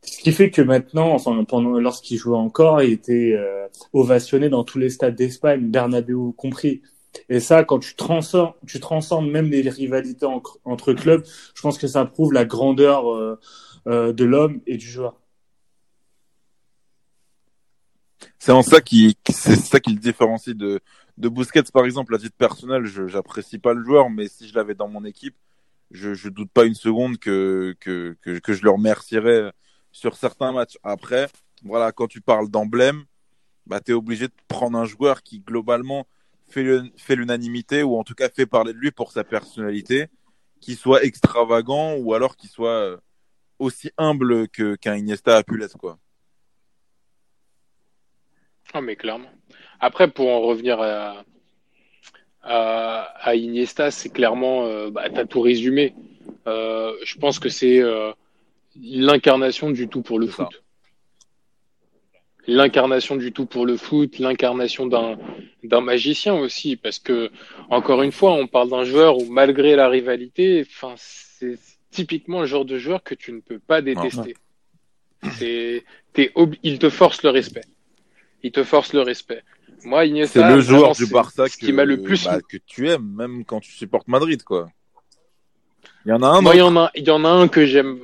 [0.03, 4.65] Ce qui fait que maintenant, enfin, pendant, lorsqu'il jouait encore, il était euh, ovationné dans
[4.65, 6.83] tous les stades d'Espagne, Bernabeu compris.
[7.29, 11.25] Et ça, quand tu transformes, tu transformes même les rivalités en- entre clubs,
[11.55, 13.39] je pense que ça prouve la grandeur euh,
[13.87, 15.21] euh, de l'homme et du joueur.
[18.39, 20.81] C'est en ça qui, c'est ça qui le différencie de,
[21.19, 24.55] de Busquets, par exemple, à titre personnel, je, j'apprécie pas le joueur, mais si je
[24.55, 25.37] l'avais dans mon équipe,
[25.91, 29.53] je, je doute pas une seconde que, que, que, je le remercierais
[29.93, 30.79] sur certains matchs.
[30.83, 31.29] Après,
[31.65, 33.05] voilà, quand tu parles d'emblème,
[33.67, 36.07] bah, t'es obligé de prendre un joueur qui, globalement,
[36.49, 40.09] fait, l'unanimité, ou en tout cas fait parler de lui pour sa personnalité,
[40.61, 42.97] qui soit extravagant, ou alors qui soit euh,
[43.61, 45.99] aussi humble que, qu'un Iniesta a pu l'être, quoi.
[48.73, 49.31] Ah, mais clairement.
[49.81, 51.25] Après, pour en revenir à,
[52.43, 55.95] à, à Iniesta, c'est clairement, euh, bah, t'as tout résumé.
[56.47, 58.13] Euh, je pense que c'est euh,
[58.81, 60.45] l'incarnation du tout pour le ça.
[60.45, 60.63] foot.
[62.47, 65.19] L'incarnation du tout pour le foot, l'incarnation d'un
[65.63, 67.31] d'un magicien aussi, parce que
[67.69, 71.59] encore une fois, on parle d'un joueur où malgré la rivalité, enfin, c'est
[71.91, 74.35] typiquement le genre de joueur que tu ne peux pas détester.
[75.33, 77.65] C'est, t'es ob- il te force le respect.
[78.43, 79.43] Il te force le respect.
[79.85, 82.25] Moi, Iniesta, C'est le joueur vraiment, du c'est Barça ce qui m'a le plus.
[82.25, 84.69] bah, que tu aimes, même quand tu supportes Madrid, quoi.
[86.07, 86.73] Il y en a un Moi, il y autre.
[86.73, 87.99] en a, il y en a un que j'aime.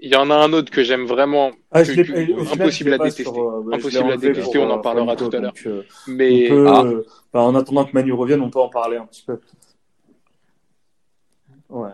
[0.00, 1.52] Il y en a un autre que j'aime vraiment.
[1.70, 3.22] Ah, que- que- final, impossible à détester.
[3.24, 5.52] sur, euh, Impossible à détester, pour, on en euh, parlera Nico, tout à l'heure.
[5.66, 6.82] euh, Mais on peut, Ah.
[6.84, 9.38] euh, bah, en attendant que Manu revienne, on peut en parler un petit peu.
[11.70, 11.90] Ouais.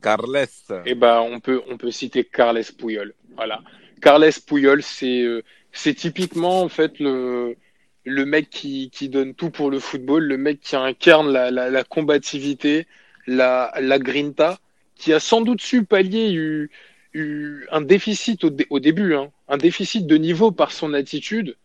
[0.00, 0.48] Carles.
[0.86, 3.14] Eh ben, on peut, on peut citer Carles Puyol.
[3.36, 3.62] Voilà.
[4.00, 5.42] Carles Puyol, c'est, euh,
[5.72, 7.56] c'est typiquement, en fait, le,
[8.04, 11.70] le mec qui, qui donne tout pour le football, le mec qui incarne la, la,
[11.70, 12.86] la combativité,
[13.26, 14.58] la, la grinta,
[14.94, 16.70] qui a sans doute su pallier eu,
[17.14, 21.56] eu un déficit au, au début, hein, un déficit de niveau par son attitude.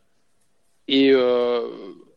[0.87, 1.67] Et, euh,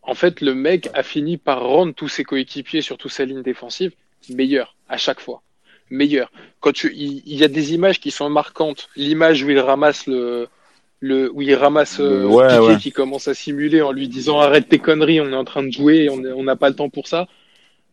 [0.02, 3.92] en fait, le mec a fini par rendre tous ses coéquipiers, surtout sa ligne défensive,
[4.28, 5.42] meilleurs à chaque fois
[5.90, 6.30] meilleur.
[6.60, 8.88] Quand tu, il, il y a des images qui sont marquantes.
[8.96, 10.48] L'image où il ramasse le,
[11.00, 12.76] le, où il ramasse euh, Le- ouais, Piqué ouais.
[12.78, 15.70] qui commence à simuler en lui disant arrête tes conneries, on est en train de
[15.70, 17.26] jouer, on n'a pas le temps pour ça.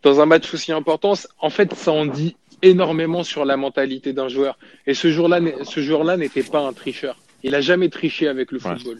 [0.02, 4.28] Dans un match aussi important, en fait, ça en dit énormément sur la mentalité d'un
[4.28, 4.58] joueur.
[4.88, 7.18] Et ce jour-là, ce joueur-là n'était pas un tricheur.
[7.44, 8.76] Il a jamais triché avec le Ouais.
[8.76, 9.00] football.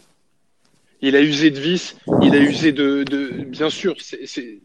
[1.02, 4.58] Il a usé de vis, il a usé de, de bien sûr, c'est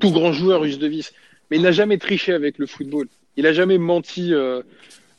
[0.00, 1.12] tout grand joueur use de vis,
[1.50, 3.06] mais il n'a jamais triché avec le football.
[3.38, 4.62] Il a jamais menti euh,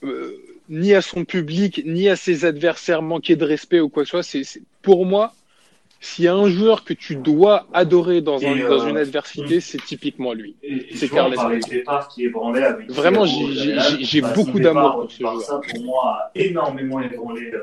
[0.04, 0.36] euh,
[0.68, 4.22] ni à son public, ni à ses adversaires, manqué de respect ou quoi que ce
[4.22, 4.24] soit.
[4.24, 5.32] C'est pour moi,
[6.02, 9.82] s'il y a un joueur que tu dois adorer dans, un, dans une adversité, c'est
[9.82, 10.58] typiquement lui.
[10.94, 11.34] C'est Carles.
[12.14, 15.62] qui ébranlait avec Vraiment, j'ai beaucoup d'amour pour ce joueur.
[15.62, 17.54] pour moi, a énormément ébranlé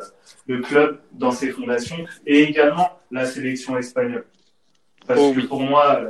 [0.47, 4.25] le, club dans ses fondations et également la sélection espagnole.
[5.07, 6.01] Parce oh que pour moi,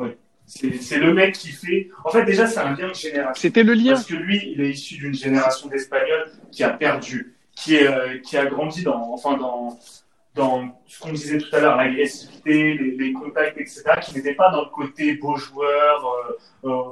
[0.00, 0.08] euh,
[0.46, 1.88] c'est le mec qui fait.
[2.04, 3.40] En fait, déjà, c'est un lien de génération.
[3.40, 3.92] C'était le lien.
[3.92, 8.18] Parce que lui, il est issu d'une génération d'Espagnols qui a perdu, qui, est, euh,
[8.18, 9.78] qui a grandi dans, enfin, dans,
[10.34, 14.50] dans ce qu'on disait tout à l'heure, l'agressivité, les, les, contacts, etc., qui n'était pas
[14.50, 16.06] dans le côté beau joueur,
[16.64, 16.90] euh, euh,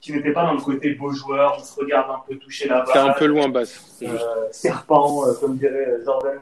[0.00, 2.80] qui n'était pas dans le côté beau joueur, on se regarde un peu toucher la
[2.80, 2.88] balle.
[2.92, 4.00] C'est un peu loin basse.
[4.50, 6.40] Serpent, comme dirait Jordan.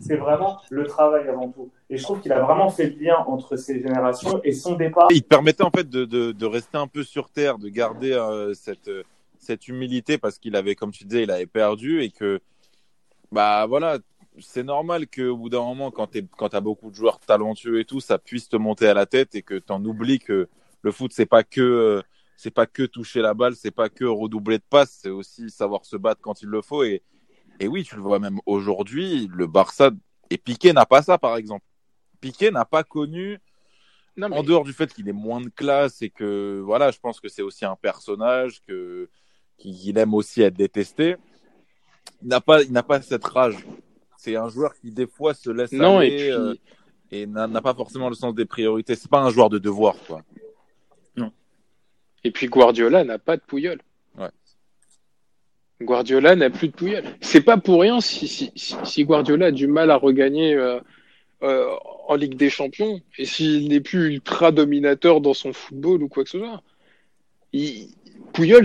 [0.00, 1.70] C'est vraiment le travail avant tout.
[1.90, 5.08] Et je trouve qu'il a vraiment fait le lien entre ces générations et son départ.
[5.10, 8.90] Il permettait en fait de, rester un peu sur terre, de garder euh, cette,
[9.38, 12.40] cette humilité parce qu'il avait, comme tu disais, il avait perdu et que,
[13.32, 13.98] bah voilà,
[14.40, 18.00] c'est normal qu'au bout d'un moment, quand tu as beaucoup de joueurs talentueux et tout,
[18.00, 20.48] ça puisse te monter à la tête et que tu en oublies que
[20.82, 22.02] le foot, c'est pas que euh,
[22.36, 25.84] c'est pas que toucher la balle, c'est pas que redoubler de passes, c'est aussi savoir
[25.84, 26.84] se battre quand il le faut.
[26.84, 27.02] Et,
[27.60, 29.90] et oui, tu le vois même aujourd'hui, le Barça
[30.30, 31.64] et Piqué n'a pas ça, par exemple.
[32.20, 33.38] Piqué n'a pas connu,
[34.16, 37.20] non, en dehors du fait qu'il est moins de classe et que voilà, je pense
[37.20, 39.08] que c'est aussi un personnage que
[39.56, 41.16] qu'il aime aussi être détesté.
[42.22, 43.64] Il n'a pas, il n'a pas cette rage
[44.18, 46.54] c'est un joueur qui des fois se laisse non, aller euh,
[47.10, 48.96] et, n'a pas forcément le sens des priorités.
[48.96, 50.22] C'est pas un joueur de devoir, quoi.
[51.16, 51.32] Non.
[52.24, 53.80] Et puis Guardiola n'a pas de pouillole.
[55.80, 57.04] Guardiola n'a plus de pouillole.
[57.20, 60.80] C'est pas pour rien si, si, si, Guardiola a du mal à regagner euh,
[61.42, 61.68] euh,
[62.08, 66.24] en Ligue des Champions et s'il n'est plus ultra dominateur dans son football ou quoi
[66.24, 66.62] que ce soit.
[67.52, 67.88] Il...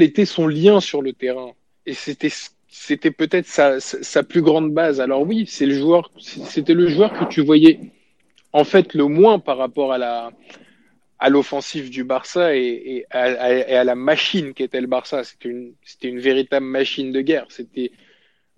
[0.02, 1.54] Était son lien sur le terrain
[1.88, 2.32] et c'était
[2.68, 5.02] c'était peut-être sa, sa, plus grande base.
[5.02, 7.80] Alors oui, c'est le joueur, c'était le joueur que tu voyais
[8.52, 10.32] en fait le moins par rapport à la
[11.24, 15.24] à l'offensive du Barça et, à, la machine qu'était le Barça.
[15.24, 17.46] C'était une véritable machine de guerre.
[17.48, 17.94] C'était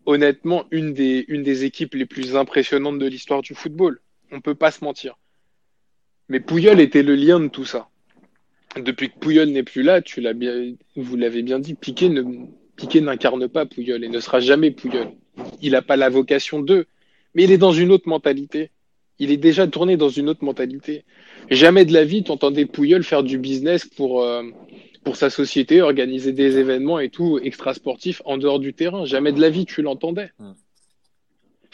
[0.07, 3.99] honnêtement une des équipes les plus impressionnantes de l'histoire du football.
[4.32, 5.16] On peut pas se mentir.
[6.28, 7.88] Mais Pouyol était le lien de tout ça.
[8.76, 12.09] Depuis que Pouyol n'est plus là, tu l'as bien, vous l'avez bien dit, Piqué
[12.99, 15.11] n'incarne pas Pouyol et ne sera jamais Pouyol.
[15.61, 16.88] Il n'a pas la vocation d'eux,
[17.36, 18.72] mais il est dans une autre mentalité.
[19.20, 21.05] Il est déjà tourné dans une autre mentalité.
[21.50, 24.43] Jamais de la vie, t'entendais Pouyol faire du business pour, euh,
[25.04, 29.06] pour sa société, organiser des événements et tout, extra sportifs en dehors du terrain.
[29.06, 30.32] Jamais de la vie, tu l'entendais.
[30.39, 30.54] Hmm.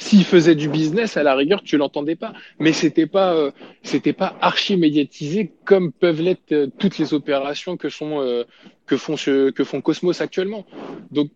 [0.02, 2.34] S'il faisait du business, à la rigueur, tu l'entendais pas.
[2.60, 3.52] Mais c'était pas, euh,
[3.84, 8.44] c'était pas archi médiatisé comme peuvent l'être euh, toutes les opérations que sont, euh,
[8.88, 10.66] que font que font Cosmos actuellement.
[11.12, 11.30] Donc,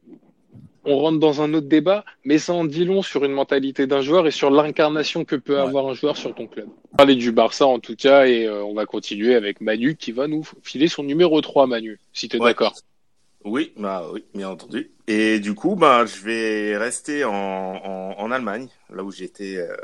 [0.85, 4.01] on rentre dans un autre débat, mais ça en dit long sur une mentalité d'un
[4.01, 6.67] joueur et sur l'incarnation que peut avoir un joueur sur ton club.
[6.67, 10.11] On va parler du Barça en tout cas et on va continuer avec Manu qui
[10.11, 12.73] va nous filer son numéro 3, Manu, si tu es d'accord.
[13.45, 14.89] Oui, bah oui, bien entendu.
[15.07, 19.75] Et du coup, bah, je vais rester en, en, en Allemagne, là où j'étais, euh,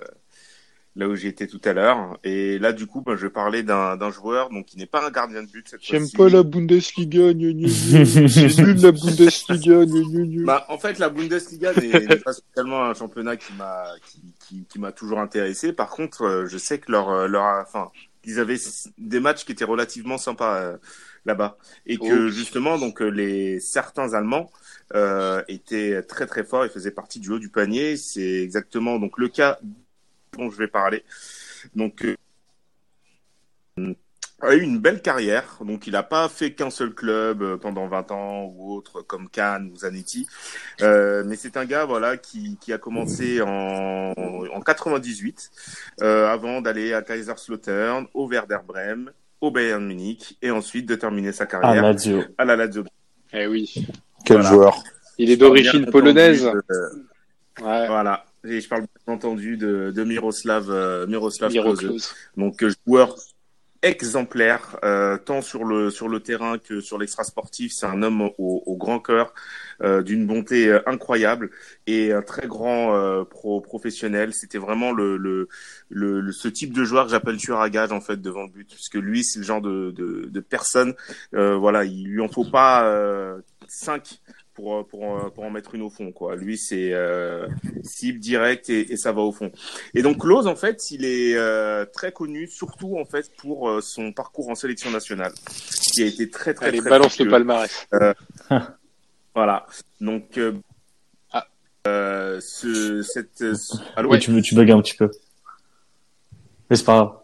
[0.96, 2.20] là où j'étais tout à l'heure.
[2.24, 5.06] Et là, du coup, bah, je vais parler d'un, d'un joueur donc qui n'est pas
[5.06, 5.92] un gardien de but cette fois-ci.
[5.92, 7.62] J'aime pas la Bundesliga, nul
[8.82, 10.46] la Bundesliga, gna.
[10.46, 14.80] Bah, en fait, la Bundesliga n'est pas spécialement un championnat qui m'a, qui, qui, qui
[14.80, 15.74] m'a toujours intéressé.
[15.74, 17.92] Par contre, euh, je sais que leur, leur, enfin,
[18.26, 18.60] ils avaient
[18.98, 20.62] des matchs qui étaient relativement sympas.
[20.62, 20.78] Euh,
[21.26, 24.50] là-bas et que justement donc euh, les certains Allemands
[24.96, 27.98] euh, étaient très très forts et faisaient partie du haut du panier.
[27.98, 29.60] C'est exactement donc le cas
[30.38, 31.04] dont je vais parler.
[31.76, 32.16] Donc euh,
[34.42, 37.88] a eu une belle carrière, donc il n'a pas fait qu'un seul club euh, pendant
[37.88, 40.28] 20 ans ou autre comme Cannes ou Zanetti,
[40.82, 45.52] euh, mais c'est un gars voilà qui, qui a commencé en, en 98
[46.02, 49.12] euh, avant d'aller à Kaiserslautern, au Werder Bremen
[49.42, 51.84] au Bayern Munich et ensuite de terminer sa carrière
[52.38, 52.84] à la Lazio.
[53.34, 53.88] Eh oui.
[54.24, 54.84] Quel joueur.
[55.18, 56.46] Il est d'origine polonaise.
[56.46, 57.88] Ouais.
[57.88, 58.24] Voilà.
[58.44, 62.14] Et je parle bien entendu de, de Miroslav, euh, Miroslav, Klose.
[62.38, 63.16] Donc euh, joueur
[63.84, 67.72] exemplaire, euh, tant sur le sur le terrain que sur l'extra sportif.
[67.74, 69.34] C'est un homme au, au grand cœur,
[69.82, 71.50] euh, d'une bonté euh, incroyable
[71.88, 74.34] et un très grand euh, pro professionnel.
[74.34, 75.48] C'était vraiment le, le,
[75.90, 78.70] le, ce type de joueur que j'appelle tueur à gage en fait devant le but,
[78.70, 80.94] puisque lui c'est le genre de, de, de personne,
[81.32, 83.36] voilà, il lui en faut pas
[83.68, 84.20] cinq
[84.54, 86.36] pour euh, pour euh, pour en mettre une au fond quoi.
[86.36, 87.48] Lui c'est euh,
[87.84, 89.52] cible direct et, et, ça va au fond.
[89.94, 93.82] Et donc Klose en fait, il est euh, très connu surtout en fait pour euh,
[93.82, 95.34] son parcours en sélection nationale,
[95.94, 97.88] qui a été très très Allez, très balance le palmarès.
[99.34, 99.66] Voilà.
[100.02, 100.54] Donc euh,
[101.32, 101.48] Ah.
[101.88, 105.10] euh, ce cette ce- allô Oui, tu, veux- tu bugs un petit peu.
[106.70, 107.18] Mais c'est pas grave.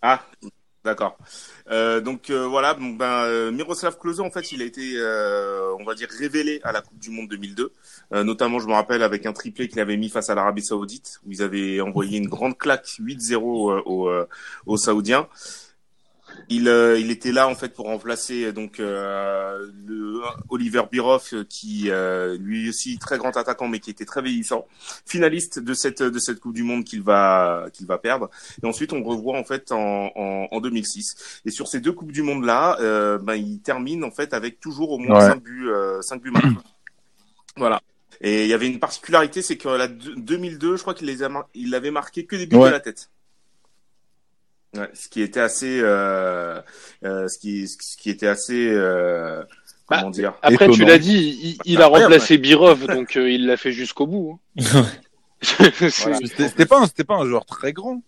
[0.00, 0.24] Ah,
[0.86, 1.18] d'accord.
[1.70, 5.84] Euh, donc euh, voilà, ben euh, Miroslav Klose en fait, il a été, euh, on
[5.84, 7.72] va dire, révélé à la Coupe du Monde 2002.
[8.14, 11.20] Euh, notamment, je me rappelle avec un triplé qu'il avait mis face à l'Arabie Saoudite,
[11.26, 14.10] où ils avaient envoyé une grande claque 8-0 euh, aux,
[14.64, 15.28] aux Saoudiens.
[16.48, 21.44] Il, euh, il était là en fait pour remplacer donc euh, le Oliver Bierhoff euh,
[21.48, 24.66] qui euh, lui aussi très grand attaquant mais qui était très vieillissant,
[25.06, 28.30] finaliste de cette de cette Coupe du Monde qu'il va qu'il va perdre.
[28.62, 31.40] Et ensuite on revoit en fait en, en, en 2006.
[31.46, 34.60] Et sur ces deux coupes du monde là, euh, ben il termine en fait avec
[34.60, 35.26] toujours au moins Ouais.
[35.32, 36.48] 5 buts euh, 5 buts marqués.
[37.56, 37.80] voilà.
[38.20, 41.22] Et il y avait une particularité, c'est que la deux- 2002, je crois qu'il les
[41.22, 42.68] a mar- il avait marqué que des buts Ouais.
[42.68, 43.10] de la tête.
[44.76, 46.60] Ouais, ce qui était assez, euh,
[47.04, 49.42] euh, ce qui, ce qui était assez, euh,
[49.88, 50.34] Bah, comment dire?
[50.42, 50.86] Après, tu Étonnant.
[50.88, 54.40] l'as dit, il, il a remplacé Birov, donc euh, il l'a fait jusqu'au bout.
[54.58, 54.62] hein.
[55.98, 56.18] Voilà.
[56.24, 58.02] C'était c'était pas, un- c'était pas un joueur très grand.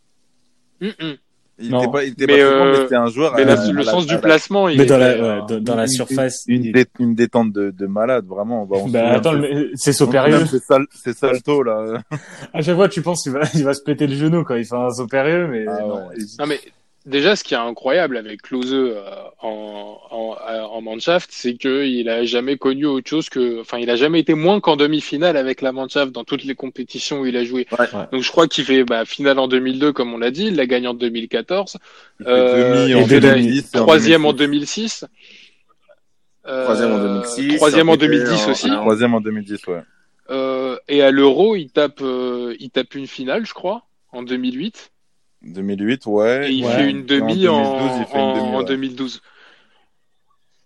[0.80, 1.16] Mm, mm.
[1.60, 1.82] Il Non.
[1.82, 3.34] était pas, il était Mais, pas euh, mais c'était un joueur.
[3.34, 5.04] Mais à- la- à le la- sens à du la- placement, il Mais dans était,
[5.18, 6.44] la, euh, ouais, dans, dans la une- surface.
[6.46, 8.64] Une, il- dé- une détente de, de malade, vraiment.
[8.64, 10.38] Bah, on Bah, attends, le- c'est Sopérieux.
[10.40, 11.98] de ces sal- ces saltos là.
[12.54, 14.64] À chaque fois, tu penses qu'il va, il va se péter le genou quand il
[14.64, 15.94] fait un Sopérieux, mais Ah non.
[15.96, 16.14] ouais.
[16.16, 16.60] il- Non mais
[17.08, 19.02] déjà, ce qui est incroyable avec Klose euh,
[19.42, 23.78] en, en, euh, en Mannschaft, c'est que il a jamais connu autre chose que, enfin,
[23.78, 27.26] il a jamais été moins qu'en demi-finale avec la Mannschaft dans toutes les compétitions où
[27.26, 27.66] il a joué.
[27.72, 27.86] Ouais.
[27.92, 28.04] Ouais.
[28.12, 30.66] Donc je crois qu'il fait bah, finale en 2002 comme on l'a dit, il l'a
[30.66, 31.78] gagné en 2014,
[32.20, 35.00] Il fait Euh, demi il en fait la 2010 et en troisième en 2006.
[35.00, 35.04] 2006.
[36.46, 38.70] Euh, Troisième en 2006, Troisième en c'était 2010 en- aussi.
[38.70, 39.80] Troisième en 2010, ouais.
[40.30, 43.82] Euh, et à l'Euro, il tape, euh, il tape une finale, je crois,
[44.12, 44.90] en 2008.
[45.42, 46.50] 2008, ouais.
[46.50, 46.72] Et il Ouais.
[46.74, 48.64] fait une demi en en, 2012, il fait une en- demi, en ouais.
[48.64, 49.22] 2012.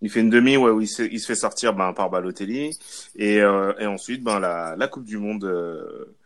[0.04, 2.76] Il fait une demi, ouais, où il se, il se fait sortir ben, par Balotelli.
[3.16, 6.16] Et, euh, et ensuite, ben, la, la Coupe du Monde, euh,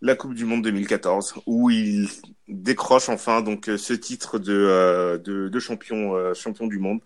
[0.00, 2.08] la Coupe du Monde 2014, où il
[2.48, 6.98] décroche enfin donc euh, ce titre de, euh, de, de champion, euh, champion du monde.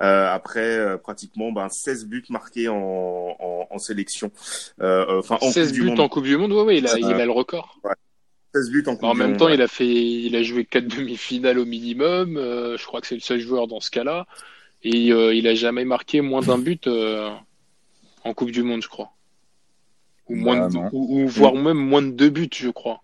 [0.00, 4.30] Euh, après euh, pratiquement ben, 16 buts marqués en, en, en sélection.
[4.78, 6.00] Enfin, en 16 Coupe du buts Monde.
[6.00, 7.80] en Coupe du Monde, ouais, ouais, il a, Euh, il a le record.
[8.54, 9.54] 16 buts en même Monde, temps, ouais.
[9.54, 12.36] il a fait, il a joué quatre demi-finales au minimum.
[12.36, 14.26] euh, je crois que c'est le seul joueur dans ce cas-là.
[14.82, 17.30] Et euh, il a jamais marqué moins d'un but euh,
[18.22, 19.10] en Coupe du Monde, je crois.
[20.28, 20.88] Ou moins, Bah, de- non.
[20.92, 23.00] ou, ou voire même moins de deux buts, je crois.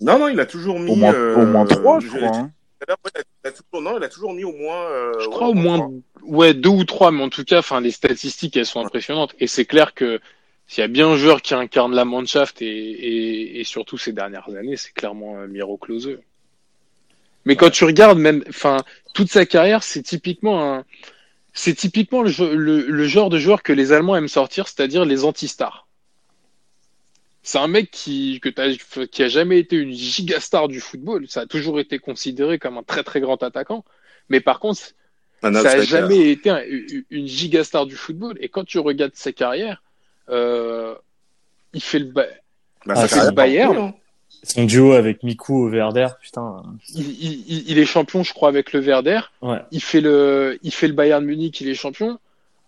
[0.00, 0.90] Non, non, il a toujours mis.
[0.90, 2.36] Au moins, euh, au moins trois, je je- crois.
[2.36, 2.50] hein.
[2.88, 4.82] il a toujours, non, il a toujours mis au moins.
[4.86, 5.90] euh, Je ouais, crois au moins,
[6.22, 9.34] ouais, deux ou trois, mais en tout cas, enfin, les statistiques, elles sont impressionnantes.
[9.40, 10.20] Et c'est clair que
[10.68, 14.12] s'il y a bien un joueur qui incarne la Mannschaft et, et, et surtout ces
[14.12, 16.18] dernières années, c'est clairement euh, Miro Klose.
[17.44, 18.76] Mais quand tu regardes même, enfin,
[19.14, 20.84] toute sa carrière, c'est typiquement un,
[21.54, 25.24] c'est typiquement le, le, le genre de joueur que les Allemands aiment sortir, c'est-à-dire les
[25.24, 25.86] anti-stars.
[27.42, 28.50] C'est un mec qui, que
[29.06, 31.26] qui a jamais été une gigastar du football.
[31.28, 33.84] Ça a toujours été considéré comme un très très grand attaquant.
[34.28, 34.82] Mais par contre,
[35.42, 35.86] Un ça a outsider.
[35.86, 36.62] jamais été un-
[37.10, 38.36] une gigastar du football.
[38.40, 39.82] Et quand tu regardes sa carrière,
[40.30, 42.26] il fait le, ba-
[42.86, 43.92] Bah, Ah, fait le Bayern.
[44.44, 46.62] Son duo avec Miku au Werder, putain.
[46.94, 49.20] il, il- il- il est champion, je crois, avec le Werder.
[49.42, 49.58] Ouais.
[49.72, 52.18] Il fait le, il fait le Bayern Munich, il est champion.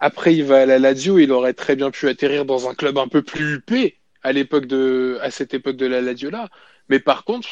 [0.01, 1.19] Après, il va à la Lazio.
[1.19, 4.67] Il aurait très bien pu atterrir dans un club un peu plus huppé à l'époque
[4.67, 6.49] de, à cette époque de la Lazio là.
[6.89, 7.49] Mais par contre,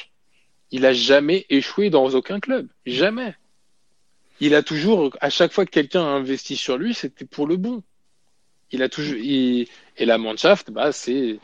[0.73, 2.67] il a jamais échoué dans aucun club.
[2.87, 3.35] Jamais.
[4.41, 7.57] Il a toujours, à chaque fois que quelqu'un a investi sur lui, c'était pour le
[7.57, 7.83] bon.
[8.73, 9.69] Il a toujours, il-
[9.99, 11.39] et la Mannschaft, bah, c'est,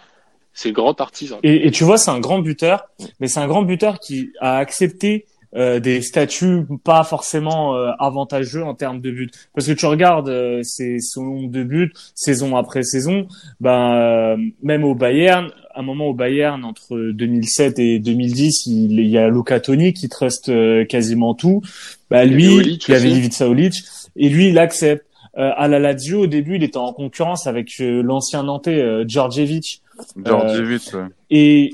[0.52, 1.38] c'est le grand artisan.
[1.42, 2.86] Et, et tu vois, c'est un grand buteur,
[3.20, 5.26] mais c'est un grand buteur qui a accepté
[5.56, 9.30] euh, des statuts pas forcément euh, avantageux en termes de buts.
[9.54, 13.28] Parce que tu regardes euh, ses, son nombre de buts, saison après saison,
[13.60, 18.98] ben euh, même au Bayern, à un moment au Bayern entre 2007 et 2010, il,
[18.98, 21.62] il y a Luka Toni qui truste euh, quasiment tout.
[22.10, 23.10] Bah lui, il y avait.
[23.10, 23.74] Ivica Olic,
[24.16, 25.06] et lui il accepte.
[25.36, 29.04] Euh, à la Lazio, au début, il était en concurrence avec euh, l'ancien Nantais euh,
[29.06, 29.82] Djordjevic.
[30.24, 31.00] Djordjevic, ouais.
[31.30, 31.70] Et,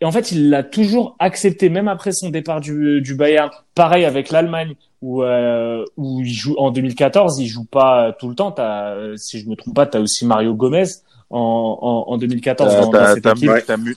[0.00, 3.50] et en fait, il l'a toujours accepté, même après son départ du, du Bayern.
[3.74, 8.34] Pareil avec l'Allemagne, où, euh, où il joue en 2014, il joue pas tout le
[8.34, 8.52] temps.
[8.52, 10.84] T'as, euh, si je me trompe pas, t'as aussi Mario Gomez
[11.30, 13.50] en, en, en 2014 T'as dans, dans t'as- cette t'as équipe.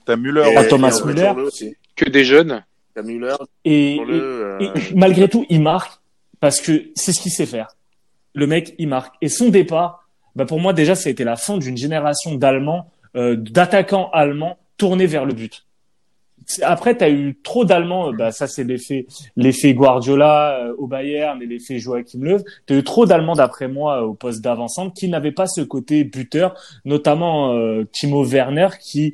[0.05, 0.43] T'as Müller.
[0.64, 0.68] Et-.
[0.70, 1.34] Thomas et Müller.
[1.45, 1.76] Aussi.
[1.95, 2.64] Que des jeunes.
[2.95, 3.36] T'as Müller,
[3.68, 5.93] euh, et malgré tout, il marque
[6.39, 7.68] parce que c'est ce qu'il sait faire.
[8.34, 9.15] Le mec, il marque.
[9.21, 12.89] Et son départ, bah pour moi déjà ça a été la fin d'une génération d'Allemands,
[13.15, 15.65] euh, d'attaquants allemands tournés vers le but.
[16.61, 19.05] Après, tu as eu trop d'Allemands, bah, ça c'est l'effet
[19.38, 22.43] l'effet Guardiola euh, au Bayern et l'effet Joachim Löw.
[22.67, 26.03] Tu as eu trop d'Allemands d'après moi au poste d'avant-centre qui n'avaient pas ce côté
[26.03, 29.13] buteur, notamment euh, Timo Werner qui,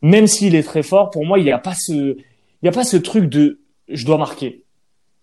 [0.00, 2.72] même s'il est très fort, pour moi il n'y a pas ce il y a
[2.72, 4.63] pas ce truc de je dois marquer.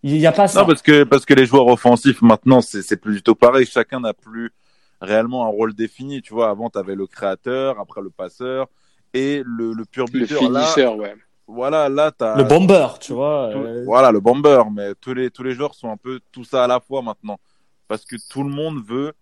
[0.03, 0.61] Il n'y a pas ça.
[0.61, 3.65] Non, parce que, parce que les joueurs offensifs, maintenant, c'est, c'est plus du tout pareil.
[3.65, 4.51] Chacun n'a plus
[4.99, 6.21] réellement un rôle défini.
[6.21, 8.67] Tu vois, avant, tu avais le créateur, après le passeur
[9.13, 10.41] et le, le pur Le buteur.
[10.49, 11.15] Là, finisseur, ouais.
[11.47, 12.35] voilà, là, t'as.
[12.37, 13.49] Le bomber, tu vois.
[13.51, 14.63] tout- euh, Voilà, le bomber.
[14.73, 17.39] Mais tous les, tous les joueurs sont un peu tout ça à la fois maintenant.
[17.87, 19.13] Parce que tout le monde veut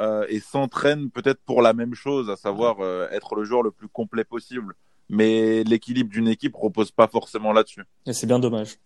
[0.00, 3.70] euh, et s'entraîne peut-être pour la même chose, à savoir euh, être le joueur le
[3.70, 4.74] plus complet possible.
[5.10, 7.84] Mais l'équilibre d'une équipe repose pas forcément là-dessus.
[8.06, 8.78] Et c'est bien dommage.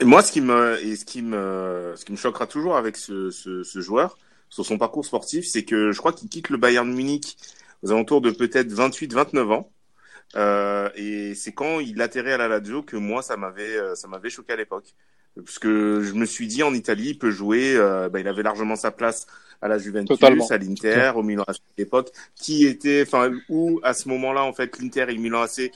[0.00, 2.96] Et moi, ce qui me, et ce qui me, ce qui me choquera toujours avec
[2.96, 4.16] ce, ce, ce joueur,
[4.48, 7.36] sur son parcours sportif, c'est que je crois qu'il quitte le Bayern Munich
[7.82, 9.70] aux alentours de peut-être 28, 29 ans.
[10.36, 14.08] Euh, et c'est quand il atterrit à la Lazio que moi, ça m'avait, euh, ça
[14.08, 14.94] m'avait choqué à l'époque.
[15.36, 18.42] Parce que je me suis dit, en Italie, il peut jouer, euh, bah, il avait
[18.42, 19.26] largement sa place
[19.62, 20.46] à la Juventus, Totalement.
[20.48, 24.52] à l'Inter, au Milan AC à l'époque, qui était, enfin, où à ce moment-là, en
[24.52, 25.70] fait, l'Inter et le Milan AC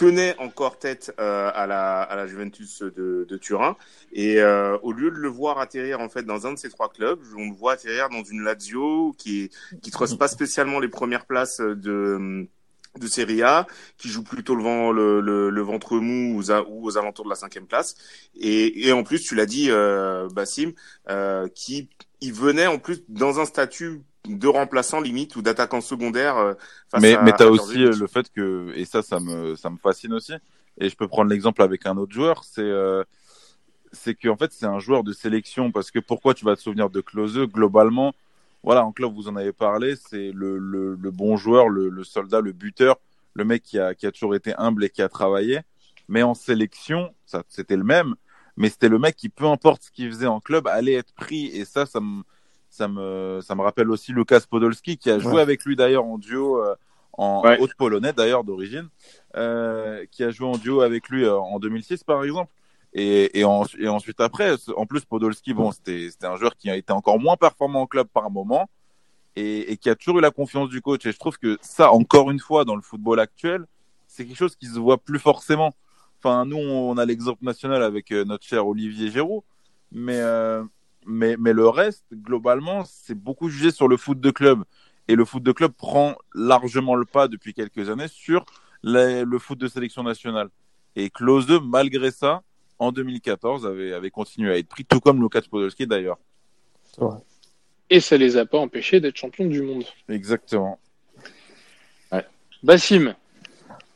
[0.00, 3.76] tenait encore tête euh, à la à la Juventus de, de Turin
[4.12, 6.88] et euh, au lieu de le voir atterrir en fait dans un de ces trois
[6.88, 9.50] clubs, on le voit atterrir dans une Lazio qui
[9.82, 12.48] qui trosse pas spécialement les premières places de
[12.98, 13.66] de Serie A,
[13.98, 17.30] qui joue plutôt le, vent, le, le, le ventre mou aux, ou aux alentours de
[17.30, 17.94] la cinquième place.
[18.34, 20.72] Et, et en plus, tu l'as dit, euh, Bassim,
[21.08, 21.88] euh, qui
[22.20, 26.36] il venait en plus dans un statut de remplaçant limite ou d'attaquant secondaire.
[26.38, 26.54] euh,
[26.90, 29.70] face mais à, mais t'as aussi euh, le fait que et ça ça me ça
[29.70, 30.32] me fascine aussi
[30.78, 33.04] et je peux prendre l'exemple avec un autre joueur c'est euh,
[33.92, 36.62] c'est que en fait c'est un joueur de sélection parce que pourquoi tu vas te
[36.62, 37.38] souvenir de Klose?
[37.48, 38.14] Globalement
[38.62, 42.04] voilà en club vous en avez parlé c'est le, le le bon joueur le, le
[42.04, 42.98] soldat le buteur
[43.34, 45.60] le mec qui a qui a toujours été humble et qui a travaillé
[46.08, 48.14] mais en sélection ça c'était le même
[48.56, 51.46] mais c'était le mec qui peu importe ce qu'il faisait en club allait être pris
[51.46, 52.22] et ça ça me
[52.70, 55.40] ça me ça me rappelle aussi Lukas Podolski qui a joué Ouais.
[55.42, 56.74] avec lui d'ailleurs en duo euh,
[57.14, 57.58] en Ouais.
[57.60, 58.88] haute polonais d'ailleurs d'origine,
[59.36, 62.50] euh, qui a joué en duo avec lui euh, en 2006 par exemple.
[62.92, 66.70] Et, et, en- et ensuite après, en plus Podolski, bon, c'était c'était un joueur qui
[66.70, 68.68] a été encore moins performant en club par moment
[69.36, 71.06] et, et qui a toujours eu la confiance du coach.
[71.06, 73.64] Et je trouve que ça, encore une fois, dans le football actuel,
[74.08, 75.72] c'est quelque chose qui se voit plus forcément.
[76.18, 79.42] Enfin, nous, on a l'exemple national avec notre cher Olivier Giroud,
[79.92, 80.18] mais
[81.06, 84.64] mais mais le reste, globalement, c'est beaucoup jugé sur le foot de club.
[85.08, 88.44] Et le foot de club prend largement le pas depuis quelques années sur
[88.82, 90.48] les- le foot de sélection nationale.
[90.96, 92.42] Et Klose, malgré ça,
[92.78, 96.18] en 2014, avait, avait continué à être pris, tout comme Lukas Podolski d'ailleurs.
[97.90, 99.84] Et ça les a pas empêchés d'être champions du monde.
[100.08, 100.78] Exactement.
[102.62, 103.14] Bassim,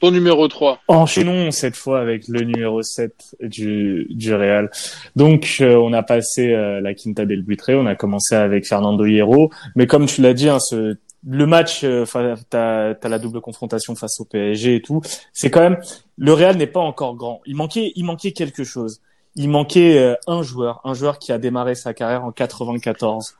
[0.05, 0.81] ton numéro 3.
[0.89, 4.71] Enchaînons cette fois avec le numéro 7 du, du Real.
[5.17, 9.07] Donc, euh, on a passé euh, la Quinta del Buitre, on a commencé avec Fernando
[9.07, 10.97] Hierro, mais comme tu l'as dit, hein, ce,
[11.27, 12.05] le match, euh,
[12.51, 15.01] t'as as la double confrontation face au PSG et tout,
[15.33, 15.79] c'est quand même,
[16.19, 17.41] le Real n'est pas encore grand.
[17.47, 19.01] Il manquait, il manquait quelque chose.
[19.37, 23.37] Il manquait euh, un joueur, un joueur qui a démarré sa carrière en 94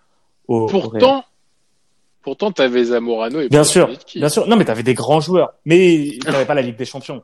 [0.49, 0.91] au, au.
[2.25, 4.47] Pourtant, t'avais Zamorano et Bien sûr, bien sûr.
[4.49, 7.23] Non, mais t'avais des grands joueurs, mais t'avais pas la Ligue des Champions.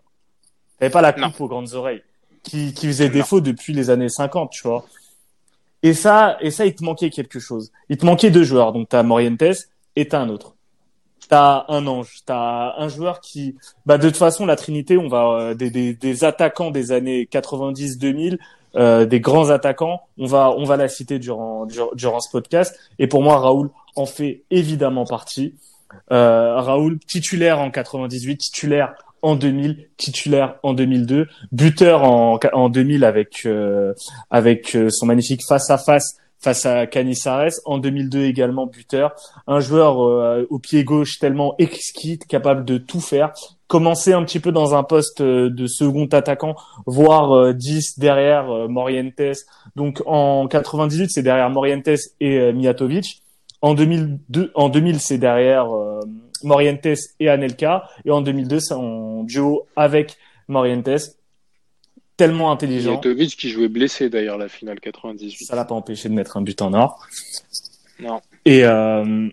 [0.78, 1.30] T'avais pas la Non.
[1.30, 2.02] coupe aux grandes oreilles,
[2.42, 4.84] qui, qui faisait défaut depuis les années 50, tu vois.
[5.82, 7.72] Et ça, et ça, il te manquait quelque chose.
[7.88, 8.72] Il te manquait deux joueurs.
[8.72, 9.42] Donc t'as Morientes
[9.96, 10.54] et t'as un autre.
[11.28, 12.18] T'as un ange.
[12.26, 15.94] T'as un joueur qui, bah de toute façon, la Trinité, on va euh, des, des,
[15.94, 18.38] des attaquants des années 90-2000,
[18.76, 20.02] euh, des grands attaquants.
[20.18, 22.78] On va, on va la citer durant, durant, ce podcast.
[22.98, 25.54] Et pour moi, Raoul en fait évidemment partie.
[26.12, 33.04] Euh, Raoul, titulaire en 98, titulaire en 2000, titulaire en 2002, buteur en, en 2000
[33.04, 33.92] avec euh,
[34.30, 37.60] avec euh, son magnifique face à face face à Canizares.
[37.64, 39.14] En 2002 également buteur,
[39.46, 43.32] un joueur euh, au pied gauche tellement exquis, capable de tout faire.
[43.70, 48.50] Commencer un petit peu dans un poste euh, de second attaquant, voire euh, 10 derrière
[48.50, 49.44] euh, Morientes.
[49.76, 51.88] Donc en 98, c'est derrière Morientes
[52.18, 53.22] et Mijatovic.
[53.62, 55.68] En 2002, en 2000, c'est derrière
[56.42, 57.84] Morientes et Anelka.
[58.04, 60.16] Et en 2002, c'est en duo avec
[60.48, 61.19] Morientes.
[62.20, 63.00] Tellement intelligent.
[63.00, 65.46] Qui jouait blessé d'ailleurs la finale 98.
[65.46, 67.06] Ça l'a pas empêché de mettre un but en or.
[67.98, 68.20] Non.
[68.44, 69.26] Et euh,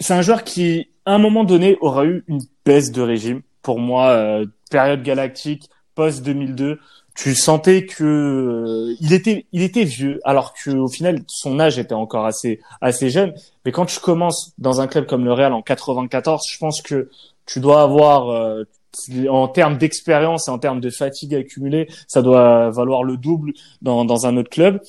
[0.00, 3.42] c'est un joueur qui, à un moment donné, aura eu une baisse de régime.
[3.60, 6.80] Pour moi, euh, période galactique, post 2002,
[7.14, 11.78] tu sentais que euh, il était il était vieux alors que au final son âge
[11.78, 13.32] était encore assez assez jeune
[13.64, 17.08] mais quand tu commences dans un club comme le Real en 94 je pense que
[17.46, 18.64] tu dois avoir euh,
[19.28, 24.04] en termes d'expérience et en termes de fatigue accumulée ça doit valoir le double dans
[24.04, 24.80] dans un autre club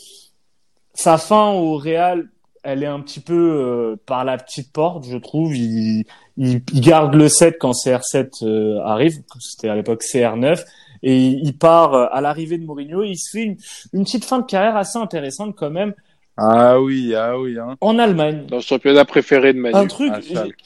[0.93, 2.29] sa fin au Real
[2.63, 6.05] elle est un petit peu euh, par la petite porte je trouve il,
[6.37, 10.63] il, il garde le 7 quand CR7 arrive c'était à l'époque CR9
[11.05, 13.03] et il part euh, à l'arrivée de Mourinho.
[13.03, 13.57] Il se fait une,
[13.93, 15.93] une, petite fin de carrière assez intéressante quand même.
[16.35, 17.57] Ah oui, ah oui.
[17.57, 17.77] Hein.
[17.79, 18.47] En Allemagne.
[18.47, 19.77] Dans le championnat préféré de Manu.
[19.77, 20.11] Un truc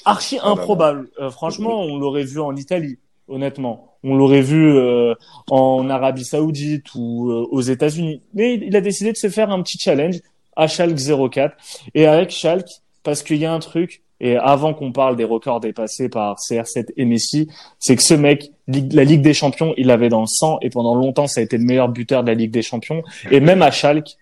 [0.06, 1.10] archi improbable.
[1.20, 2.98] Euh, franchement, on l'aurait vu en Italie,
[3.30, 3.96] honnêtement.
[4.04, 5.14] On l'aurait vu euh,
[5.50, 8.22] en Arabie Saoudite ou euh, aux États-Unis.
[8.34, 10.20] Mais il a décidé de se faire un petit challenge
[10.56, 11.00] à Schalke
[11.32, 11.56] 04.
[11.96, 12.70] Et avec Schalke,
[13.04, 16.88] parce qu'il y a un truc, et avant qu'on parle des records dépassés par CR7
[16.98, 17.48] et Messi,
[17.80, 20.94] c'est que ce mec, la Ligue des Champions, il l'avait dans le sang et pendant
[20.94, 23.02] longtemps, ça a été le meilleur buteur de la Ligue des Champions.
[23.32, 24.18] Et même à Schalke,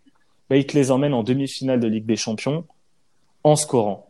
[0.50, 2.66] bah, il te les emmène en demi-finale de Ligue des Champions
[3.44, 4.10] en scorant.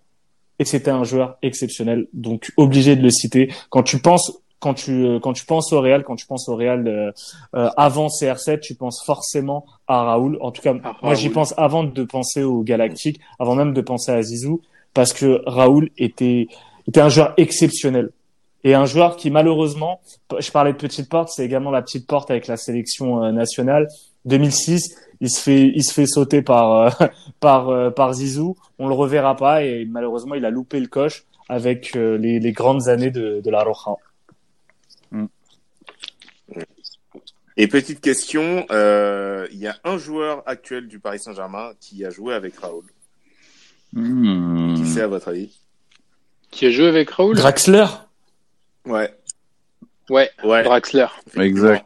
[0.60, 3.54] Et c'était un joueur exceptionnel, donc obligé de le citer.
[3.70, 6.88] Quand tu penses quand tu quand tu penses au Real, quand tu penses au Real
[6.88, 7.12] euh,
[7.56, 10.38] euh, avant CR7, tu penses forcément à Raoul.
[10.42, 14.12] En tout cas, moi j'y pense avant de penser au Galactique, avant même de penser
[14.12, 14.62] à Zizou
[14.98, 16.48] parce que Raoul était,
[16.88, 18.10] était un joueur exceptionnel.
[18.64, 20.02] Et un joueur qui malheureusement,
[20.40, 23.88] je parlais de petite porte, c'est également la petite porte avec la sélection euh, nationale.
[24.26, 27.06] 2006, il se fait, il se fait sauter par, euh,
[27.40, 28.58] par, euh, par Zizou.
[28.80, 32.90] On le reverra pas et malheureusement, il a loupé le coche avec les, les grandes
[32.90, 33.96] années de, de la Roja.
[37.58, 42.34] Et petite question, il y a un joueur actuel du Paris Saint-Germain qui a joué
[42.34, 42.86] avec Raoul.
[43.94, 44.76] Hmm.
[44.76, 45.60] Qui c'est à votre avis?
[46.52, 47.36] Qui a joué avec Raoul?
[47.36, 47.86] Draxler?
[48.86, 49.14] Ouais.
[50.10, 50.64] Ouais, ouais.
[50.64, 51.08] Draxler.
[51.36, 51.86] Exact.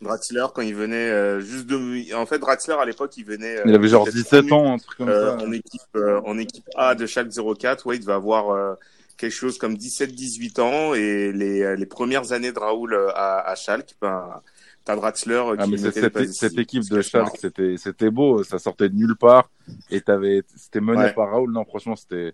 [0.00, 2.14] Draxler, quand il venait euh, juste de...
[2.14, 3.58] En fait, Draxler, à l'époque, il venait...
[3.58, 5.44] Euh, il avait genre 17 ans, un truc comme euh, ça.
[5.44, 8.76] En équipe, en équipe A de chaque 04, ouais, il devait avoir
[9.16, 10.94] quelque chose comme 17-18 ans.
[10.94, 14.40] Et les, les premières années de Raoul à, à Schalke, ben,
[14.84, 18.94] t'as Draxler ah, mais cette, cette équipe de Schalke, c'était, c'était beau, ça sortait de
[18.94, 19.50] nulle part
[19.90, 21.12] et t'avais, c'était mené Ouais.
[21.14, 21.52] par Raoul.
[21.52, 22.32] Non, franchement, c'était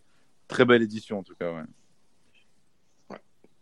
[0.49, 1.51] très belle édition en tout cas.
[1.53, 3.17] Ouais.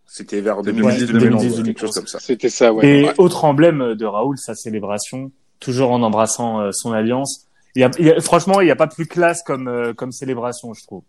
[0.06, 1.12] C'était vers C'était 2010, 2010,
[1.56, 2.20] 2011, quelque chose comme ça.
[2.20, 2.86] C'était ça, ouais.
[2.86, 3.14] Et Ouais.
[3.18, 7.46] autre emblème de Raoul, sa célébration, toujours en embrassant euh, son alliance.
[7.74, 9.92] Il y a, il y a- franchement, il n'y a pas plus classe comme, euh,
[9.94, 11.02] comme célébration, je trouve.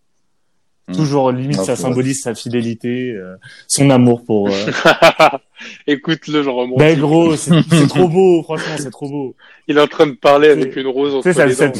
[0.90, 0.94] Mm.
[0.96, 1.82] Toujours limite, Ah, ça vrai.
[1.82, 3.36] symbolise sa fidélité, euh,
[3.68, 4.48] son amour pour.
[4.50, 4.52] Euh...
[5.88, 6.80] Écoute-le, je remonte.
[6.80, 7.52] ben gros, c'est
[7.90, 9.36] trop beau, franchement, c'est trop beau.
[9.68, 11.72] Il est en train de parler avec une rose entre sa, les sa,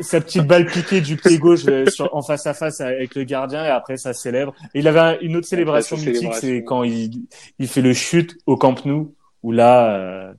[0.00, 3.24] sa petite balle piquée du pied gauche euh, sur, en face à face avec le
[3.24, 4.54] gardien et après ça célèbre.
[4.74, 7.22] Et il avait un- une autre célébration sa mythique, c'est quand il,
[7.58, 10.32] il fait le chute au Camp Nou, où là, euh,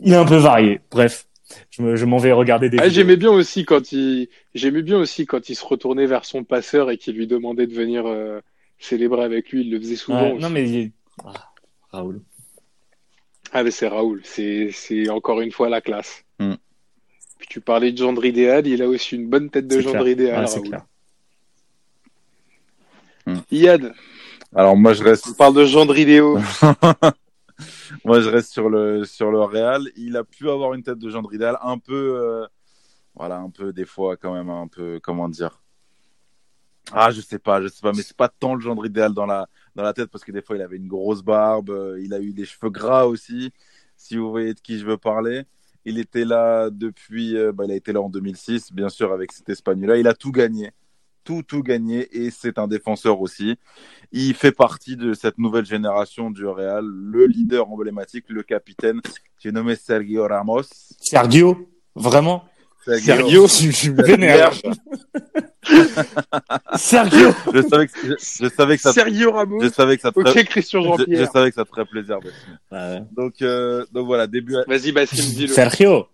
[0.00, 0.80] il est un peu varié.
[0.90, 1.26] Bref,
[1.70, 2.94] je me- je m'en vais regarder des Ah, vidéos.
[2.94, 6.90] j'aimais bien aussi quand il, j'aimais bien aussi quand il se retournait vers son passeur
[6.90, 8.40] et qu'il lui demandait de venir euh,
[8.78, 9.62] célébrer avec lui.
[9.62, 10.34] Il le faisait souvent.
[10.36, 10.92] Non mais il est-
[11.24, 11.32] ah,
[11.92, 12.20] Raoul.
[13.52, 14.20] Ah, mais c'est Raoul.
[14.24, 16.24] C'est, c'est encore une fois la classe.
[16.38, 16.54] Hmm.
[17.38, 18.66] Puis tu parlais de gendre idéal.
[18.66, 20.08] Il a aussi une bonne tête de gendre clair.
[20.08, 20.68] idéal, Ouais, Raoul.
[20.68, 20.82] clair.
[23.52, 23.92] Yann,
[24.56, 26.38] Alors moi je reste on parle de gendre idéaux.
[28.04, 29.82] Moi, je reste sur le sur le Real.
[29.96, 32.46] Il a pu avoir une tête de gendre idéal, un peu, euh,
[33.14, 35.62] voilà, un peu des fois quand même, un peu, comment dire.
[36.92, 39.26] Ah, je sais pas, je sais pas, mais c'est pas tant le gendre idéal dans
[39.26, 42.12] la dans la tête parce que des fois il avait une grosse barbe, euh, il
[42.14, 43.52] a eu des cheveux gras aussi.
[43.96, 45.44] Si vous voyez de qui je veux parler,
[45.84, 49.32] il était là depuis, euh, bah, il a été là en 2006, bien sûr avec
[49.32, 49.98] cet Espagnol-là.
[49.98, 50.72] Il a tout gagné,
[51.24, 53.56] tout tout gagné et c'est un défenseur aussi.
[54.12, 59.00] Il fait partie de cette nouvelle génération du Real, le leader emblématique, le capitaine,
[59.38, 60.62] j'ai nommé Sergio Ramos.
[61.00, 62.44] Sergio, vraiment?
[62.84, 64.52] Sergio, je suis vénère.
[66.76, 67.30] Sergio.
[67.52, 68.14] Je savais que, je,
[68.44, 69.60] je savais que ça, Sergio Ramos.
[69.62, 71.84] je savais que ça te Ok, ferait- Christian je, je savais que ça te ferait
[71.84, 72.18] plaisir.
[72.20, 73.06] Bastien.
[73.12, 74.56] Donc, euh, donc voilà, début.
[74.56, 75.52] à- Vas-y, Bassim, dis-le.
[75.52, 76.06] Sergio.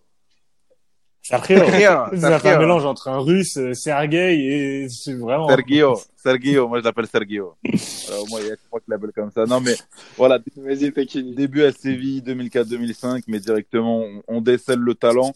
[1.28, 1.58] Sergio.
[1.58, 5.48] Sergio, fait un mélange entre un russe, euh, Sergei et c'est vraiment.
[5.48, 7.54] Sergio, Sergio, moi je l'appelle Sergio.
[8.08, 9.44] Alors, moi, il y a que moi qui l'appelle comme ça.
[9.44, 9.74] Non, mais
[10.16, 15.34] voilà, début à Séville 2004-2005, mais directement on, on décèle le talent.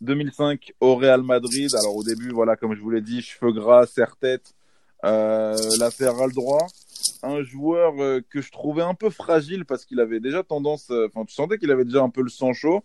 [0.00, 1.70] 2005 au Real Madrid.
[1.74, 4.54] Alors au début, voilà, comme je vous l'ai dit, cheveux gras, serre-tête,
[5.04, 6.66] euh, latéral droit.
[7.22, 11.08] Un joueur euh, que je trouvais un peu fragile parce qu'il avait déjà tendance, euh,
[11.12, 12.82] enfin tu sentais qu'il avait déjà un peu le sang chaud,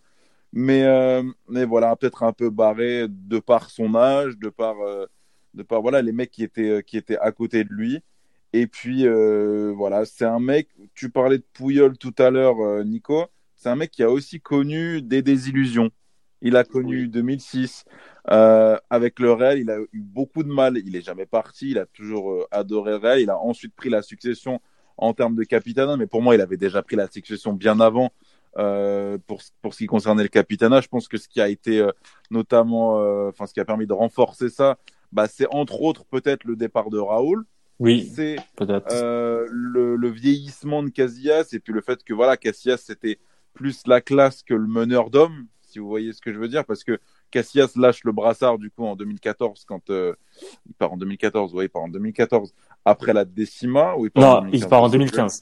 [0.54, 5.06] mais euh, mais voilà, peut-être un peu barré de par son âge, de par euh,
[5.54, 8.02] de par voilà les mecs qui étaient qui étaient à côté de lui.
[8.54, 10.70] Et puis euh, voilà, c'est un mec.
[10.94, 13.26] Tu parlais de Pouyol tout à l'heure, euh, Nico.
[13.56, 15.90] c'est un mec qui a aussi connu des désillusions.
[16.42, 17.86] Il a connu 2006
[18.30, 20.78] euh, avec le Real, il a eu beaucoup de mal.
[20.78, 23.20] Il est jamais parti, il a toujours euh, adoré le Real.
[23.22, 24.60] Il a ensuite pris la succession
[24.98, 28.12] en termes de capitana, mais pour moi, il avait déjà pris la succession bien avant.
[28.58, 31.80] Euh, pour, pour ce qui concernait le capitana, je pense que ce qui a été
[31.80, 31.92] euh,
[32.32, 34.78] notamment, euh, enfin, ce qui a permis de renforcer ça,
[35.12, 37.46] bah, c'est entre autres peut-être le départ de Raoul.
[37.80, 38.36] Oui, c'est
[38.92, 43.18] euh, le, le vieillissement de Casillas et puis le fait que voilà, Casillas c'était
[43.54, 46.64] plus la classe que le meneur d'hommes, si vous voyez ce que je veux dire,
[46.66, 47.00] parce que
[47.32, 50.14] Casillas lâche le brassard du coup en 2014 quand euh,
[50.68, 52.54] il part en 2014, oui, il part en 2014
[52.86, 55.06] après la décima ou il part en Non, 2015, il part en je sais plus.
[55.06, 55.42] 2015.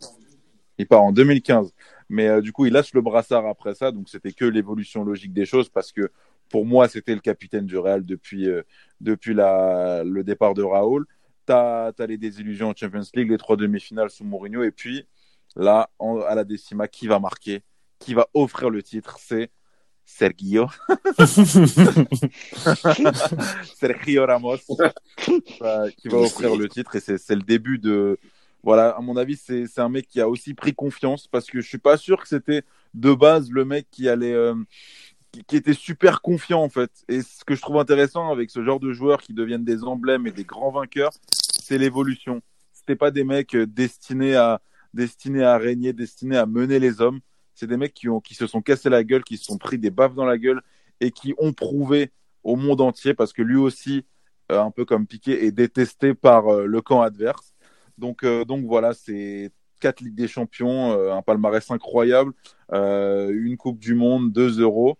[0.77, 1.73] Il part en 2015.
[2.09, 3.91] Mais euh, du coup, il lâche le brassard après ça.
[3.91, 6.11] Donc, c'était que l'évolution logique des choses parce que
[6.49, 8.63] pour moi, c'était le capitaine du Real depuis, euh,
[8.99, 11.05] depuis la, le départ de Raoul.
[11.45, 14.63] Tu as, les désillusions en Champions League, les trois demi-finales sous Mourinho.
[14.63, 15.07] Et puis,
[15.55, 17.61] là, en- à la décima, qui va marquer
[17.99, 19.17] Qui va offrir le titre?
[19.19, 19.51] C'est
[20.05, 20.67] Sergio.
[23.75, 24.57] Sergio Ramos
[25.61, 28.17] euh, qui va offrir le titre et c'est le début de
[28.63, 31.67] voilà à mon avis c'est un mec qui a aussi pris confiance parce que je
[31.67, 34.55] suis pas sûr que c'était de base le mec qui allait euh,
[35.47, 36.91] qui, était super confiant en fait.
[37.07, 40.27] Et ce que je trouve intéressant avec ce genre de joueurs qui deviennent des emblèmes
[40.27, 41.13] et des grands vainqueurs
[41.61, 42.41] c'est l'évolution.
[42.73, 44.61] C'était pas des mecs euh, destinés à
[44.93, 47.19] destinés à régner destinés à mener les hommes.
[47.53, 49.77] C'est des mecs qui ont qui se sont cassés la gueule qui se sont pris
[49.77, 50.61] des baffes dans la gueule
[50.99, 52.11] et qui ont prouvé
[52.43, 54.05] au monde entier parce que lui aussi
[54.51, 57.53] euh, un peu comme Piqué, est détesté par le camp adverse.
[57.99, 62.33] Donc, euh, donc voilà, c'est quatre Ligues des Champions, euh, un palmarès incroyable,
[62.73, 64.97] euh, une Coupe du Monde, deux euros.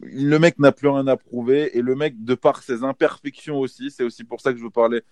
[0.00, 3.90] Le mec n'a plus rien à prouver et le mec, de par ses imperfections aussi,
[3.90, 5.02] c'est aussi pour ça que je veux parler.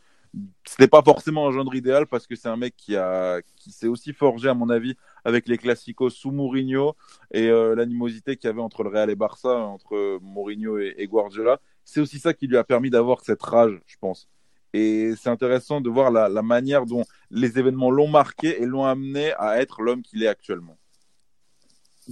[0.65, 3.89] C'était pas forcément un gendre idéal parce que c'est un mec qui a qui s'est
[3.89, 4.95] aussi forgé à mon avis
[5.25, 6.95] avec les classicos sous Mourinho
[7.33, 11.59] et l'animosité qu'il y avait entre le Real et Barça, entre Mourinho et, et Guardiola
[11.87, 14.29] c'est aussi ça qui lui a permis d'avoir cette rage, je pense.
[14.75, 18.85] Et c'est intéressant de voir la, la manière dont les événements l'ont marqué et l'ont
[18.85, 20.77] amené à être l'homme qu'il est actuellement.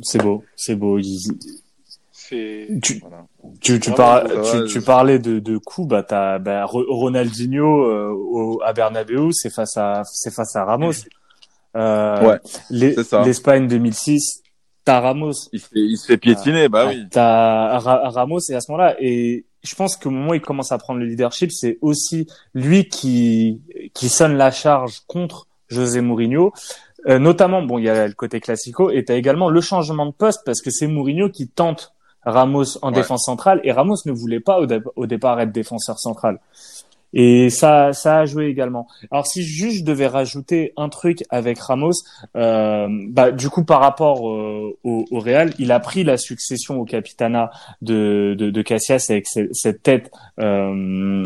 [0.03, 0.99] C'est beau, c'est beau.
[2.71, 3.27] Tu, Voilà.
[3.61, 4.25] tu, par-
[4.81, 9.77] parlais de, de coups, bah, t'as, bah, Ro- Ronaldinho euh, au, à Bernabeu, c'est face
[9.77, 10.93] à, c'est face à Ramos.
[11.77, 12.39] Euh, Ouais.
[13.25, 14.43] L'Espagne 2006,
[14.85, 15.33] t'as Ramos.
[15.53, 17.05] Il se fait, il se fait piétiner, bah oui.
[17.11, 20.71] T'as Ra- Ramos et à ce moment-là, et je pense qu'au moment où il commence
[20.73, 23.61] à prendre le leadership, c'est aussi lui qui
[23.95, 26.53] qui sonne la charge contre José Mourinho.
[27.07, 30.13] Euh, notamment, bon, il y a le côté classico, et t'as également le changement de
[30.13, 31.93] poste parce que c'est Mourinho qui tente
[32.25, 32.95] Ramos en Ouais.
[32.95, 36.41] défense centrale, et Ramos ne voulait pas au, dé- au départ être défenseur central.
[37.15, 38.87] Et ça, ça a joué également.
[39.11, 41.93] Alors si juste je devais rajouter un truc avec Ramos,
[42.37, 46.81] euh, bah du coup par rapport euh, au, au Real, il a pris la succession
[46.81, 47.51] au capitana
[47.83, 50.11] de, de, de Casillas avec ce- cette tête
[50.41, 51.23] euh,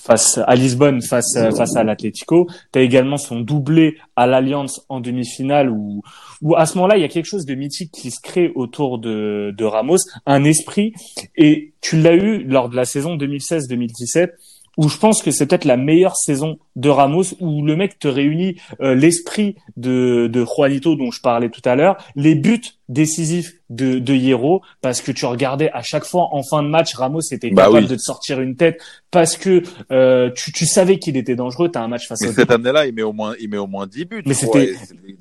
[0.00, 2.46] face à Lisbonne, face face à l'Atlético.
[2.72, 6.02] T'as également son doublé à l'Alliance en demi-finale où
[6.42, 8.98] où à ce moment-là il y a quelque chose de mythique qui se crée autour
[8.98, 10.92] de de Ramos, un esprit.
[11.36, 14.28] Et tu l'as eu lors de la saison 2016-2017
[14.76, 18.08] où je pense que c'est peut-être la meilleure saison de Ramos, où le mec te
[18.08, 23.54] réunit euh, l'esprit de, de Juanito dont je parlais tout à l'heure, les buts décisifs
[23.68, 27.20] de, de Hierro, parce que tu regardais à chaque fois en fin de match, Ramos
[27.32, 27.88] était Bah capable oui.
[27.88, 28.80] de te sortir une tête,
[29.10, 32.32] parce que euh, tu, tu savais qu'il était dangereux, t'as un match face Mais au
[32.32, 34.22] cette année-là, il met au moins, il met au moins 10 buts.
[34.24, 34.74] Mais c'était-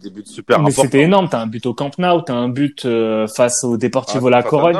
[0.03, 2.85] des, buts super mais c'était énorme, t'as un but au Camp Nou, t'as un but
[2.85, 4.77] euh, face au Deportivo Ah, La à Corogne,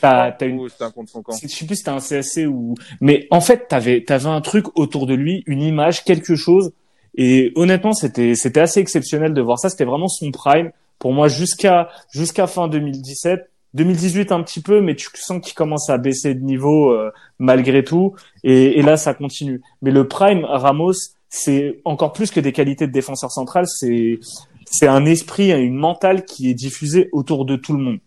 [0.00, 1.32] T'as- t'as une- ou c'était un contre son camp.
[1.32, 4.66] je sais plus si c'était un CSC ou mais en fait t'avais t'avais un truc
[4.78, 6.72] autour de lui une image quelque chose
[7.16, 11.28] et honnêtement c'était c'était assez exceptionnel de voir ça c'était vraiment son prime pour moi
[11.28, 16.34] jusqu'à jusqu'à fin 2017 2018 un petit peu mais tu sens qu'il commence à baisser
[16.34, 18.14] de niveau euh, malgré tout
[18.44, 20.94] et, et là ça continue mais le prime Ramos
[21.28, 24.20] c'est encore plus que des qualités de défenseur central c'est
[24.64, 27.98] c'est un esprit une mentale qui est diffusé autour de tout le monde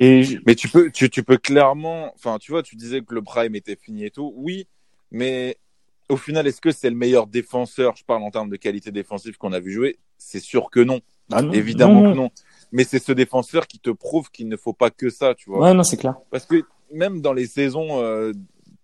[0.00, 3.20] et Mais tu peux, tu, tu peux clairement, enfin, tu vois, tu disais que le
[3.20, 4.32] prime était fini et tout.
[4.34, 4.66] Oui,
[5.10, 5.58] mais
[6.08, 9.36] au final, est-ce que c'est le meilleur défenseur Je parle en termes de qualité défensive
[9.36, 9.98] qu'on a vu jouer?
[10.16, 11.00] C'est sûr que non.
[11.32, 12.30] Ah non, Évidemment non, que non.
[12.72, 15.60] Mais c'est ce défenseur qui te prouve qu'il ne faut pas que ça, tu vois.
[15.60, 16.16] Ouais, non, c'est clair.
[16.30, 18.32] Parce que même dans les saisons euh,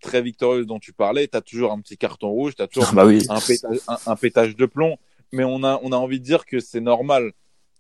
[0.01, 2.93] très victorieuses dont tu parlais, tu as toujours un petit carton rouge, tu as toujours
[2.93, 3.24] bah oui.
[3.28, 4.97] un, pétage, un, un pétage de plomb.
[5.32, 7.32] Mais on a, on a envie de dire que c'est normal.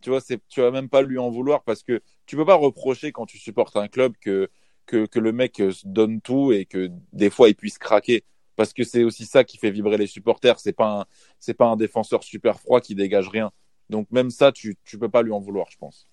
[0.02, 3.12] Tu vois, tu vas même pas lui en vouloir parce que tu peux pas reprocher
[3.12, 4.48] quand tu supportes un club que,
[4.84, 8.24] que, que le mec euh, se donne tout et que des fois il puisse craquer.
[8.56, 10.58] Parce que c'est aussi ça qui fait vibrer les supporters.
[10.60, 11.04] C'est pas un,
[11.38, 13.50] c'est pas un défenseur super froid qui dégage rien.
[13.90, 16.08] Donc même ça, tu, tu peux pas lui en vouloir, je pense.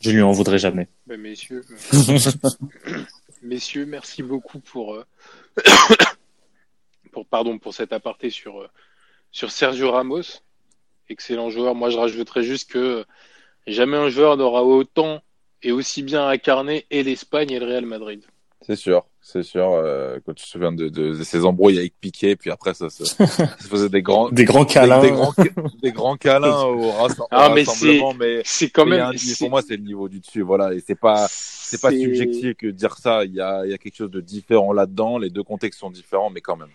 [0.00, 0.88] Je lui en voudrais jamais.
[1.06, 1.64] Ben, messieurs,
[3.42, 5.04] messieurs, merci beaucoup pour, euh,
[7.12, 8.68] pour pardon pour cet aparté sur euh,
[9.30, 10.42] sur Sergio Ramos,
[11.08, 11.74] excellent joueur.
[11.74, 13.04] Moi, je rajouterais juste que
[13.66, 15.22] jamais un joueur n'aura autant
[15.62, 18.24] et aussi bien incarné et l'Espagne et le Real Madrid.
[18.64, 19.72] C'est sûr, c'est sûr.
[19.72, 22.90] Euh, quand tu te souviens de, de, de ces embrouilles avec Piqué, puis après ça
[22.90, 25.00] se, ça se faisait des grands, Des grands câlins.
[25.00, 25.34] des, des grands,
[25.82, 26.90] des grands câlins au,
[27.30, 29.00] Ah, mais rassemblement, mais, C'est quand même.
[29.00, 30.72] un- pour moi c'est le niveau du dessus, voilà.
[30.74, 33.24] Et c'est pas, c'est pas subjectif que de dire ça.
[33.24, 35.18] Il y a, il y a quelque chose de différent là-dedans.
[35.18, 36.70] Les deux contextes sont différents, mais quand même.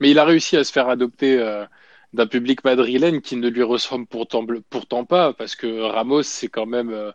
[0.00, 1.64] Mais il a réussi à se faire adopter euh,
[2.12, 6.66] d'un public madrilène qui ne lui ressemble pourtant, pourtant pas, parce que Ramos, c'est quand
[6.66, 7.12] même, euh,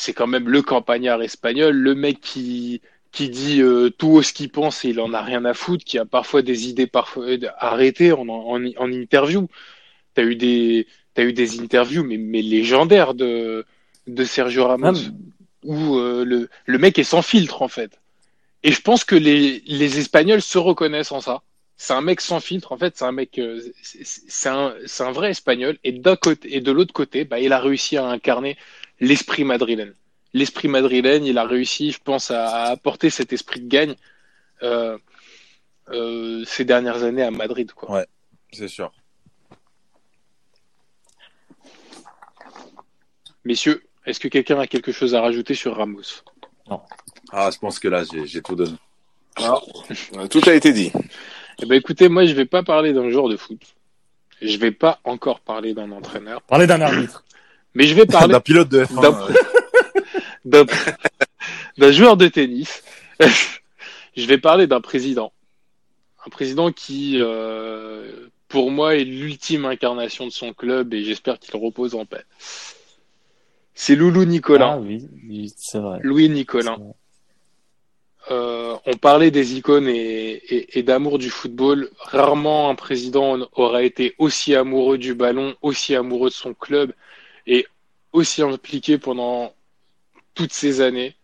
[0.00, 2.80] c'est quand même le campagnard espagnol, le mec qui,
[3.12, 5.98] qui dit euh, tout ce qu'il pense et il en a rien à foutre, qui
[5.98, 7.26] a parfois des idées parfois
[7.58, 9.48] arrêtées en, en, en interview.
[10.14, 13.64] T'as eu des, t'as eu des interviews mais, mais légendaires de,
[14.06, 15.12] de Sergio Ramos, Ah,
[15.64, 17.92] où euh, le, le mec est sans filtre en fait.
[18.62, 21.42] Et je pense que les, les Espagnols se reconnaissent en ça.
[21.76, 25.02] C'est un mec sans filtre, en fait, c'est un mec, euh, c'est c'est un, c'est
[25.02, 25.78] un vrai Espagnol.
[25.82, 28.58] Et d'un côté et de l'autre côté, bah, il a réussi à incarner
[29.00, 29.94] l'esprit madrilène.
[30.32, 33.94] L'esprit madrilène, il a réussi, je pense, à, à apporter cet esprit de gagne
[34.62, 34.96] euh,
[35.88, 37.72] euh, ces dernières années à Madrid.
[37.72, 38.04] Quoi.
[38.52, 38.92] C'est sûr.
[43.44, 46.22] Messieurs, est-ce que quelqu'un a quelque chose à rajouter sur Ramos?
[47.32, 48.76] Ah, je pense que là j'ai, tout donné.
[49.40, 50.92] Euh, Tout a été dit.
[51.62, 53.60] Eh ben, écoutez, moi, je vais pas parler d'un joueur de foot.
[54.42, 57.24] Je vais pas encore parler d'un entraîneur, Parler d'un arbitre.
[57.74, 59.00] Mais je vais parler D'un pilote de F1.
[59.00, 59.34] d'un- euh,
[60.44, 60.64] d'un
[61.78, 62.82] d'un joueur de tennis.
[64.16, 65.32] je vais parler d'un président.
[66.26, 71.54] Un président qui, euh, pour moi, est l'ultime incarnation de son club et j'espère qu'il
[71.56, 72.24] repose en paix.
[73.74, 74.72] C'est Loulou Nicolin.
[74.74, 75.98] Ah oui, oui, c'est vrai.
[76.02, 76.76] Louis Nicolin.
[76.76, 76.92] Vrai.
[78.30, 79.94] Euh, on parlait des icônes et,
[80.32, 81.88] et- et d'amour du football.
[81.98, 86.92] Rarement un président aura été aussi amoureux du ballon, aussi amoureux de son club
[87.46, 87.66] et
[88.12, 89.54] aussi impliqué pendant
[90.34, 91.16] toutes ces années.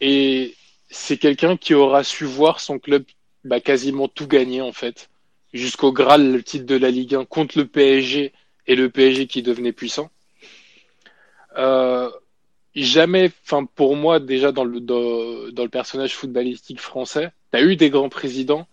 [0.00, 0.54] Et
[0.90, 3.04] c'est quelqu'un qui aura su voir son club
[3.44, 5.10] bah, quasiment tout gagner en fait,
[5.52, 8.32] jusqu'au Graal, le titre de la Ligue 1 contre le PSG
[8.66, 10.10] et le PSG qui devenait puissant.
[11.56, 12.10] Euh,
[12.74, 17.90] jamais, enfin pour moi déjà dans le dans le personnage footballistique français, t'as eu des
[17.90, 18.66] grands présidents,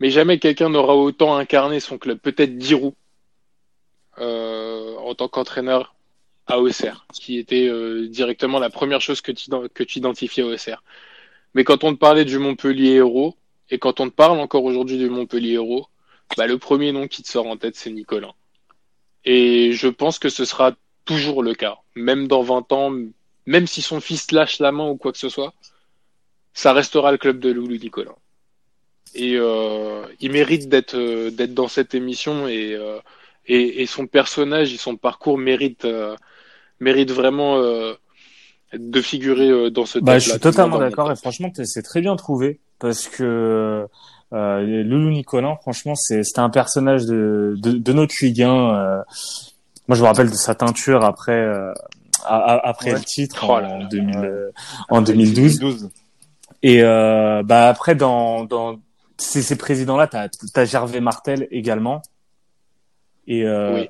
[0.00, 2.18] mais jamais quelqu'un n'aura autant incarné son club.
[2.18, 2.94] Peut-être Giroud
[4.18, 4.51] euh,
[5.12, 5.94] en tant qu'entraîneur
[6.46, 10.46] à Auxerre, qui était euh, directement la première chose que tu que tu identifiais à
[10.46, 10.82] Auxerre.
[11.54, 13.36] Mais quand on te parlait du Montpellier Héros
[13.70, 15.86] et quand on te parle encore aujourd'hui du Montpellier Héros,
[16.36, 18.34] bah, le premier nom qui te sort en tête c'est Nicolas.
[19.26, 20.72] Et je pense que ce sera
[21.04, 22.92] toujours le cas, même dans 20 ans,
[23.46, 25.52] même si son fils lâche la main ou quoi que ce soit,
[26.54, 28.16] ça restera le club de Loulou Nicolas.
[29.14, 32.74] Et euh, il mérite d'être euh, d'être dans cette émission et,
[33.46, 36.16] et et son personnage et son parcours méritent euh,
[36.80, 37.94] méritent vraiment euh,
[38.72, 42.16] de figurer euh, dans ce Bah, je suis totalement d'accord et franchement, c'est très bien
[42.16, 43.86] trouvé parce que
[44.32, 48.48] euh, Loulou Nicolin, franchement, c'est c'était un personnage de, de, de notre Ligue 1.
[48.48, 49.02] euh.
[49.88, 51.72] moi, je me rappelle de sa teinture après euh,
[52.24, 52.98] a- a- après Ouais.
[52.98, 53.84] le titre Oh en, là là.
[53.90, 54.50] 2000, euh,
[54.88, 55.90] en 2012.
[56.62, 58.78] Et euh, bah après dans dans
[59.18, 62.00] ces, ces présidents-là, t'as as Gervais Martel également.
[63.28, 63.88] Et euh, Oui.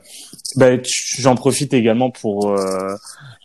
[0.56, 2.94] bah, tu- j'en profite également pour euh,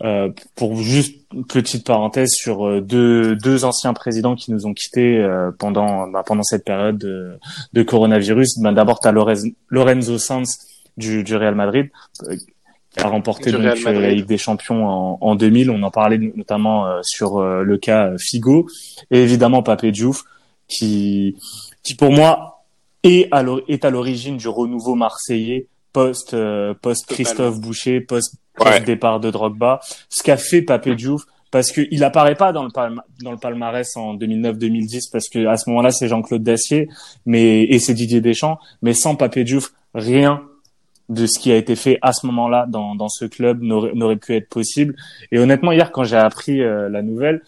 [0.01, 4.73] euh, pour juste une petite parenthèse sur euh, deux deux anciens présidents qui nous ont
[4.73, 7.38] quittés euh, pendant bah, pendant cette période de,
[7.73, 8.59] de coronavirus.
[8.59, 10.57] Bah, D'abord, t'as Lorenz- Lorenzo Sanz
[10.97, 11.89] du, du Real Madrid
[12.23, 13.76] euh, qui a remporté donc la.
[14.11, 15.69] Ligue des Champions en, en 2000.
[15.69, 18.68] On en parlait notamment euh, sur le cas Figo
[19.09, 20.23] et évidemment Papé Diouf
[20.68, 21.38] qui
[21.84, 22.65] qui pour moi
[23.03, 28.35] est à l'or- est à l'origine du renouveau marseillais post euh, post Christophe Boucher post,
[28.55, 28.80] post Ouais.
[28.81, 32.69] départ de Drogba ce qu'a fait Papé Diouf parce que il apparaît pas dans le
[32.72, 36.89] palma- dans le palmarès en 2009-2010 parce que à ce moment-là c'est Jean-Claude Dacier
[37.26, 40.41] mais et c'est Didier Deschamps mais sans Papé Diouf rien
[41.09, 44.35] de ce qui a été fait à ce moment-là dans, dans ce club n'aurait pu
[44.35, 44.93] être possible.
[45.31, 47.43] Et honnêtement, hier, quand j'ai appris euh, la nouvelle,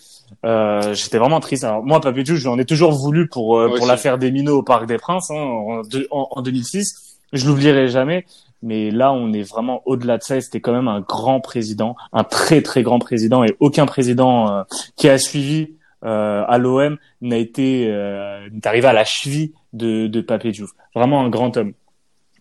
[0.46, 1.66] euh, j'étais vraiment triste.
[1.66, 4.64] Alors moi, Papé Diouf, j'en ai toujours voulu pour euh, pour l'affaire des minots au
[4.64, 7.09] Parc des Princes hein, en, de- en, en 2006.
[7.34, 8.26] Je l'oublierai jamais.
[8.62, 10.38] Mais là, on est vraiment au-delà de ça.
[10.38, 13.44] Et c'était quand même un grand président, un très très grand président.
[13.44, 14.64] Et aucun président euh,
[14.96, 20.08] qui a suivi euh, à l'OM n'a été euh, n'est arrivé à la cheville de,
[20.08, 20.72] de Papé Diouf.
[20.96, 21.74] Vraiment un grand homme.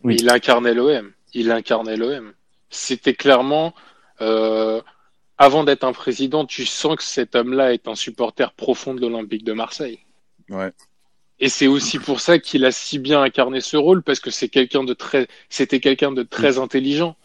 [0.04, 0.16] Oui.
[0.18, 1.12] Il incarnait l'OM.
[1.34, 2.32] Il incarnait l'OM.
[2.70, 3.74] C'était clairement
[4.20, 4.80] euh,
[5.38, 9.44] avant d'être un président, tu sens que cet homme-là est un supporter profond de l'Olympique
[9.44, 10.00] de Marseille.
[10.50, 10.72] Ouais.
[11.40, 14.48] Et c'est aussi pour ça qu'il a si bien incarné ce rôle parce que c'est
[14.48, 17.16] quelqu'un de très, c'était quelqu'un de très intelligent,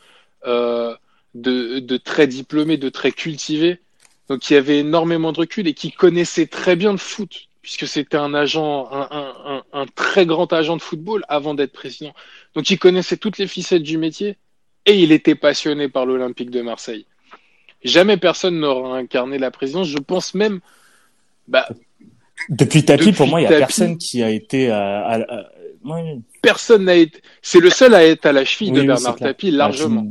[0.45, 0.95] euh,
[1.33, 3.79] de, de très diplômé, de très cultivé,
[4.29, 8.17] donc qui avait énormément de recul et qui connaissait très bien le foot puisque c'était
[8.17, 12.13] un agent, un, un, un, un, très grand agent de football avant d'être président.
[12.55, 14.37] Donc il connaissait toutes les ficelles du métier
[14.85, 17.05] et il était passionné par l'Olympique de Marseille.
[17.83, 19.87] Jamais personne n'aura incarné la présidence.
[19.87, 20.59] Je pense même,
[21.47, 21.67] bah,
[22.49, 25.49] depuis Tapi, pour moi, il y a personne qui a été à, à, à...
[25.85, 26.19] Ouais.
[26.41, 27.21] Personne n'a été.
[27.41, 30.07] C'est le seul à être à la cheville oui, de Bernard Tapie largement.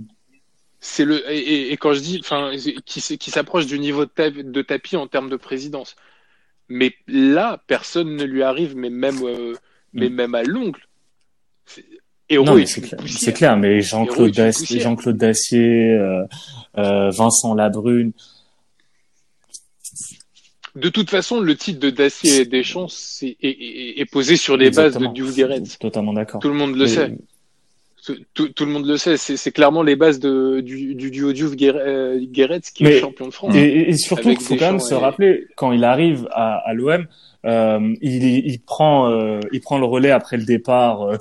[0.81, 2.51] C'est le et, et, quand je dis, enfin,
[2.85, 5.97] qui, qui s'approche du niveau de, de Tapie en termes de présidence.
[6.69, 9.55] Mais là, personne ne lui arrive, mais même, euh,
[9.93, 10.15] mais Mm.
[10.15, 10.43] même à
[12.57, 16.25] mais c'est clair, mais Jean-Claude Dacier, euh,
[16.79, 18.13] euh, Vincent Labrune.
[20.75, 22.87] De toute façon, le titre de Dacier et Deschamps
[23.23, 25.07] est, est, est, est posé sur les Exactement.
[25.07, 25.63] bases de Diouf Guéret.
[25.79, 26.41] Totalement d'accord.
[26.41, 26.89] Tout le monde le mais...
[26.89, 27.13] sait.
[28.35, 31.55] Tout, tout, le monde le sait, c'est clairement les bases de, du, du duo Diouf
[31.55, 33.55] Guéret qui mais, est champion de France.
[33.55, 37.07] Et, et surtout, il faut quand même se rappeler, quand il arrive à, à l'OM,
[37.45, 41.17] euh, il, il, prend, euh, il prend le relais après le départ euh,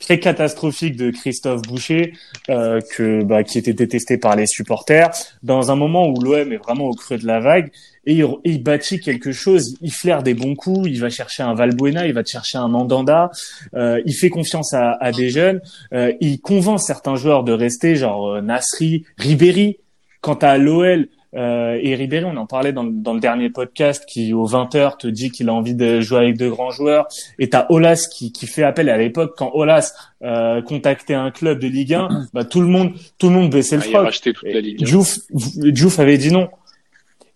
[0.00, 2.14] très catastrophique de Christophe Boucher,
[2.48, 5.10] euh, que, bah, qui était détesté par les supporters,
[5.42, 7.70] dans un moment où l'OM est vraiment au creux de la vague,
[8.04, 11.54] et il, il, bâtit quelque chose, il flaire des bons coups, il va chercher un
[11.54, 13.30] Valbuena, il va chercher un Mandanda,
[13.74, 15.60] euh, il fait confiance à, à des jeunes,
[15.92, 19.78] euh, il convainc certains joueurs de rester, genre Nasri, Ribéry.
[20.20, 24.34] Quant à l'OL, euh, et Ribéry, on en parlait dans, dans, le dernier podcast, qui
[24.34, 27.08] aux 20h te dit qu'il a envie de jouer avec de grands joueurs.
[27.38, 31.58] Et t'as Olas qui, qui fait appel à l'époque quand Olas euh, contactait un club
[31.58, 34.20] de Ligue 1, bah, tout le monde tout le monde baissait le ah, froc.
[34.22, 34.84] toute la Ligue 1.
[34.84, 36.48] Diouf, Diouf avait dit non.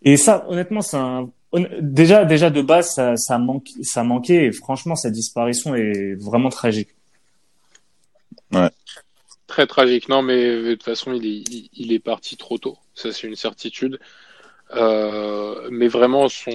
[0.06, 1.28] Et ça, honnêtement, c'est un
[1.80, 6.48] déjà déjà de base ça, ça manque ça manquait et franchement sa disparition est vraiment
[6.48, 6.90] tragique.
[8.52, 8.70] Ouais.
[9.46, 10.08] Très tragique.
[10.08, 12.78] Non, mais de toute façon, il est, il est parti trop tôt.
[12.94, 13.98] Ça, c'est une certitude.
[14.74, 16.50] Euh, mais vraiment, son...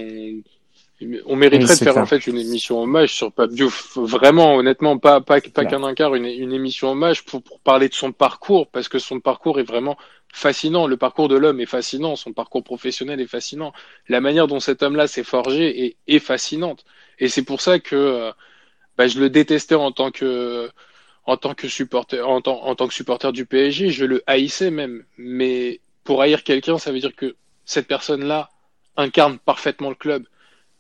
[1.26, 2.04] on mériterait oui, de faire clair.
[2.04, 3.98] en fait une émission hommage sur Pape Diouf.
[3.98, 7.94] Vraiment, honnêtement, pas, pas, pas qu'un encart, une, une émission hommage pour, pour parler de
[7.94, 9.98] son parcours, parce que son parcours est vraiment
[10.34, 10.88] fascinant.
[10.88, 12.16] Le parcours de l'homme est fascinant.
[12.16, 13.74] Son parcours professionnel est fascinant.
[14.08, 16.86] La manière dont cet homme-là s'est forgé est, est fascinante.
[17.20, 18.32] Et c'est pour ça que
[18.98, 20.70] bah, je le détestais en tant que
[21.26, 24.72] en tant que supporter, en tant, en tant que supporter du PSG, je le haïssais
[24.72, 25.06] même.
[25.18, 27.36] Mais pour haïr quelqu'un, ça veut dire que
[27.66, 28.50] cette personne-là
[28.98, 30.26] incarne parfaitement le club.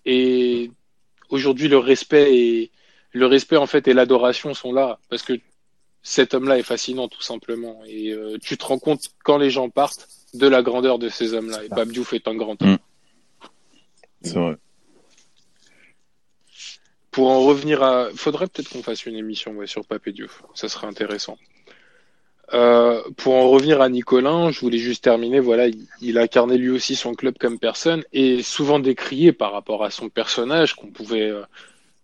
[0.05, 0.71] Et
[1.29, 2.71] aujourd'hui, le respect et
[3.13, 5.33] le respect en fait et l'adoration sont là parce que
[6.03, 7.81] cet homme-là est fascinant tout simplement.
[7.85, 11.33] Et euh, tu te rends compte quand les gens partent de la grandeur de ces
[11.33, 11.63] hommes-là.
[11.63, 12.71] Et Pape Diouf est un grand homme.
[12.71, 12.77] Mmh.
[14.23, 14.57] C'est vrai
[17.11, 20.43] pour en revenir à, faudrait peut-être qu'on fasse une émission ouais, sur Papé Diouf.
[20.55, 21.37] Ça serait intéressant.
[22.53, 25.39] Euh, pour en revenir à Nicolin, je voulais juste terminer.
[25.39, 29.83] Voilà, il, il incarnait lui aussi son club comme personne et souvent décrié par rapport
[29.83, 31.43] à son personnage qu'on pouvait euh,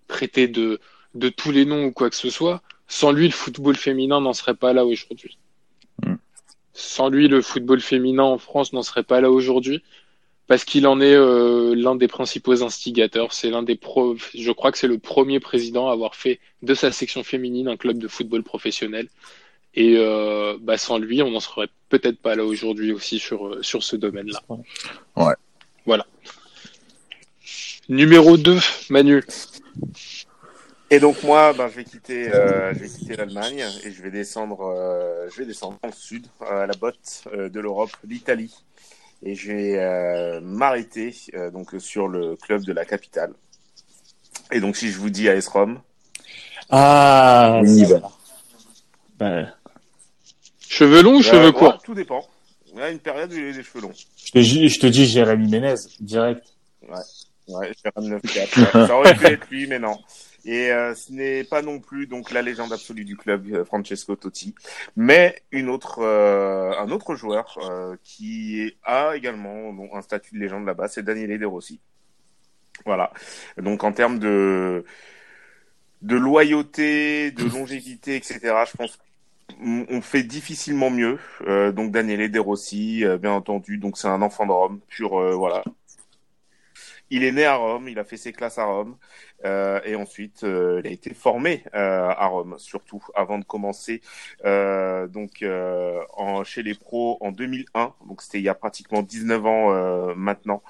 [0.08, 0.80] traiter de
[1.16, 2.62] de tous les noms ou quoi que ce soit.
[2.88, 5.38] Sans lui, le football féminin n'en serait pas là aujourd'hui.
[6.06, 6.16] Mm.
[6.74, 9.84] Sans lui, le football féminin en France n'en serait pas là aujourd'hui
[10.48, 13.34] parce qu'il en est euh, l'un des principaux instigateurs.
[13.34, 16.74] C'est l'un des pro, je crois que c'est le premier président à avoir fait de
[16.74, 19.10] sa section féminine un club de football professionnel.
[19.76, 23.84] Et euh, bah, sans lui, on n'en serait peut-être pas là aujourd'hui aussi sur sur
[23.84, 24.42] ce domaine-là.
[25.16, 25.34] Ouais.
[25.86, 26.08] Voilà.
[27.90, 28.58] Numéro 2,
[28.90, 29.24] Manu.
[30.90, 34.12] Et donc moi, ben, je vais quitter, euh, je vais quitter l'Allemagne et je vais
[34.12, 38.54] descendre, euh, je vais descendre dans le sud, à la botte euh, de l'Europe, l'Italie
[39.24, 43.34] et je vais euh, m'arrêter euh, donc sur le club de la capitale.
[44.52, 45.82] Et donc si je vous dis AS Rome.
[46.70, 47.62] Ah.
[47.64, 48.12] Oui, bah.
[49.18, 49.48] bah.
[50.60, 51.74] Cheveux longs ou cheveux courts?
[51.74, 52.26] ouais, Tout dépend.
[52.74, 53.94] Il y a une période où il a des cheveux longs.
[54.24, 56.46] Je te, je te dis Jérémy Ménez direct.
[56.88, 56.96] Ouais.
[57.48, 58.22] Ouais, Jérémy 9
[58.88, 59.98] Ça aurait pu être lui, mais non.
[60.48, 64.16] Et euh, ce n'est pas non plus donc la légende absolue du club, euh, Francesco
[64.16, 64.56] Totti,
[64.96, 70.40] mais une autre, euh, un autre joueur euh, qui a également donc, un statut de
[70.40, 71.82] légende là-bas, c'est Daniele De Rossi.
[72.86, 73.12] Voilà.
[73.58, 74.86] Donc en termes de
[76.02, 78.40] de loyauté, de longévité, etc.
[78.72, 79.00] Je pense
[79.62, 81.20] on fait difficilement mieux.
[81.48, 83.78] Euh, donc Daniele De Rossi, bien entendu.
[83.80, 85.64] Donc c'est un enfant de Rome, pur voilà
[87.10, 88.98] Il est né à Rome, il a fait ses classes à Rome,
[89.46, 94.02] euh, et ensuite euh, il a été formé euh, à Rome, surtout avant de commencer
[94.46, 97.94] euh, donc euh, en, chez les pros en 2001.
[98.08, 100.64] Donc c'était il y a pratiquement 19 ans euh, maintenant,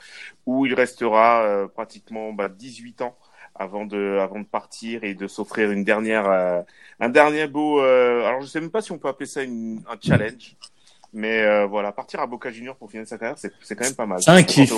[0.46, 3.18] où il restera euh, pratiquement bah, 18 ans
[3.56, 6.62] avant de avant de partir et de s'offrir une dernière euh,
[7.00, 7.82] un dernier beau.
[7.82, 10.56] euh, alors je sais même pas si on peut appeler ça une, un challenge.
[11.14, 13.96] Mais euh, voilà, partir à Boca Junior pour finir sa carrière, c'est c'est quand même
[13.96, 14.20] pas mal.
[14.22, 14.72] C'est un kiff.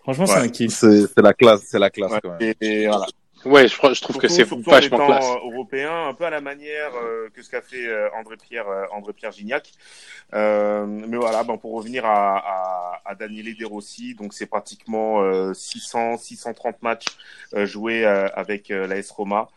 [0.00, 0.40] Franchement, c'est Ouais.
[0.40, 0.72] un kiff.
[0.72, 2.54] C'est c'est la classe, c'est la classe Ouais, quand même.
[2.60, 3.06] et, et voilà.
[3.44, 5.26] Ouais, je, crois- je trouve que c'est vachement classe.
[5.26, 8.68] euh, européen, un peu à la manière euh, que ce qu'a fait euh, André Pierre,
[8.68, 9.70] euh, André Pierre Gignac.
[10.34, 15.20] Euh, mais voilà, ben, pour revenir à, à, à Daniele De Rossi, donc c'est pratiquement
[15.22, 17.06] euh, 600, 630 matchs
[17.54, 19.48] euh, joués euh, avec euh, l'AS Roma.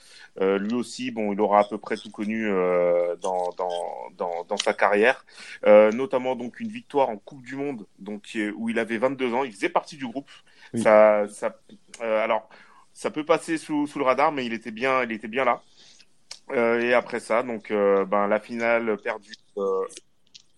[0.41, 3.69] Euh, lui aussi, bon, il aura à peu près tout connu euh, dans, dans,
[4.17, 5.25] dans, dans sa carrière,
[5.65, 9.33] euh, notamment donc une victoire en Coupe du Monde, donc euh, où il avait 22
[9.33, 9.43] ans.
[9.43, 10.29] Il faisait partie du groupe.
[10.73, 10.81] Oui.
[10.83, 11.55] Ça, ça,
[12.01, 12.49] euh, alors
[12.97, 15.61] ça peut passer sous, sous le radar, mais il était bien, il était bien là.
[16.51, 19.85] Euh, et après ça, donc euh, ben la finale perdue, euh,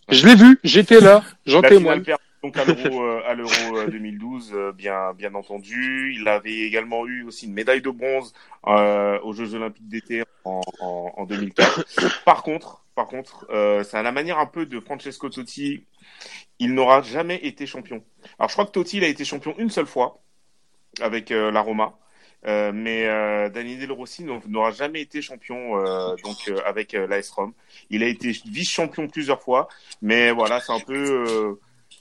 [0.08, 2.02] Je l'ai vu, j'étais là, j'en témoigne.
[2.42, 6.14] donc à l'Euro euh, à l'Euro euh, 2012, euh, bien bien entendu.
[6.18, 8.34] Il avait également eu aussi une médaille de bronze
[8.68, 12.24] euh, aux Jeux Olympiques d'été en, en, en 2004.
[12.24, 15.84] Par contre, par contre, euh, c'est à la manière un peu de Francesco Totti.
[16.60, 18.02] Il n'aura jamais été champion.
[18.38, 20.22] Alors je crois que Totti il a été champion une seule fois
[21.02, 21.98] avec euh, la Roma.
[22.46, 27.06] Euh, mais euh, Daniele Del Rossi n'aura- jamais été champion euh, donc euh, avec euh,
[27.06, 27.54] l'AS Rome.
[27.90, 29.68] Il a été vice-champion plusieurs fois,
[30.02, 31.60] mais voilà, c'est un peu euh,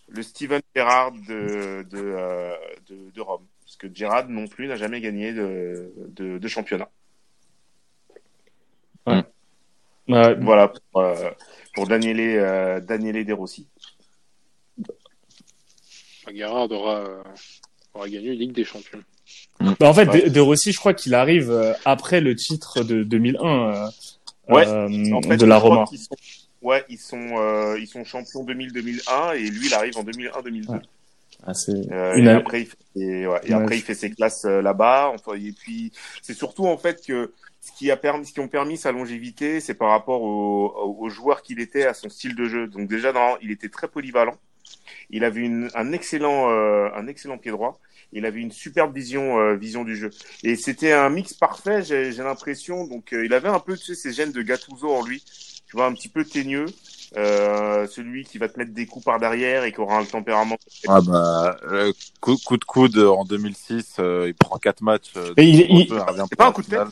[0.09, 2.55] le Steven Gerrard de de, euh,
[2.89, 6.89] de de Rome, parce que Gerrard non plus n'a jamais gagné de de, de championnat.
[10.07, 11.31] Ouais, Voilà pour, euh,
[11.75, 13.67] pour Daniele euh, Daniele De Rossi.
[16.33, 17.25] Gerrard aura,
[17.95, 19.03] aura gagné une Ligue des Champions.
[19.61, 20.23] Bah, en fait, Ouais.
[20.25, 23.45] De, De Rossi, je crois qu'il arrive euh, après le titre de 2001
[23.75, 23.87] euh,
[24.49, 24.67] Ouais.
[24.67, 25.85] euh, En fait, de la Roma.
[25.89, 26.15] qu'ils sont-
[26.63, 30.69] Ouais, ils sont euh, ils sont champions 2000-2001 et lui il arrive en 2001-2002.
[30.71, 30.79] Ouais.
[31.47, 31.53] Ah,
[32.17, 33.61] une et après, il fait, et, ouais, et Ouais.
[33.63, 35.13] après, il fait ses classes là-bas.
[35.15, 38.49] Enfin, et puis, c'est surtout en fait que ce qui a permis, ce qui ont
[38.49, 42.35] permis sa longévité, c'est par rapport au, au, au joueur qu'il était, à son style
[42.35, 42.67] de jeu.
[42.67, 44.35] Donc déjà, dans, il était très polyvalent.
[45.11, 47.79] Il avait une, un excellent, un excellent pied droit.
[48.13, 50.11] Il avait une superbe vision, euh, vision du jeu.
[50.43, 51.83] Et c'était un mix parfait.
[51.83, 52.87] J'ai, j'ai l'impression.
[52.87, 55.23] Donc, euh, il avait un peu, tu sais, ces gènes de Gattuso en lui.
[55.67, 56.67] Tu vois, un petit peu teigneux.
[57.17, 60.59] Euh, celui qui va te mettre des coups par derrière et qui aura un tempérament
[60.87, 65.13] Ah bah, euh, coup, coup de coude en 2006, euh, il prend quatre matchs.
[65.17, 65.89] euh, Et il- il-
[66.29, 66.89] C'est pas un coup de finale.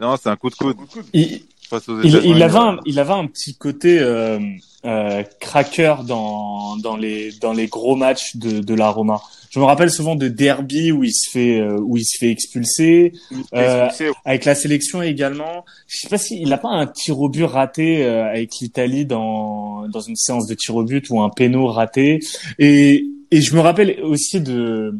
[0.00, 0.76] Non, c'est un coup de coude
[1.12, 2.32] il, face aux il, États-Unis.
[2.36, 4.38] il avait un, il avait un petit côté euh,
[4.84, 9.20] euh, craqueur dans dans les dans les gros matchs de de la Roma.
[9.50, 12.30] Je me rappelle souvent de derby où il se fait euh, où il se fait
[12.30, 13.12] expulser
[13.54, 13.88] Euh,
[14.26, 15.64] avec la sélection également.
[15.86, 19.06] Je sais pas si il a pas un tir au but raté euh, avec l'Italie
[19.06, 22.20] dans dans une séance de tir au but ou un péno raté.
[22.58, 24.94] Et et je me rappelle aussi de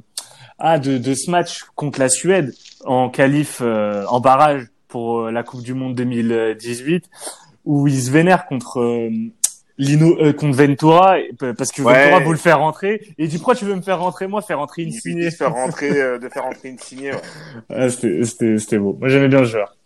[0.59, 2.55] ah de de ce match contre la Suède
[2.85, 7.09] en qualif euh, en barrage pour euh, la Coupe du Monde 2018
[7.65, 9.11] où il se vénère contre euh,
[9.77, 11.17] Lino euh, contre Ventura
[11.57, 12.05] parce que Ouais.
[12.11, 14.43] Ventura veut le faire rentrer et il dit pourquoi tu veux me faire rentrer moi
[14.43, 17.13] faire rentrer une signée faire rentrer, euh, de faire rentrer une signée.
[17.13, 17.21] ouais.
[17.71, 19.77] ah, c'était c'était c'était beau moi j'aimais bien le joueur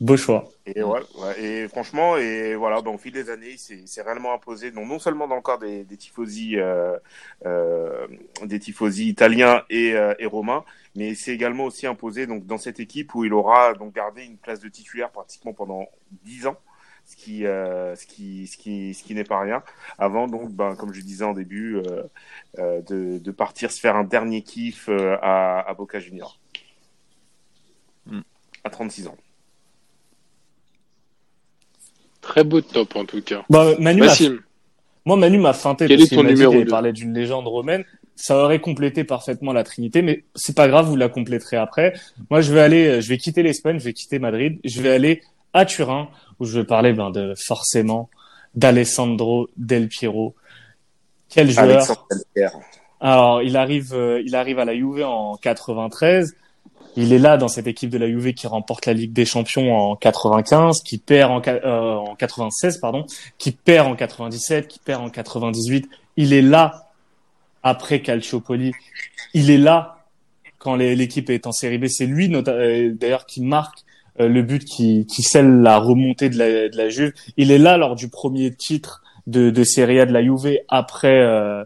[0.00, 3.86] beau choix Et ouais, ouais, et franchement, et voilà, ben, au fil des années, c'est
[3.86, 6.98] c'est réellement imposé, non, non seulement dans le corps des, des tifosi, euh,
[7.46, 8.06] euh,
[8.44, 10.64] des tifosi italiens et, euh, et romains,
[10.96, 14.36] mais c'est également aussi imposé donc dans cette équipe où il aura donc gardé une
[14.38, 15.86] place de titulaire pratiquement pendant
[16.24, 16.56] dix ans.
[17.06, 19.62] Ce qui, euh, ce qui, ce qui, ce qui n'est pas rien.
[19.98, 22.02] Avant donc, ben, comme je disais en début, euh,
[22.58, 26.40] euh, de, de partir se faire un dernier kiff euh, à, à Boca Junior.
[28.06, 28.22] Mm.
[28.64, 29.16] À 36 ans.
[32.24, 33.44] Très beau top en tout cas.
[33.48, 34.40] bah Manu Maxime,
[35.04, 37.84] Moi, Manu m'a feinté Quel parce qu'il m'a dit qu'il parlait d'une légende romaine.
[38.16, 41.94] Ça aurait complété parfaitement la Trinité, mais c'est pas grave, vous la compléterez après.
[42.30, 45.20] Moi, je vais aller, je vais quitter l'Espagne, je vais quitter Madrid, je vais aller
[45.52, 48.08] à Turin où je vais parler ben, de forcément
[48.54, 50.34] d'Alessandro Del Piero.
[51.28, 52.06] Quel joueur Alexandre
[53.04, 56.36] alors, il arrive, euh, il arrive à la Juve en 93.
[56.96, 59.76] Il est là dans cette équipe de la Juve qui remporte la Ligue des Champions
[59.76, 63.04] en 95, qui perd en, euh, en 96, pardon,
[63.38, 65.88] qui perd en 97, qui perd en 98.
[66.16, 66.90] Il est là
[67.62, 68.72] après Calciopoli.
[69.32, 70.04] Il est là
[70.58, 71.86] quand l'équipe est en Série B.
[71.88, 73.84] C'est lui, euh, d'ailleurs, qui marque
[74.20, 77.12] euh, le but qui, qui scelle la remontée de la, de la Juve.
[77.36, 81.20] Il est là lors du premier titre de, de Serie A de la Juve après
[81.20, 81.64] euh,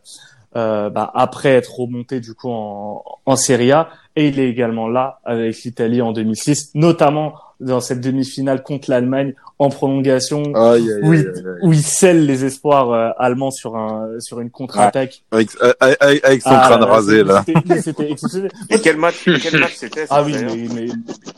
[0.56, 4.88] euh, bah, après être remonté du coup en, en Serie A et il est également
[4.88, 11.01] là avec l'Italie en 2006, notamment dans cette demi-finale contre l'Allemagne en prolongation Aïe, aïe,
[11.02, 15.22] où, aïe, il, où il scelle les espoirs euh, allemands sur un sur une contre-attaque.
[15.32, 15.48] Avec,
[15.80, 17.44] avec, avec son Ah, crâne là, rasé, là.
[17.82, 18.14] c'était-.
[18.70, 20.86] Et quel match, quel match c'était ça, Ah oui, mais, mais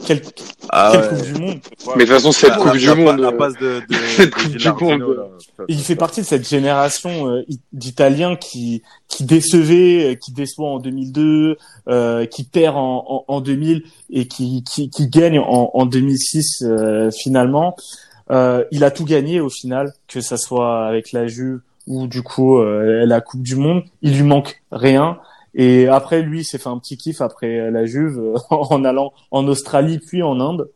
[0.07, 0.21] quelle,
[0.69, 1.09] Ah quelle ouais.
[1.09, 1.93] Coupe du Monde Ouais.
[1.97, 3.19] Mais de toute façon, cette La- Coupe la- du la- Monde.
[3.21, 5.01] La euh, passe de, de, cette de Coupe du Monde.
[5.17, 5.65] là.
[5.69, 7.43] Il fait partie de cette génération euh,
[7.73, 11.57] d'Italiens qui qui décevait, euh, qui déçoit en 2002,
[11.89, 16.63] euh, qui perd en, en, en 2000 et qui qui, qui gagne en, en 2006
[16.63, 17.75] euh, finalement.
[18.31, 22.23] Euh, il a tout gagné au final, que ça soit avec la Juve ou du
[22.23, 23.85] coup euh, la Coupe du Monde.
[24.03, 25.19] Il lui manque rien.
[25.55, 29.13] Et après, lui, il s'est fait un petit kiff après la Juve euh, en allant
[29.31, 30.71] en Australie puis en Inde.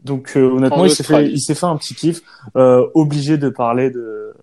[0.00, 1.32] Donc euh, honnêtement, En il s'est fait, Australie.
[1.34, 2.22] il s'est fait un petit kiff.
[2.56, 4.34] Euh, obligé de parler de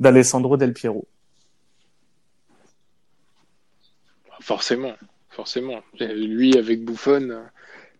[0.00, 1.06] d'Alessandro Del Piero.
[4.40, 4.92] Forcément,
[5.30, 5.80] forcément.
[6.00, 7.42] Lui avec Buffon,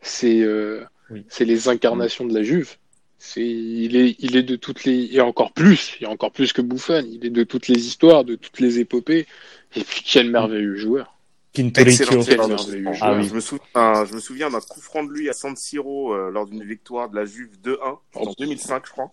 [0.00, 1.24] c'est euh, Oui.
[1.28, 2.76] c'est les incarnations de la Juve.
[3.18, 6.30] C'est il est il est de toutes les et encore plus, il y a encore
[6.30, 7.04] plus que Buffon.
[7.10, 9.26] Il est de toutes les histoires, de toutes les épopées.
[9.74, 11.14] Et puis quel merveilleux joueur.
[11.54, 12.94] Excellent merveilleux coup franc.
[12.94, 12.96] joueur.
[13.00, 13.28] Ah oui.
[13.28, 16.30] Je me souviens, je me souviens d'un coup franc de lui à San Siro euh,
[16.30, 19.12] lors d'une victoire de la Juve 2-1 en 2005, je crois.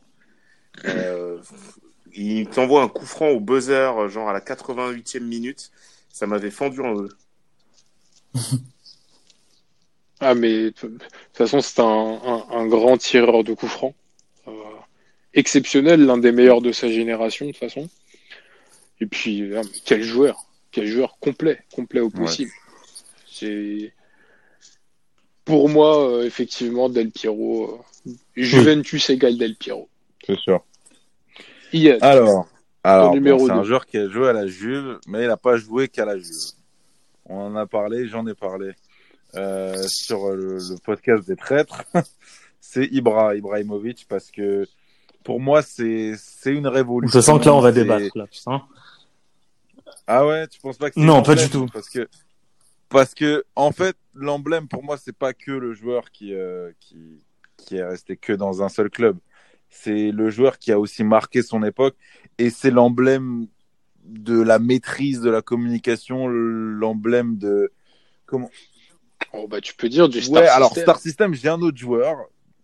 [0.86, 1.40] Euh,
[2.14, 5.72] il t'envoie un coup franc au buzzer, genre à la 88e minute.
[6.10, 7.10] Ça m'avait fendu en deux.
[10.20, 11.02] Ah mais de toute
[11.34, 13.96] façon c'est un, un, un grand tireur de coups francs.
[14.48, 14.52] Euh,
[15.34, 17.90] exceptionnel, l'un des meilleurs de sa génération de toute façon.
[19.02, 22.52] Et puis mais quel joueur, quel joueur complet, complet au possible.
[23.30, 23.94] C'est
[25.44, 29.90] pour moi euh, effectivement Del Piero, euh, Juventus égale Del Piero.
[30.26, 30.64] C'est sûr.
[31.74, 32.48] Ian, Alors,
[32.84, 35.58] alors bon, c'est un joueur qui a joué à la Juve, mais il n'a pas
[35.58, 36.54] joué qu'à la Juve.
[37.26, 38.74] On en a parlé, j'en ai parlé euh,
[39.88, 41.84] sur le, le podcast des traîtres.
[42.60, 44.68] c'est Ibra, Ibrahimovic, parce que
[45.24, 47.20] pour moi, c'est c'est une révolution.
[47.20, 48.18] Je sens que là, on va débattre.
[48.18, 48.64] Là, putain.
[50.08, 51.68] Ah ouais, tu penses pas que c'est Non, pas du tout.
[51.74, 52.08] Parce que
[52.90, 57.22] parce que en fait, l'emblème pour moi, c'est pas que le joueur qui euh, qui
[57.58, 59.18] qui est resté que dans un seul club.
[59.70, 61.96] C'est le joueur qui a aussi marqué son époque
[62.38, 63.48] et c'est l'emblème
[64.06, 67.72] de la maîtrise de la communication, l'emblème de
[68.26, 68.50] comment
[69.34, 70.84] oh, bah, tu peux dire du Star Ouais, alors System.
[70.84, 72.18] Star System, j'ai un autre joueur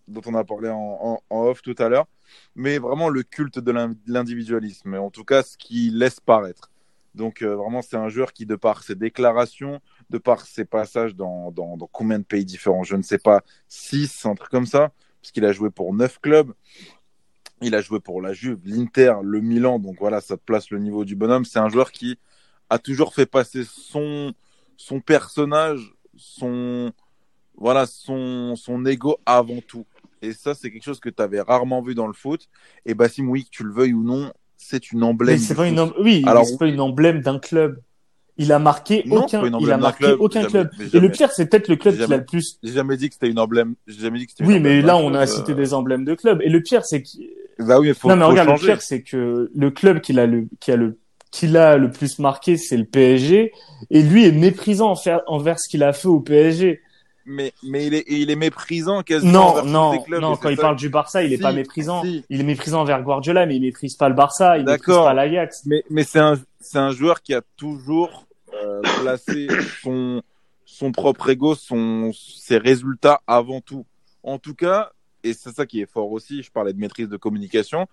[0.07, 2.07] dont on a parlé en, en- en off tout à l'heure,
[2.56, 6.69] mais vraiment le culte de l'in- de l'individualisme, en tout cas ce qu'il laisse paraître.
[7.14, 9.80] Donc euh, vraiment, c'est un joueur qui, de par ses déclarations,
[10.10, 13.41] de par ses passages dans, dans, dans combien de pays différents, je ne sais pas,
[13.68, 14.91] 6, un truc comme ça,
[15.22, 16.53] parce qu'il a joué pour 9 clubs.
[17.61, 20.80] Il a joué pour la Juve, l'Inter, le Milan, donc voilà, ça te place le
[20.80, 21.45] niveau du bonhomme.
[21.45, 22.18] C'est un joueur qui
[22.69, 24.34] a toujours fait passer son,
[24.78, 26.91] son personnage, son,
[27.57, 29.85] voilà, son, son ego avant tout.
[30.22, 32.48] Et ça, c'est quelque chose que tu avais rarement vu dans le foot.
[32.85, 35.39] Et Bassim, oui, que tu le veuilles ou non, c'est une emblème.
[35.49, 37.81] Mais pas une em- oui, Alors, c'est pas une emblème d'un club.
[38.38, 40.69] Il a marqué Non, aucun, il a marqué club, aucun jamais, club.
[40.93, 42.60] Et le pire, c'est peut-être le club qui l'a le plus.
[42.64, 43.76] J'ai jamais dit que c'était une emblème.
[43.88, 45.56] J'ai jamais dit que c'était Oui, mais là, on a cité euh.
[45.56, 46.41] des emblèmes de club.
[46.41, 47.10] Et le pire, c'est que
[47.60, 48.68] Bah oui, il faut, non, mais faut regarde, changer.
[48.68, 50.98] le pire, c'est que le club qu'il a le, qui a le,
[51.32, 53.52] qu'il a le plus marqué, c'est le PSG.
[53.90, 54.94] Et lui est méprisant
[55.28, 56.82] envers, ce qu'il a fait au PSG.
[57.26, 59.56] Mais, mais il est, il est méprisant quasiment.
[59.64, 62.03] Non, non, clubs, non, quand il ça- parle du Barça, il est Si, pas méprisant.
[62.03, 62.26] si.
[62.30, 65.62] Il est méprisant envers Guardiola, mais il méprise pas le Barça, il méprise pas l'Ajax.
[65.66, 69.48] Mais, mais c'est un, c'est un joueur qui a toujours euh, placé
[69.84, 70.22] son,
[70.66, 73.86] son propre ego, son, ses résultats avant tout.
[74.24, 74.91] En tout cas,
[75.24, 77.88] et c'est ça qui est fort aussi, je parlais de maîtrise de communication,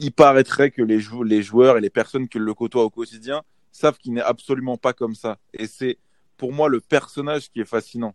[0.00, 3.42] il paraîtrait que les, jou les joueurs et les personnes qui le côtoient au quotidien
[3.70, 5.38] savent qu'il n'est absolument pas comme ça.
[5.54, 5.98] Et c'est
[6.36, 8.14] pour moi le personnage qui est fascinant.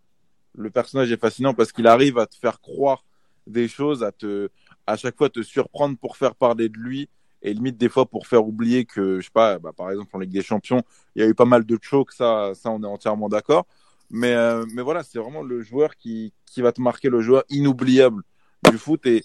[0.55, 3.03] Le personnage est fascinant parce qu'il arrive à te faire croire
[3.45, 4.49] des choses, à te,
[4.85, 7.09] à chaque fois te surprendre pour faire parler de lui
[7.41, 10.19] et limite des fois pour faire oublier que, je sais pas, bah, par exemple en
[10.19, 10.83] Ligue des Champions,
[11.15, 13.65] il y a eu pas mal de chocs, ça, ça on est entièrement d'accord.
[14.09, 17.43] Mais, euh, mais voilà, c'est vraiment le joueur qui, qui va te marquer, le joueur
[17.49, 18.23] inoubliable
[18.71, 19.05] du foot.
[19.05, 19.23] Et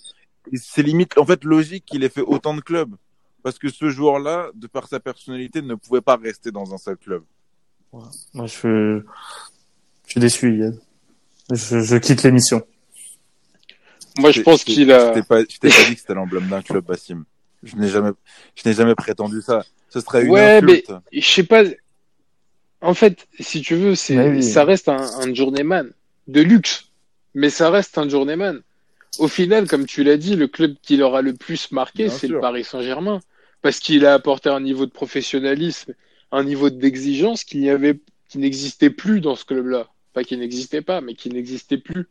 [0.55, 2.94] c'est limite, en fait, logique qu'il ait fait autant de clubs.
[3.43, 6.97] Parce que ce joueur-là, de par sa personnalité, ne pouvait pas rester dans un seul
[6.97, 7.23] club.
[7.93, 8.69] Moi, je suis,
[10.06, 10.78] je suis déçu, Yann.
[11.51, 12.62] Je, je quitte l'émission.
[14.19, 15.10] Moi, je pense qu'il Je a.
[15.12, 17.24] t'ai pas, je t'ai pas dit que c'était l'emblème d'un club, Bassim.
[17.62, 18.10] Je n'ai jamais,
[18.55, 19.64] je n'ai jamais prétendu ça.
[19.89, 20.93] Ce serait une Ouais, insulte.
[21.12, 21.64] Je sais pas.
[22.81, 24.43] En fait, si tu veux, c'est, Mais oui.
[24.43, 25.93] ça reste un, un journeyman
[26.28, 26.90] de luxe,
[27.35, 28.60] mais ça reste un journeyman.
[29.18, 32.40] Au final, comme tu l'as dit, le club qui l'aura le plus marqué, c'est le
[32.40, 33.20] Paris Saint-Germain,
[33.60, 35.94] parce qu'il a apporté un niveau de professionnalisme
[36.32, 39.89] un niveau d'exigence qu'il n'y avait, qui n'existait plus dans ce club-là.
[40.14, 42.09] Pas qu'il n'existait pas, mais qui n'existait plus.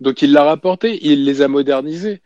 [0.00, 2.22] Donc il l'a rapporté, il les a modernisés.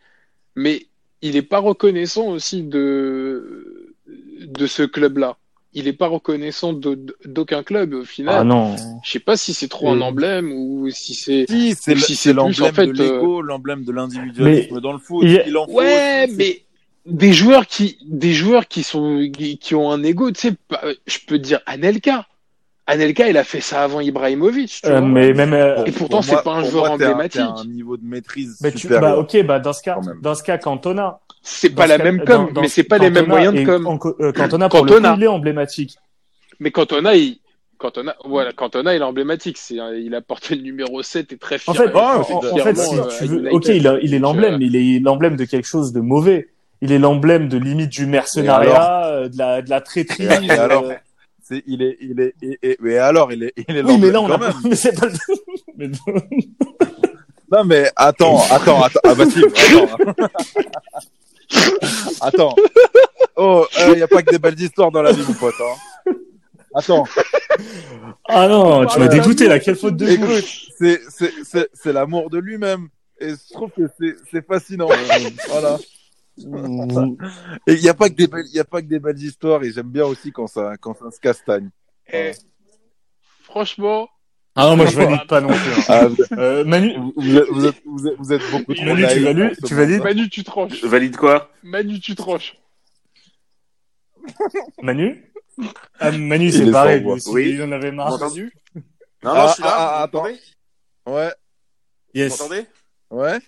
[0.55, 0.85] Mais
[1.21, 5.37] il n'est pas reconnaissant aussi de, de ce club-là.
[5.73, 8.35] Il n'est pas reconnaissant d'aucun club au final.
[8.39, 8.75] Ah non.
[9.03, 11.45] Je sais pas si c'est trop un emblème ou si c'est.
[11.47, 14.97] Si, c'est si c'est c'est l'emblème en fait, de l'ego, l'emblème de l'individualisme dans le
[14.99, 15.23] foot.
[15.23, 16.63] il y a- Il en faut Ouais, mais
[17.05, 20.81] des joueurs qui, des joueurs qui sont, qui, qui ont un ego, tu sais, pas-
[21.05, 22.25] je peux te dire Anelka.
[22.89, 24.79] Anelka, il a fait ça avant Ibrahimovic.
[24.81, 25.07] Tu Euh, vois.
[25.07, 25.53] mais même.
[25.53, 27.41] euh, Et pourtant, c'est moi- pas un pour joueur moi, un- emblématique.
[27.41, 29.01] t'es un niveau de maîtrise mais tu, supérieur.
[29.01, 30.19] bah, ok, bah, dans ce cas, Quand même.
[30.21, 31.19] dans ce cas, Cantona.
[31.41, 33.53] C'est pas la même dans- com, dans mais ce- c'est pas les mêmes Cantona moyens
[33.55, 33.87] de com.
[33.87, 35.97] en- euh, Cantona, pour le il est emblématique.
[36.59, 37.39] Mais Cantona, il,
[37.77, 39.57] Cantona, voilà, Cantona, il est emblématique.
[39.57, 41.75] C'est, il a porté le numéro 7 et très En fier.
[41.75, 44.13] fait, en, c'est en- en clairement, fait, si euh, tu veux, ok, il, a- il
[44.13, 46.49] est l'emblème, euh, mais il est l'emblème de quelque chose de mauvais.
[46.81, 50.29] Il est l'emblème de limite du mercenariat, euh, de la, de la traîtrise.
[50.43, 50.93] Et alors, euh,
[51.41, 54.11] C'est, il est, il est, et, et- mais alors, il est, il est Oui, mais
[54.11, 54.55] là, on a quand pas, même.
[54.65, 55.13] mais c'est pas le...
[55.77, 55.87] mais-
[57.49, 60.13] Non, mais attends, attends, attends, ah, Baptiste, attends.
[62.21, 62.55] attends.
[63.35, 65.53] Oh, il n'y a pas que des belles histoires dans la vie, mon pote.
[65.61, 66.11] Hein.
[66.73, 67.05] Attends,
[68.27, 70.11] Ah non, tu m'as dégoûté, là, quelle faute de goût.
[70.13, 70.45] écoute,
[70.77, 72.89] c'est, c'est, c'est, c'est l'amour de lui-même.
[73.19, 74.87] Et je trouve que c'est, c'est fascinant.
[75.47, 75.77] voilà.
[77.65, 79.63] Et il n'y a pas que des belles, il a pas que des belles histoires.
[79.63, 81.69] Et j'aime bien aussi quand ça, quand ça se castagne.
[82.11, 82.31] eh,
[83.43, 84.07] franchement,
[84.59, 85.57] Ah non, moi, je valide pas non plus.
[85.71, 85.83] hein.
[85.87, 89.03] Ah, vous, Euh, Manu, vous êtes, vous êtes, vous êtes, vous êtes beaucoup trop Manu,
[89.07, 89.09] tu
[89.61, 90.83] ce tu valides Manu, tu tranches.
[90.83, 91.51] Valide quoi?
[91.63, 92.55] Manu, tu tranches.
[94.81, 95.23] Manu?
[95.99, 97.49] Ah, Manu, Il c'est est pareil, lui Oui.
[97.51, 98.13] il en avait marre.
[98.13, 98.81] Entendu Non,
[99.23, 99.69] non, Ah, je suis là.
[99.71, 100.17] ah, ah, vous attends.
[100.23, 100.39] m'entendez?
[101.07, 101.27] Ouais,
[102.13, 102.39] Vous Yes.
[102.39, 102.65] m'entendez?
[103.09, 103.39] Ouais.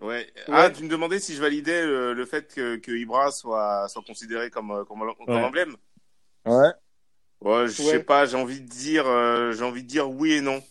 [0.00, 0.26] Ouais.
[0.48, 0.72] Ah, Ouais.
[0.72, 4.50] tu me demandais si je validais le, le fait que, que Ibra soit, soit considéré
[4.50, 5.42] comme, euh, comme, comme Ouais.
[5.42, 5.74] emblème.
[6.44, 6.70] Ouais.
[7.42, 7.90] Ouais, je Ouais.
[7.90, 10.62] sais pas, j'ai envie de dire, euh, j'ai envie de dire oui et non.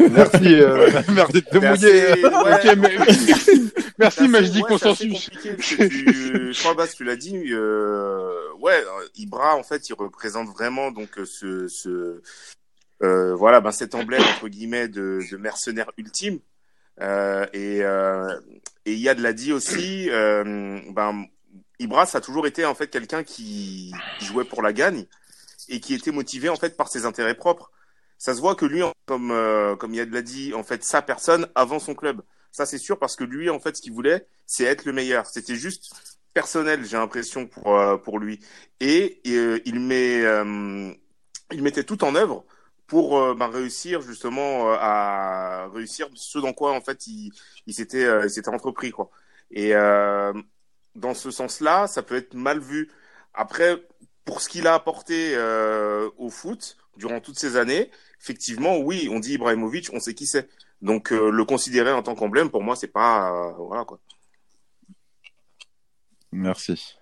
[0.00, 2.24] Merci, euh, merci de te mouiller.
[2.24, 2.96] ouais, mais...
[3.98, 5.30] Merci, c'est mais assez- je dis ouais, c'est assez consensus.
[5.58, 10.48] tu, je crois, Bas, tu l'as dit, euh, ouais, euh, Ibra, en fait, il représente
[10.50, 12.20] vraiment, donc, ce, ce,
[13.02, 16.38] euh, voilà, ben, cet emblème, entre guillemets, de, de mercenaire ultime.
[17.00, 18.38] Euh, et, euh,
[18.86, 21.24] et Yad l'a dit aussi, euh, ben,
[21.80, 25.06] Ibra, ça a toujours été, en fait, quelqu'un qui, qui jouait pour la gagne
[25.68, 27.70] et qui était motivé, en fait, par ses intérêts propres.
[28.18, 31.48] Ça se voit que lui, comme, euh, comme Yad l'a dit, en fait, sa personne
[31.54, 32.22] avant son club.
[32.50, 35.26] Ça, c'est sûr, parce que lui, en fait, ce qu'il voulait, c'est être le meilleur.
[35.26, 35.92] C'était juste
[36.34, 38.40] personnel, j'ai l'impression, pour, euh, pour lui.
[38.80, 40.92] Et, euh, il, met, euh,
[41.52, 42.44] il mettait tout en œuvre
[42.86, 47.32] pour ben, réussir, justement, à réussir ce dans quoi, en fait, il,
[47.66, 49.10] il s'était s'était entrepris, quoi.
[49.50, 49.72] Et
[50.94, 52.90] dans ce sens-là, ça peut être mal vu.
[53.34, 53.76] Après,
[54.28, 57.90] pour ce qu'il a apporté euh, au foot durant toutes ces années,
[58.20, 60.50] effectivement, oui, on dit Ibrahimovic, on sait qui c'est.
[60.82, 63.98] Donc euh, le considérer en tant qu'emblème, pour moi, c'est pas euh, voilà quoi.
[66.30, 66.97] Merci.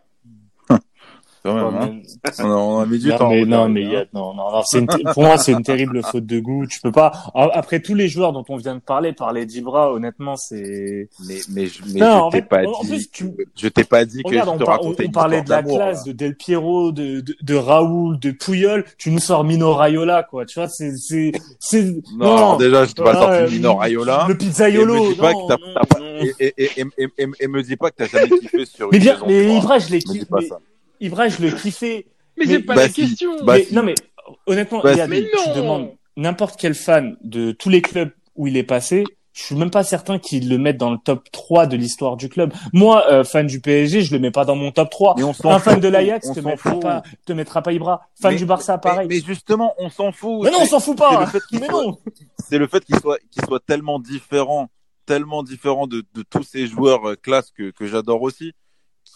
[1.46, 2.00] Quand même, hein.
[2.40, 3.30] on, a, on a mis du non, temps.
[3.30, 4.00] mais, on non, mais hein.
[4.12, 6.66] a- non, non, non, une pour moi, c'est une terrible faute de goût.
[6.66, 7.12] Tu peux pas.
[7.34, 11.08] Après tous les joueurs dont on vient de parler, parler d'Ibra, honnêtement, c'est.
[11.26, 12.88] Mais, mais, je- mais Non, je t'ai pas en dit.
[12.88, 15.50] plus, tu- Je t'ai pas dit que je on, te on- racontais on parlait de
[15.50, 16.12] la classe, là.
[16.12, 18.84] de Del Piero, de, de, de Raoul, de Puyol.
[18.98, 20.44] Tu nous sors Mino Raiola, quoi.
[20.46, 21.94] Tu vois, c'est, c'est, c'est.
[22.16, 24.26] Non, alors déjà, je t'ai pas Ah, sorti Mino Raiola.
[24.28, 24.94] Le pizzaiolo.
[25.14, 25.56] non, non, non.
[26.20, 26.70] et, et,
[27.18, 29.46] et, et, me dis pas que t'as jamais kiffé sur Mais une bien, mais tu
[29.48, 29.56] vois.
[29.58, 30.24] Ibra, je l'ai kiffé.
[31.00, 32.06] Ibra, je le kiffais.
[32.36, 33.36] Mais, Mais- c'est pas bah la si, question.
[33.44, 33.74] bah mais, si.
[33.74, 33.94] non, mais
[34.46, 35.22] honnêtement, Bah Yann, si.
[35.22, 39.42] tu Mais demandes n'importe quel fan de tous les clubs où il est passé, je
[39.42, 42.52] suis même pas certain qu'ils le mettent dans le top 3 de l'histoire du club.
[42.72, 45.14] Moi, euh, fan du PSG, je le mets pas dans mon top 3.
[45.18, 46.80] Mais on s'en Un fan fout, de l'Ajax te mettra fout.
[46.82, 48.08] pas, te mettra pas Ibra.
[48.20, 49.06] Fan Mais- du Barça, pareil.
[49.08, 50.40] Mais, justement, on s'en fout.
[50.44, 51.30] Mais non, on s'en fout pas.
[52.48, 54.68] c'est le fait qu'il soit, qu'il soit tellement différent,
[55.04, 58.52] tellement différent de, de tous ces joueurs euh, classe que, que j'adore aussi,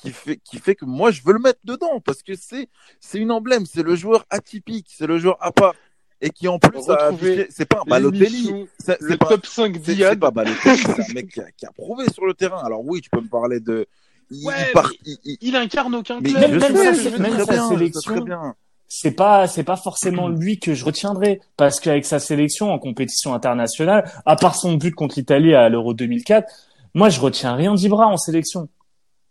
[0.02, 2.68] qui fait, qui fait que moi je veux le mettre dedans parce que c'est,
[3.00, 5.74] c'est une emblème, c'est le joueur atypique, c'est le joueur à part
[6.22, 9.76] et qui en plus a affiché- c'est pas un Balotelli, c'est, Le pas, top 5
[9.82, 12.62] c'est, c'est pas Balotelli, c'est un mec qui a, qui a prouvé sur le terrain.
[12.64, 13.86] Alors oui, tu peux me parler de,
[14.30, 16.40] il, Ouais, il part, mais- il- il- Il incarne aucun mais club.
[16.50, 18.54] même- même sais, sa- même bien, sélection, très bien.
[18.86, 23.32] c'est pas c'est pas forcément lui que je retiendrai parce qu'avec sa sélection en compétition
[23.34, 26.52] internationale, à part son but contre l'Italie à l'Euro 2004,
[26.94, 28.68] moi je retiens rien d'Ibra en sélection.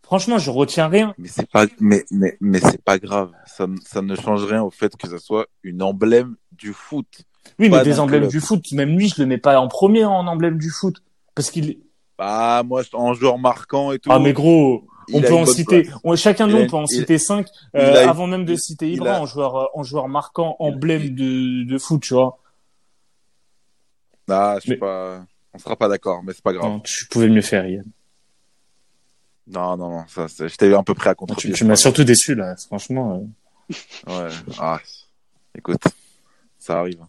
[0.10, 1.14] Franchement, je retiens rien.
[1.20, 3.32] Mais c'est pas, mais, mais, mais c'est pas grave.
[3.46, 7.06] Ça, ne- ça ne change rien au fait que ça soit une emblème du foot.
[7.60, 8.32] Oui, mais des emblèmes club.
[8.32, 10.96] du foot, même lui, je le mets pas en premier en emblème du foot
[11.36, 11.78] parce qu'il
[12.18, 14.10] Bah, moi, en joueur marquant et tout.
[14.12, 17.46] Ah mais gros, on peut en citer, on- chacun de nous peut en citer cinq,
[17.76, 21.66] euh, avant même de citer Ibra a- en joueur, euh, en joueur marquant, emblème de,
[21.66, 22.40] de foot, tu vois.
[24.28, 25.24] Ah, je sais Mais- pas.
[25.54, 26.70] On sera pas d'accord, mais c'est pas grave.
[26.70, 27.84] Non, tu pouvais mieux faire, Yann.
[29.50, 30.04] Non, non, non.
[30.08, 31.52] Ça, c'est- j'étais un peu prêt à Tu, contrepied.
[31.54, 33.24] tu m'as surtout déçu, là, franchement.
[33.70, 33.74] euh.
[34.28, 34.30] Ouais.
[34.60, 34.80] Ah,
[35.58, 35.82] écoute,
[36.60, 37.02] ça arrive.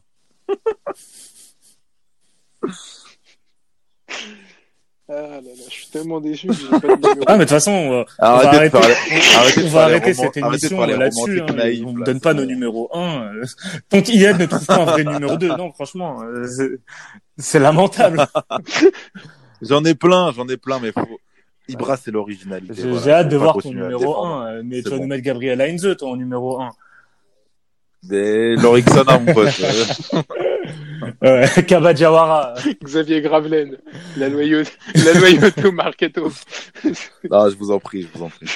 [5.13, 7.21] Ah là là, je suis tellement déçu que j'ai pas de numéro.
[7.27, 10.83] Ah, mais de toute façon, euh, on va arrêter, arrêtez on va arrêter cette émission
[10.83, 11.41] euh, là-dessus.
[11.41, 11.47] Hein,
[11.85, 13.33] on ne là, donne c'est pas nos numéros 1.
[13.89, 15.49] Tant qu'Iyad ne trouve pas un vrai numéro 2.
[15.57, 16.79] Non, franchement, euh, c'est-
[17.39, 18.25] c'est lamentable.
[19.63, 21.21] J'en ai plein, j'en ai plein, mais faut.
[21.73, 22.75] Ibra, c'est l'originalité.
[22.77, 23.19] J'ai voilà.
[23.19, 24.43] hâte de voir ton numéro défendre.
[24.43, 24.63] 1.
[24.63, 25.03] Mais C'est tu vas bon.
[25.03, 26.71] nous mettre Gabriel Heinze, toi, en numéro 1.
[28.03, 29.49] Des Lorixana, mon pote.
[31.25, 32.55] Euh, Kaba Diawara.
[32.85, 33.79] Xavier Gravelaine,
[34.17, 36.31] la noyauté, la noyauté au Marketo.
[37.31, 38.47] non, je vous en prie, je vous en prie.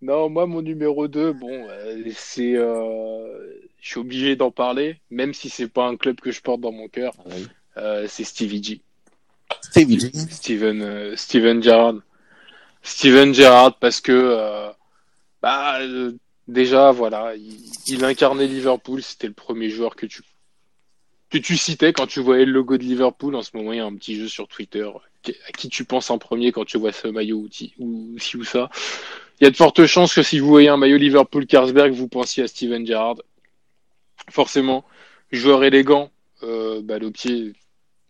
[0.00, 5.32] Non, moi, mon numéro 2, bon, euh, c'est, euh, je suis obligé d'en parler, même
[5.32, 7.14] si c'est pas un club que je porte dans mon cœur.
[7.76, 8.82] Euh, c'est Stevie G.
[9.60, 11.96] Steven, euh, Steven Gerrard.
[12.82, 14.70] Steven Gerrard parce que, euh,
[15.40, 16.12] bah, euh,
[16.48, 19.02] déjà, voilà, il, il incarnait Liverpool.
[19.02, 20.22] C'était le premier joueur que tu,
[21.30, 23.34] que tu citais quand tu voyais le logo de Liverpool.
[23.36, 24.88] En ce moment, il y a un petit jeu sur Twitter.
[25.48, 27.46] À qui tu penses en premier quand tu vois ce maillot
[27.78, 28.68] ou, ci ou ça.
[29.40, 32.42] Il y a de fortes chances que si vous voyez un maillot Liverpool-Carlsberg, vous pensiez
[32.44, 33.22] à Steven Gerrard.
[34.30, 34.84] Forcément,
[35.32, 36.10] joueur élégant,
[36.42, 37.52] euh, balle au pied,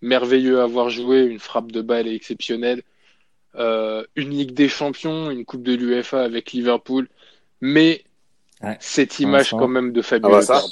[0.03, 2.83] merveilleux à avoir joué, une frappe de balle exceptionnelle,
[3.55, 7.09] euh, une Ligue des Champions, une Coupe de l'UEFA avec Liverpool,
[7.61, 8.05] mais
[8.63, 8.77] Ouais.
[8.81, 10.63] cette image quand même de Fabio Ah bah.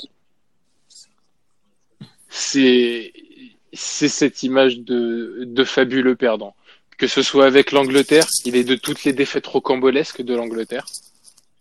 [2.29, 3.13] C'est
[3.73, 6.55] c'est cette image de, de fabuleux perdant.
[6.99, 10.87] Que ce soit avec l'Angleterre, il est de toutes les défaites rocambolesques de l'Angleterre.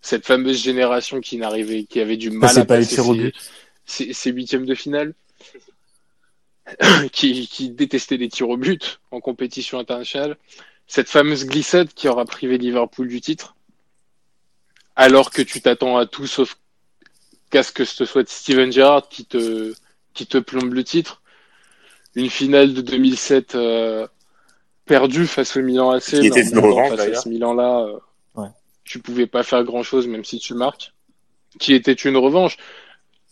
[0.02, 3.32] Cette fameuse génération qui n'arrivait, qui avait du mal à passer
[3.86, 5.14] ses huitièmes de finale,
[7.12, 10.38] qui, qui détestait les tirs au but en compétition internationale.
[10.88, 13.56] Cette fameuse glissade qui aura privé Liverpool du titre,
[14.96, 16.58] alors que tu t'attends à tout sauf
[17.50, 19.74] qu'à ce que ce soit Steven Gerrard qui te
[20.14, 21.22] qui te plombe le titre.
[22.16, 24.08] Une finale de 2007 euh,
[24.86, 26.04] perdue face au Milan AC.
[26.20, 28.00] Qui était une revanche, face à ce Milan-là, euh,
[28.36, 28.50] Ouais.
[28.84, 30.94] tu pouvais pas faire grand-chose même si tu marques.
[31.60, 32.58] Qui était une revanche.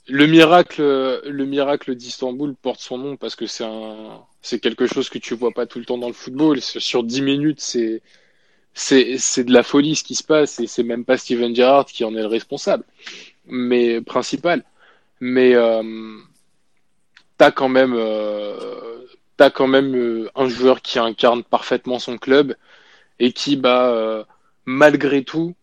[0.09, 0.81] Le miracle,
[1.25, 5.35] le miracle d'Istanbul porte son nom parce que c'est un, c'est quelque chose que tu
[5.35, 6.61] vois pas tout le temps dans le football.
[6.61, 8.01] Sur 10 minutes, c'est,
[8.73, 11.85] c'est, c'est de la folie ce qui se passe et c'est même pas Steven Gerrard
[11.87, 12.85] qui en est le responsable,
[13.47, 14.63] mais principal.
[15.21, 15.83] Mais euh,
[17.37, 19.05] t'as quand même, euh,
[19.37, 22.55] t'as quand même euh, un joueur qui incarne parfaitement son club
[23.19, 24.23] et qui, bah, euh,
[24.65, 25.55] malgré tout,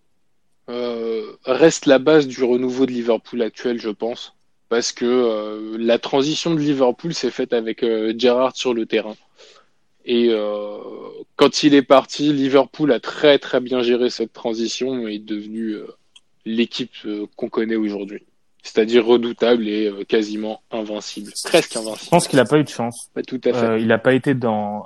[0.70, 4.34] euh, reste la base du renouveau de Liverpool actuel, je pense,
[4.68, 9.16] parce que euh, la transition de Liverpool s'est faite avec euh, Gerrard sur le terrain.
[10.06, 10.30] Et
[11.36, 15.76] quand il est parti, Liverpool a très très bien géré cette transition et est devenu
[16.44, 16.92] l'équipe
[17.36, 18.22] qu'on connaît aujourd'hui.
[18.66, 21.30] C'est-à-dire redoutable et euh, quasiment invincible.
[21.44, 22.10] Presque Je invincible.
[22.10, 23.10] pense qu'il a pas eu de chance.
[23.14, 23.64] Pas tout à fait.
[23.64, 24.84] Euh, il a pas été dans.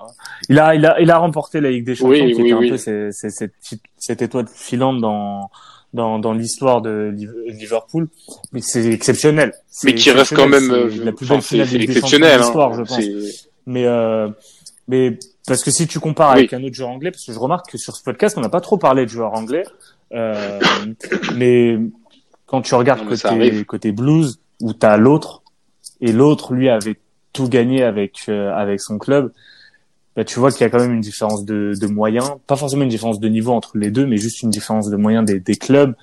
[0.49, 2.53] Il a, il a, il a remporté la Ligue des Champions, Oui, qui oui, était
[2.55, 2.71] un oui.
[2.71, 3.51] peu c'est- c'est-
[3.99, 5.49] cette, étoile filante dans
[5.95, 8.09] dans, dans l'histoire de Liv- Liverpool.
[8.53, 9.53] Mais c'est exceptionnel.
[9.85, 12.85] Mais qui reste quand même euh, la plus belle finale de l'histoire, Hein.
[12.85, 13.49] je pense.
[13.67, 14.29] Mais euh,
[14.89, 16.39] mais parce que si tu compares Oui.
[16.41, 18.49] avec un autre joueur anglais, parce que je remarque que sur ce podcast, on n'a
[18.51, 19.65] pas trop parlé de joueurs anglais,
[20.13, 20.59] euh,
[21.37, 21.79] mais
[22.49, 25.43] quand tu regardes Non, côté côté blues où t'as l'autre
[26.01, 26.97] et l'autre lui avait
[27.33, 29.33] tout gagné avec euh, avec son club,
[30.17, 32.83] bah, tu vois qu'il y a quand même une différence de, de moyens, pas forcément
[32.83, 35.55] une différence de niveau entre les deux, mais juste une différence de moyens des, des
[35.55, 35.95] clubs.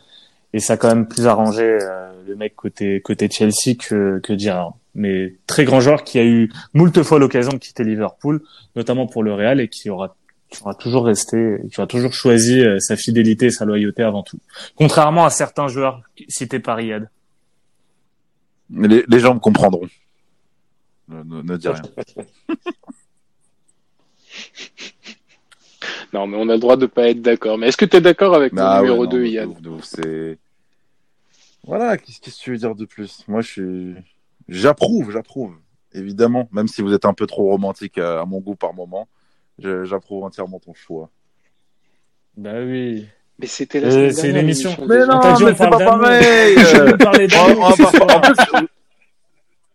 [0.53, 4.38] Et ça a quand même plus arrangé euh, le mec côté côté Chelsea que que
[4.38, 4.77] Gerrard.
[4.93, 8.41] Mais très grand joueur qui a eu moult fois l'occasion de quitter Liverpool,
[8.76, 10.15] notamment pour le Real, et qui aura,
[10.49, 14.23] qui aura toujours resté, qui aura toujours choisi euh, sa fidélité et sa loyauté avant
[14.23, 14.39] tout.
[14.76, 17.09] Contrairement à certains joueurs cités par Riyad.
[18.69, 19.88] Mais les, les gens me comprendront.
[21.07, 21.81] Ne, ne, ne dis rien.
[26.13, 27.57] Non, mais on a le droit de pas être d'accord.
[27.57, 29.49] Mais est-ce que tu es d'accord avec mon Ah ouais, numéro non, 2, de Yann
[29.49, 30.38] ouf, de ouf, c'est...
[31.63, 33.23] Voilà, qu'est-ce qu'est-ce que tu veux dire de plus?
[33.27, 33.95] Moi, je suis...
[34.47, 35.55] J'approuve, j'approuve.
[35.93, 39.09] Évidemment, même si vous êtes un peu trop romantique à, à mon goût par moment,
[39.60, 41.10] j'approuve entièrement ton choix.
[42.38, 43.07] Bah oui.
[43.40, 44.76] Mais c'était la Euh, c'est une émission.
[44.88, 46.56] Mais non, mais c'est pas pareil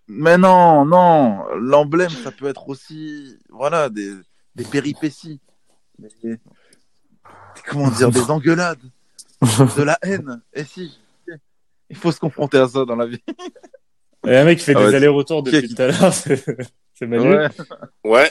[0.09, 4.13] Mais non, non, l'emblème, ça peut être aussi, voilà, des,
[4.57, 5.41] des péripéties.
[7.69, 8.81] Comment dire, des engueulades,
[9.77, 10.41] de la haine.
[10.55, 10.99] Et si,
[11.91, 13.23] il faut se confronter à ça dans la vie.
[14.25, 16.13] Il y a un mec qui fait Ah des allers-retours depuis tout à l'heure.
[16.13, 16.49] C'est.
[17.03, 17.49] Ouais.
[18.05, 18.31] Ouais,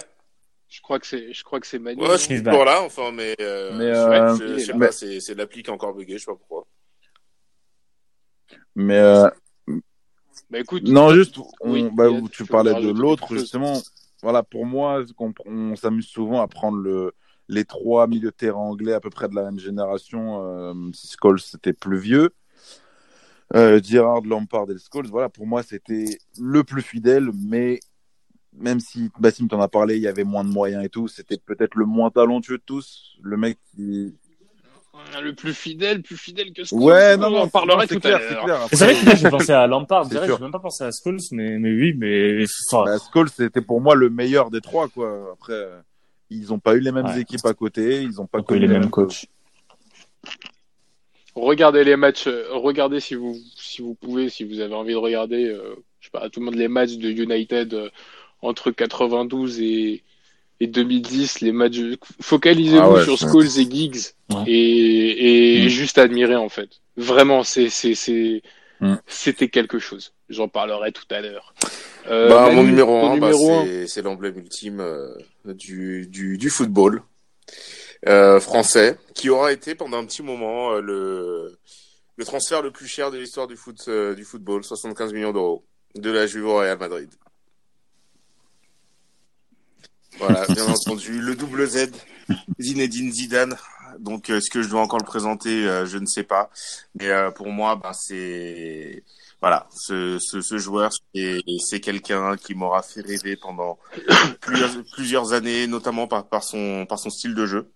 [0.69, 2.01] Je crois que c'est, je crois que c'est Manu.
[2.01, 4.85] ouais, je suis toujours là, enfin, mais, euh, Mais, je- euh, je, je sais mais-
[4.87, 6.67] pas, c'est, c'est l'appli qui a encore bugué, je sais pas pourquoi.
[8.75, 9.29] Mais euh,
[10.49, 10.83] Bah écoute.
[10.87, 13.81] non, juste, on, Oui, bah, Yann, où tu veux parlais de l'autre, justement.
[14.21, 17.13] Voilà, pour moi, on, on s'amuse souvent à prendre le,
[17.47, 20.43] les trois milieux de terrain anglais à peu près de la même génération.
[20.43, 22.29] Euh, Scholes, c'était plus vieux.
[23.55, 23.79] Euh,
[24.25, 27.79] Lampard et Scholes, voilà, pour moi, c'était le plus fidèle, mais
[28.57, 31.37] même si Bassim t'en a parlé, il y avait moins de moyens et tout, c'était
[31.37, 33.17] peut-être le moins talentueux de tous.
[33.21, 34.13] Le mec qui.
[35.23, 38.01] Le plus fidèle, plus fidèle que ce Ouais, non, non, on en parlera c'est tout
[38.01, 38.67] clair, à l'heure.
[38.69, 40.03] C'est vrai que j'ai pensé à Lampard.
[40.05, 40.37] C'est direct, sûr.
[40.37, 43.79] J'ai même pas pensé à Scholes, mais, mais oui, mais enfin, Bah, Scholes, c'était pour
[43.79, 45.29] moi le meilleur des trois, quoi.
[45.33, 45.67] Après,
[46.29, 47.21] ils ont pas eu les mêmes Ouais.
[47.21, 49.25] équipes à côté, ils ont pas connu les mêmes coachs.
[51.35, 54.97] Regardez les matchs, euh, regardez si vous, si vous pouvez, si vous avez envie de
[54.97, 57.89] regarder, euh, je sais pas, à tout le monde les matchs de United euh,
[58.41, 60.03] entre 92 et,
[60.59, 61.79] et 2010, les matchs,
[62.21, 63.97] focalisez-vous Ah ouais, sur Scholes et Giggs
[64.31, 64.43] Ouais.
[64.47, 65.69] et, et Mm.
[65.69, 66.69] juste admirer en fait.
[66.97, 68.41] Vraiment, c'est, c'est, c'est,
[68.81, 68.95] Mm.
[69.07, 70.13] c'était quelque chose.
[70.29, 71.53] J'en parlerai tout à l'heure.
[72.07, 75.13] Euh, bah, mon numéro ton 1, bah, c'est, c'est l'emblème ultime euh,
[75.45, 77.01] du, du, du football
[78.07, 81.57] euh, français, qui aura été pendant un petit moment euh, le,
[82.15, 85.65] le transfert le plus cher de l'histoire du, foot, euh, du football, 75 millions d'euros,
[85.95, 87.09] de la Juve au Real Madrid.
[90.19, 91.91] Voilà, bien entendu, le double Z,
[92.59, 93.55] Zinedine Zidane.
[93.99, 95.67] Donc, euh, est-ce que je dois encore le présenter?
[95.67, 96.49] Euh, Je ne sais pas.
[96.95, 99.03] Mais euh, pour moi, bah, c'est
[99.41, 103.79] voilà, ce, ce, ce joueur, c'est c'est quelqu'un qui m'aura fait rêver pendant
[104.41, 107.71] plusieurs, plusieurs années, notamment par, par son par son style de jeu.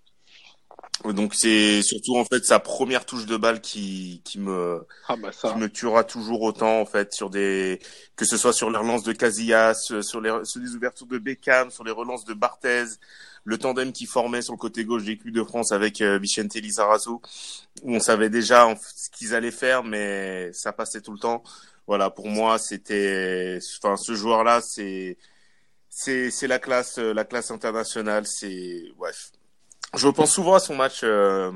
[1.06, 5.32] Donc c'est surtout en fait sa première touche de balle qui qui me Ah bah
[5.32, 5.52] ça.
[5.52, 7.80] qui me tuera toujours autant en fait sur des
[8.16, 11.72] que ce soit sur les relances de Casillas, sur les sur les ouvertures de Beckham,
[11.72, 12.86] sur les relances de Barthez,
[13.44, 16.54] le tandem qui formait sur le côté gauche de l'équipe de France avec euh, Vicente
[16.54, 21.44] Lizarazu où on savait déjà ce qu'ils allaient faire mais ça passait tout le temps.
[21.88, 25.18] Voilà, pour moi, c'était enfin ce joueur là, c'est
[25.90, 29.32] c'est c'est la classe euh, la classe internationale, c'est bref.
[29.96, 31.52] Je pense souvent à son match euh,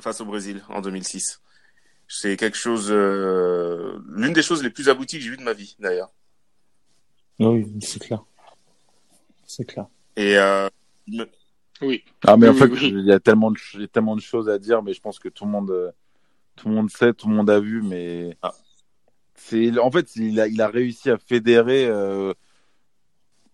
[0.00, 1.40] face au Brésil en 2006.
[2.08, 5.52] C'est quelque chose, euh, l'une des choses les plus abouties que j'ai vues de ma
[5.52, 6.10] vie, d'ailleurs.
[7.38, 8.22] Oui, c'est clair.
[9.46, 9.86] C'est clair.
[10.16, 10.68] Et euh,
[11.08, 11.28] me-
[11.82, 12.04] Oui.
[12.26, 12.88] Ah, mais en fait, oui, oui.
[12.98, 14.92] il y a tellement de, ch- il y a tellement de choses à dire, mais
[14.92, 15.94] je pense que tout le monde,
[16.56, 18.52] tout le monde sait, tout le monde a vu, mais Ah.
[19.34, 22.34] c'est, en fait, il a, il a réussi à fédérer euh,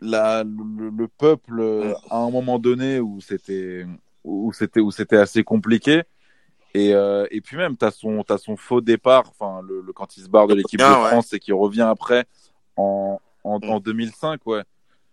[0.00, 3.86] la, le, le peuple à un moment donné où c'était,
[4.26, 6.02] où c'était, où c'était assez compliqué.
[6.74, 10.16] Et, euh, et puis même, t'as son, t'as son faux départ, enfin, le, le- quand
[10.18, 11.08] il se barre de l'équipe de ouais.
[11.08, 12.26] France et qu'il revient après
[12.76, 13.70] en, en, Mm.
[13.70, 14.62] en 2005, ouais.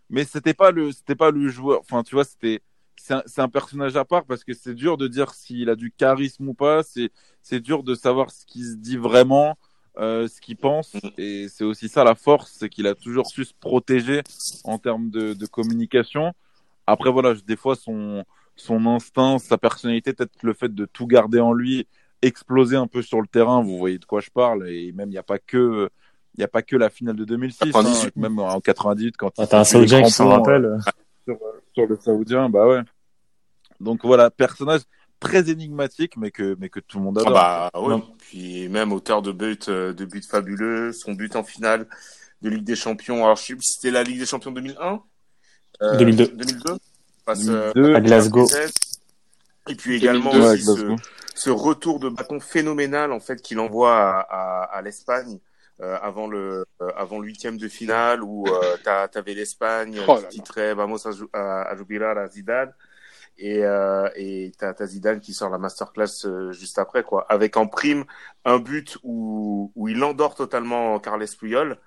[0.10, 2.61] Mais c'était pas le, c'était pas le joueur, enfin, tu vois, c'était,
[2.98, 5.91] c'est un, un personnage à part parce que c'est dur de dire s'il a du
[5.91, 6.84] charisme ou pas.
[6.84, 7.11] C'est,
[7.41, 9.57] c'est dur de savoir ce qu'il se dit vraiment,
[9.98, 10.94] euh, ce qu'il pense.
[10.95, 11.10] Mm.
[11.18, 14.22] Et c'est aussi ça la force, c'est qu'il a toujours su se protéger
[14.65, 16.34] en termes de, de communication.
[16.88, 21.39] Après, voilà, des fois, son, son instinct, sa personnalité, peut-être le fait de tout garder
[21.39, 21.88] en lui,
[22.21, 23.61] exploser un peu sur le terrain.
[23.63, 24.69] Vous voyez de quoi je parle.
[24.69, 25.89] Et même, il n'y a pas que,
[26.35, 28.15] il n'y a pas que la finale de 2006, hein, 98.
[28.17, 30.80] même en 98 quand Ah, il un Saoudien qui s'en crampons, euh, rappelle.
[31.27, 31.38] sur,
[31.73, 32.81] sur le Saoudien, bah ouais.
[33.80, 34.81] Donc voilà, personnage
[35.19, 37.34] très énigmatique, mais que, mais que tout le monde ah adore.
[37.34, 38.03] bah ouais.
[38.19, 41.88] Puis même auteur de buts, euh, de buts fabuleux, son but en finale
[42.41, 43.23] de Ligue des Champions.
[43.23, 45.01] Alors je sais plus si c'était la Ligue des Champions 2001,
[45.81, 46.27] euh, 2002.
[46.27, 46.77] 2002.
[47.25, 47.95] Face, euh, 2002.
[47.95, 48.47] À Glasgow.
[49.69, 53.59] Et puis également 2002, Ouais, aussi ce, ce retour de bâton phénoménal en fait qu'il
[53.59, 55.39] envoie à, à, à l'Espagne
[55.81, 60.17] euh, avant le euh, avant le huitième de finale où euh, t'as- t'avais l'Espagne Oh
[60.17, 62.73] qui titrait Vamos a, a, a jubilar à Zidane
[63.37, 67.65] et euh, et t'as Zidane qui sort la masterclass euh, juste après quoi avec en
[67.67, 68.03] prime
[68.45, 71.77] un but où où il endort totalement Carles Puyol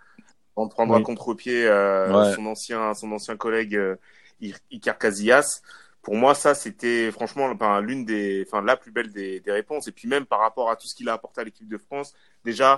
[0.56, 1.00] en prendre Oui.
[1.00, 2.34] à contre-pied euh, Ouais.
[2.34, 3.96] son ancien son ancien collègue euh,
[4.42, 5.60] Iker Casillas
[6.02, 9.88] pour moi, ça, c'était franchement enfin, l'une des, enfin, la plus belle des, des réponses.
[9.88, 12.14] Et puis même par rapport à tout ce qu'il a apporté à l'équipe de France,
[12.44, 12.76] déjà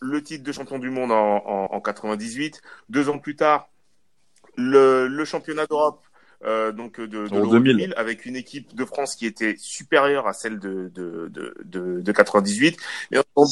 [0.00, 3.68] le titre de champion du monde en, en, en 98, deux ans plus tard,
[4.56, 6.04] le, le championnat d'Europe.
[6.44, 7.76] Euh, donc de, de En l'Euro 2000.
[7.76, 12.00] 2000 avec une équipe de France qui était supérieure à celle de de de de,
[12.00, 12.78] de 98
[13.10, 13.44] mais on-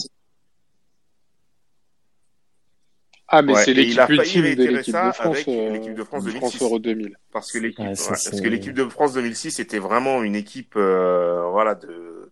[3.30, 6.30] Ah, mais Ouais, c'est l'équipe ultime de l'équipe France, avec euh, l'équipe de France du
[6.32, 6.62] 2006.
[6.62, 7.16] Euro 2000.
[7.30, 10.22] Parce que l'équipe, Ouais, ça, ouais, parce c'est- que l'équipe de France 2006 était vraiment
[10.22, 12.30] une équipe, euh, voilà, de,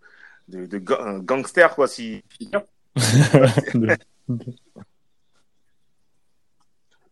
[0.48, 2.22] de, de ga- un gangster, quoi, si.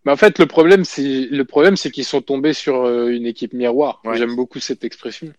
[0.04, 3.24] Mais en fait, le problème, c'est le problème, c'est qu'ils sont tombés sur euh, une
[3.26, 4.00] équipe miroir.
[4.04, 4.18] Ouais.
[4.18, 5.32] J'aime beaucoup cette expression.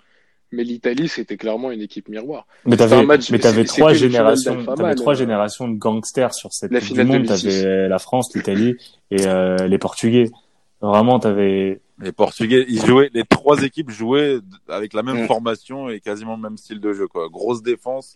[0.51, 2.47] Mais l'Italie, c'était clairement une équipe miroir.
[2.65, 6.53] Mais t'avais, match- mais t'avais trois finale générations, t'avais trois euh, générations de gangsters sur
[6.53, 7.23] cette la Coupe du finale monde.
[7.23, 7.43] 2006.
[7.61, 8.75] T'avais la France, l'Italie
[9.11, 10.29] et euh, les Portugais.
[10.81, 11.81] Vraiment, t'avais.
[12.01, 15.27] Les Portugais, ils jouaient, les trois équipes jouaient avec la même Mm.
[15.27, 17.27] formation et quasiment le même style de jeu, quoi.
[17.29, 18.15] Grosse défense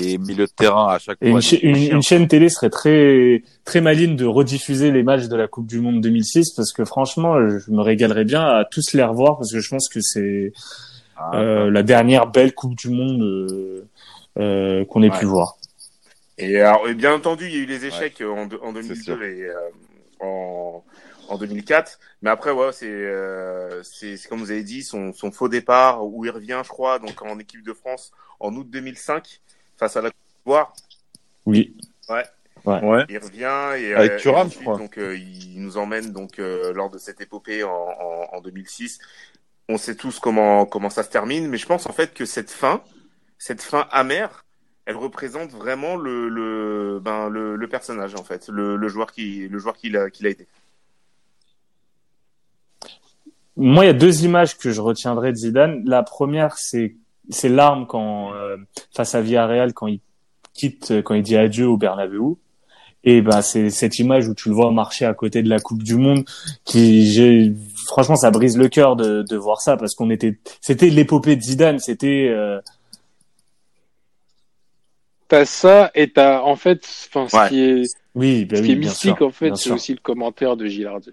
[0.00, 1.38] et milieu de terrain à chaque Et fois.
[1.38, 5.36] une, cha- une, une chaîne télé serait très très maligne de rediffuser les matchs de
[5.36, 9.02] la Coupe du Monde 2006 parce que franchement, je me régalerais bien à tous les
[9.04, 10.52] revoir parce que je pense que c'est
[11.16, 13.86] Ah, euh, la dernière belle Coupe du Monde euh,
[14.38, 15.18] euh, qu'on ait Ouais.
[15.18, 15.56] pu voir.
[16.38, 19.16] Et, alors, et bien entendu, il y a eu les échecs en, en sûr.
[19.16, 19.54] 2002 et euh,
[20.20, 20.84] en,
[21.28, 22.00] en 2004.
[22.22, 23.82] Mais après, ouais, c'est, euh,
[24.28, 27.38] comme vous avez dit, son, son faux départ où il revient, je crois, donc en
[27.38, 28.10] équipe de France
[28.40, 29.40] en août 2005
[29.76, 30.72] face à la Côte d'Ivoire.
[31.46, 31.76] Oui.
[32.08, 32.24] ouais.
[33.10, 34.78] Il revient et Avec Thuram, je crois.
[34.78, 38.98] donc euh, il nous emmène donc euh, lors de cette épopée en, en, en 2006.
[39.68, 42.50] On sait tous comment comment ça se termine, mais je pense en fait que cette
[42.50, 42.82] fin,
[43.38, 44.44] cette fin amère,
[44.86, 49.76] elle représente vraiment le le ben le, personnage en fait, le, joueur qui le joueur
[49.76, 50.46] qu'il a qu'il a été.
[53.56, 55.82] Moi, il y a deux images que je retiendrai de Zidane.
[55.86, 56.96] La première, c'est
[57.30, 58.56] c'est l'arme quand euh,
[58.92, 60.00] face à Villarreal quand il
[60.52, 62.36] quitte, quand il dit adieu au Bernabeu.
[63.04, 65.82] Et ben c'est cette image où tu le vois marcher à côté de la Coupe
[65.82, 66.24] du Monde,
[66.64, 67.52] qui j'ai
[67.86, 71.42] franchement ça brise le cœur de, de voir ça parce qu'on était c'était l'épopée de
[71.42, 72.60] Zidane, c'était euh,
[75.28, 77.48] T'as ça et t'as en fait, enfin, ce Ouais.
[77.48, 79.92] qui est, oui, ben ce oui, qui est bien mystique sûr, en fait, c'est aussi
[79.94, 81.10] le commentaire de Gilardi.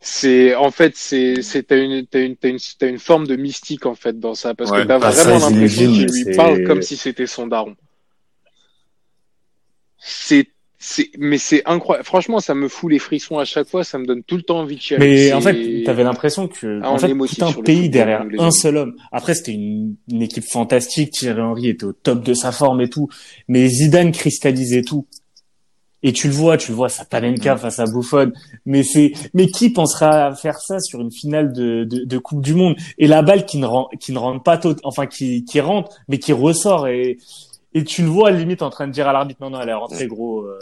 [0.00, 3.36] C'est en fait, c'est c'est t'as une t'as une t'as une t'as une forme de
[3.36, 6.62] mystique en fait dans ça parce Ouais, que t'as bah, vraiment l'impression qu'il lui parle
[6.62, 7.76] comme si c'était son daron.
[10.08, 10.46] C'est
[10.78, 12.04] c'est mais c'est incroyable.
[12.04, 13.82] Franchement, ça me fout les frissons à chaque fois.
[13.82, 15.04] Ça me donne tout le temps envie de chialer.
[15.04, 18.76] Mais en fait, t'avais l'impression que Ah, en fait, tout un pays derrière un seul
[18.76, 18.94] homme.
[19.10, 21.10] Après, c'était une, une équipe fantastique.
[21.10, 23.08] Thierry Henry était au top de sa forme et tout.
[23.48, 25.06] Mais Zidane cristallisait tout.
[26.02, 28.30] Et tu le vois, tu le vois, ça Panenka face à Buffon.
[28.64, 32.42] Mais c'est, mais qui pensera à faire ça sur une finale de, de, de Coupe
[32.42, 32.76] du Monde?
[32.98, 35.96] Et la balle qui ne rentre, qui ne rentre pas tot, enfin qui, qui rentre,
[36.06, 37.18] mais qui ressort et
[37.78, 39.74] et tu le vois limite en train de dire à l'arbitre non non elle est
[39.74, 40.42] rentrée gros.
[40.42, 40.58] euh,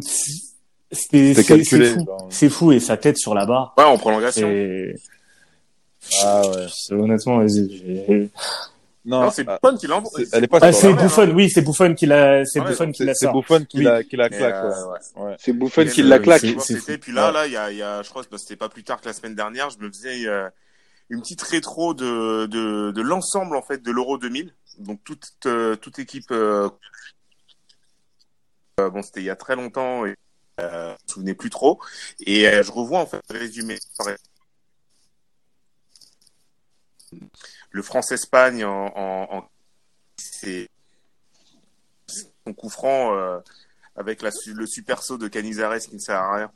[0.00, 3.74] c'est- calculé, c'est fou, c'est fou et sa tête sur la barre.
[3.78, 4.48] Ouais, en prolongation.
[4.48, 4.94] C'est
[6.24, 6.66] Ah ouais.
[6.96, 8.28] honnêtement, vas-y.
[9.04, 10.10] Non, Non, c'est ah, Buffon qui l'envoie.
[10.14, 10.92] c'est- elle est pas Ah, c'est.
[10.92, 13.32] Buffon, oui, c'est Buffon qui l'a, c'est Ouais, Buffon qui C'est l'a c'est.
[13.32, 13.84] Buffon qui Oui.
[13.84, 14.92] la, qui la claque, euh, ouais.
[15.16, 15.22] ouais.
[15.30, 15.36] Ouais.
[15.40, 16.42] C'est Buffon Et qui la claque.
[16.60, 17.32] c'était, puis là, Ouais.
[17.32, 19.06] là, il y a, il y a, je crois que c'était pas plus tard que
[19.06, 20.48] la semaine dernière, je me faisais euh,
[21.10, 24.52] une petite rétro de, de, de l'ensemble en fait de l'Euro 2000.
[24.82, 26.30] Donc toute, euh, toute équipe.
[26.30, 26.68] euh,
[28.80, 30.14] euh, bon, c'était il y a très longtemps et
[30.58, 31.80] je me souvenais plus trop.
[32.20, 33.78] Et je revois en fait le résumé.
[37.70, 39.48] Le France-Espagne en, en,
[42.54, 43.40] coup franc
[43.96, 46.52] avec le super saut de Canizares qui ne sert à rien.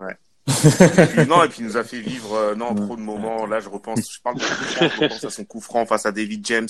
[0.00, 0.16] Ouais.
[0.48, 3.46] Et puis, non, et puis il nous a fait vivre euh, non trop de moments.
[3.46, 4.40] Là, je repense, je parle de
[4.80, 6.68] je repense à son coup franc face à David James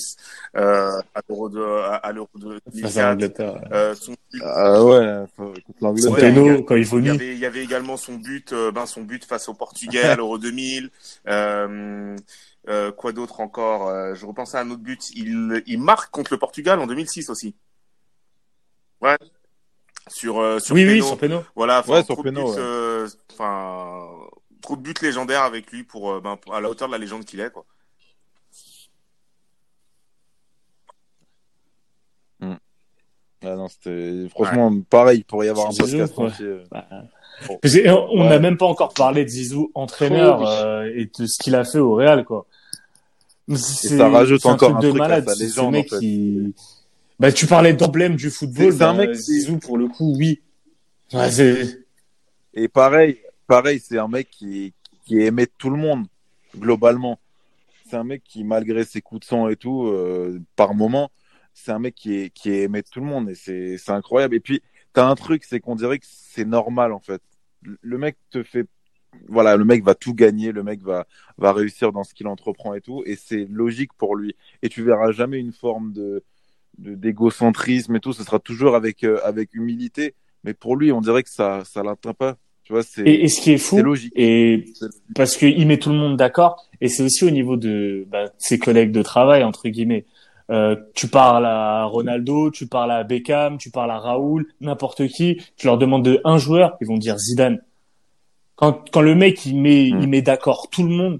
[0.55, 3.39] euh, à l'Euro de à, l'Euro de Face à 2004.
[3.43, 3.69] l'Angleterre.
[3.71, 6.11] Euh, son but, Ah ouais, faut- contre Son l'Angleterre.
[6.13, 7.09] Ouais, péno, il quand il y vomit.
[7.09, 10.15] avait, il y avait également son but, euh, ben son but face au Portugais à
[10.15, 10.89] l'Euro 2000.
[11.27, 12.15] Euh,
[12.69, 15.11] euh, quoi d'autre encore Euh, Je repense à un autre but.
[15.15, 17.55] Il, il marque contre le Portugal en 2006 aussi.
[19.01, 19.17] Ouais.
[20.09, 21.43] Sur euh, sur Oui, oui, sur péno.
[21.55, 21.79] Voilà.
[21.87, 22.55] Ouais, sur trop de péno, buts, ouais.
[22.59, 24.07] euh, Enfin,
[24.61, 26.97] trop de buts légendaires avec lui pour euh, ben, pour- à la hauteur de la
[26.97, 27.65] légende qu'il est quoi.
[33.43, 36.25] Ah non, c'était franchement pareil, il pourrait y avoir un podcast ouais.
[36.25, 36.57] entier.
[36.71, 36.85] Bah,
[37.47, 37.59] Bon.
[37.61, 38.29] parce que on Ouais.
[38.29, 41.63] n'a même pas encore parlé de Zizou, entraîneur, Oh, euh, et de ce qu'il a
[41.63, 42.47] fait au Real, quoi.
[43.53, 45.25] Ça rajoute encore un de truc à malade.
[45.29, 45.99] sa C'est ce légende, mec en fait.
[45.99, 46.55] qui,
[47.19, 48.71] bah, tu parlais d'emblème du football.
[48.71, 50.41] C'est- c'est un bah, mec- Zizou, pour le coup, oui.
[51.13, 51.29] Ouais,
[52.53, 54.73] Et pareil, pareil, c'est un mec qui,
[55.05, 56.05] qui aimait tout le monde,
[56.57, 57.19] globalement.
[57.89, 61.09] C'est un mec qui, malgré ses coups de sang et tout, euh, par moment,
[61.53, 64.35] c'est un mec qui, est, qui aimait tout le monde et c'est, c'est incroyable.
[64.35, 64.61] Et puis,
[64.93, 67.21] t'as un truc, c'est qu'on dirait que c'est normal, en fait.
[67.63, 68.67] Le mec te fait,
[69.29, 71.07] voilà, le mec va tout gagner, le mec va,
[71.37, 74.35] va réussir dans ce qu'il entreprend et tout, et c'est logique pour lui.
[74.61, 76.23] Et tu verras jamais une forme de, de-
[76.77, 80.13] d'égocentrisme et tout, ce sera toujours avec euh, avec humilité.
[80.43, 82.37] Mais pour lui, on dirait que ça ça l'atteint pas.
[82.63, 84.13] Tu vois, c'est Et, et ce qui est fou, c'est logique.
[84.15, 84.65] et
[85.15, 88.59] parce qu'il met tout le monde d'accord, et c'est aussi au niveau de bah, ses
[88.59, 90.05] collègues de travail entre guillemets.
[90.49, 95.41] Euh, tu parles à Ronaldo, tu parles à Beckham, tu parles à Raoul, n'importe qui,
[95.57, 97.59] tu leur demandes de un joueur, ils vont dire Zidane.
[98.55, 100.01] Quand, quand le mec il met, Mm.
[100.01, 101.19] il met d'accord tout le monde,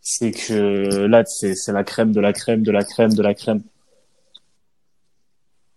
[0.00, 3.34] c'est que là c'est c'est la crème de la crème de la crème de la
[3.34, 3.62] crème.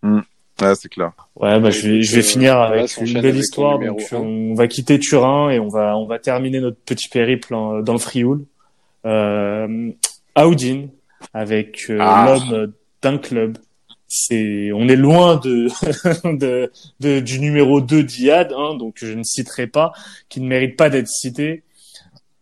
[0.04, 1.10] Ouais, c'est clair.
[1.34, 3.78] Ouais, bah, je vais, je vais euh, finir avec une belle histoire.
[3.80, 4.16] Donc, un.
[4.18, 7.92] on va quitter Turin et on va, on va terminer notre petit périple en- dans
[7.94, 8.44] le Frioul.
[9.06, 9.90] Euh,
[10.36, 10.86] Audin,
[11.32, 12.26] avec euh, Ah.
[12.50, 12.72] l'homme
[13.02, 13.58] d'un club.
[14.06, 15.66] C'est, on est loin de,
[16.38, 16.70] de,
[17.00, 19.92] de- du numéro 2 d'Iad, hein, donc je ne citerai pas,
[20.28, 21.64] qui ne mérite pas d'être cité.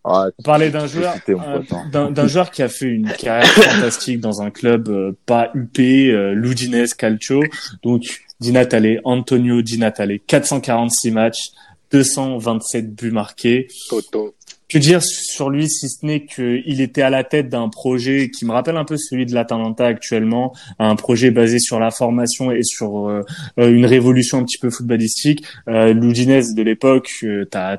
[0.05, 1.62] Ouais, On parlait d'un joueur, euh,
[1.95, 2.11] hein.
[2.11, 6.35] d'un joueur qui a fait une carrière fantastique dans un club euh, pas UP, euh,
[6.35, 7.43] l'Udinese Calcio.
[7.83, 8.03] Donc
[8.41, 11.53] Di Natale, Antonio Di Natale, 446 matchs,
[11.93, 13.69] 227 buts marqués.
[13.89, 14.35] Toto.
[14.73, 18.47] Que dire sur lui si ce n'est qu'il était à la tête d'un projet qui
[18.47, 22.62] me rappelle un peu celui de l'Atalanta actuellement, un projet basé sur la formation et
[22.62, 23.20] sur euh,
[23.59, 25.45] euh, une révolution un petit peu footballistique.
[25.69, 27.77] Euh, L'Udinese de l'époque, euh, t'as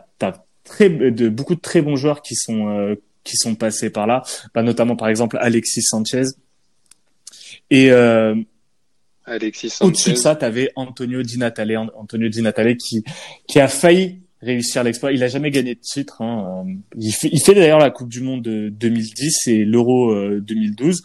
[0.64, 4.24] très de beaucoup de très bons joueurs qui sont euh, qui sont passés par là,
[4.54, 6.24] bah, notamment par exemple Alexis Sanchez.
[7.70, 8.36] Et euh,
[9.26, 13.04] Alexis au-dessus de ça, tu avais Antonio Di Natale, An- Antonio Di Natale qui
[13.48, 15.14] qui a failli réussir l'exploit.
[15.14, 16.22] Il a jamais gagné de titre.
[16.22, 16.66] Hein.
[16.68, 20.42] Euh, Il fait, il fait d'ailleurs la Coupe du Monde de 2010 et l'Euro euh,
[20.42, 21.02] 2012.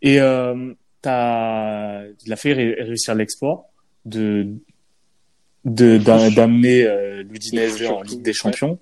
[0.00, 0.72] Et euh,
[1.02, 3.68] t'as, il a fait ré- réussir l'exploit
[4.06, 4.46] de
[5.66, 8.78] de d'a- d'amener euh, l'Udinese en Ligue des Champions.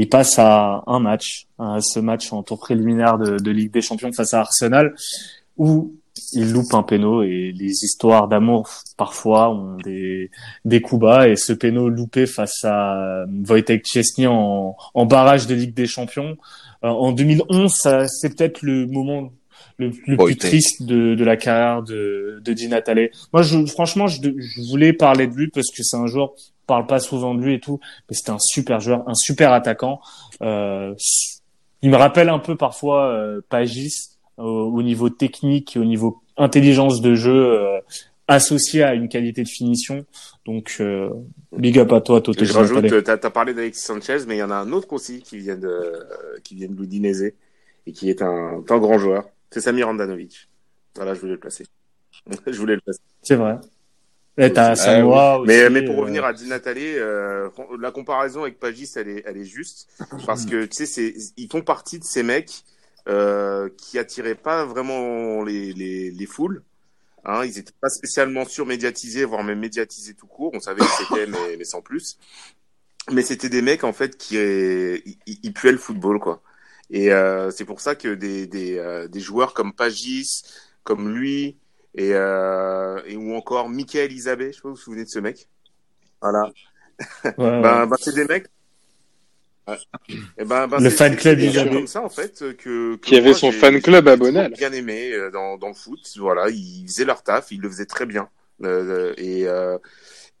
[0.00, 4.10] Il passe à un match, à ce match en tour préliminaire de, Ligue des Champions
[4.12, 4.94] face à Arsenal,
[5.58, 5.92] où
[6.32, 10.30] il loupe un péno et les histoires d'amour parfois ont des
[10.64, 11.28] des coups bas.
[11.28, 16.38] Et ce péno loupé face à Wojtek Szczesny en, en barrage de Ligue des Champions
[16.82, 19.30] euh, en 2011 ça c'est peut-être le moment
[19.80, 23.10] le, le plus triste de, de la carrière de, de Di Natale.
[23.32, 26.66] Moi, je, franchement, je, je voulais parler de lui parce que c'est un joueur, on
[26.66, 30.00] parle pas souvent de lui et tout, mais c'était un super joueur, un super attaquant.
[30.42, 30.94] Euh,
[31.82, 36.20] il me rappelle un peu parfois euh, Pagis au, au niveau technique et au niveau
[36.36, 37.80] intelligence de jeu euh,
[38.28, 40.04] associé à une qualité de finition.
[40.46, 41.10] Donc, euh,
[41.56, 44.42] big up à toi, Toto Je rajoute, t'as as parlé d'Alexis Sanchez, mais il y
[44.42, 46.04] en a un autre aussi qui vient de, euh,
[46.44, 47.32] qui vient de l'Udinese
[47.86, 49.24] et qui est un, un grand joueur.
[49.50, 50.48] C'est Samir Andanovic.
[50.96, 51.66] Voilà, je voulais le placer.
[52.46, 53.00] je voulais le placer.
[53.22, 53.58] C'est vrai.
[54.38, 55.48] Et t'as Ah, Samoa aussi.
[55.48, 59.22] Mais, mais pour euh, revenir à Di Natale, euh, la comparaison avec Pagis, elle est,
[59.26, 59.88] elle est juste.
[60.26, 62.64] Parce que, tu sais, c'est, ils font partie de ces mecs
[63.08, 66.62] euh, qui attiraient pas vraiment les, les, les foules.
[67.24, 70.52] Hein, ils étaient pas spécialement surmédiatisés, voire même médiatisés tout court.
[70.54, 72.18] On savait que c'était, mais, mais sans plus.
[73.12, 76.42] Mais c'était des mecs, en fait, qui ils, ils puaient le football, quoi.
[76.90, 80.42] Et euh, c'est pour ça que des, des, euh, des joueurs comme Pagis,
[80.82, 81.56] comme lui,
[81.94, 85.08] et, euh, et ou encore Michael Isabé, je sais pas si vous vous souvenez de
[85.08, 85.48] ce mec?
[86.20, 86.42] Voilà.
[86.44, 86.50] ouais,
[87.38, 87.60] ouais.
[87.62, 88.46] Ben, ben, c'est des mecs.
[89.68, 89.78] Ouais.
[90.38, 91.70] Et ben, ben, Le c'est- fan club Isabé.
[91.70, 92.52] comme ça en fait que,
[92.94, 94.52] que Qui avait moi, son fan club à Bonal.
[94.52, 97.86] Bien aimé euh, dans, dans le foot, voilà, ils faisaient leur taf, ils le faisaient
[97.86, 98.28] très bien.
[98.64, 99.78] Euh, et euh,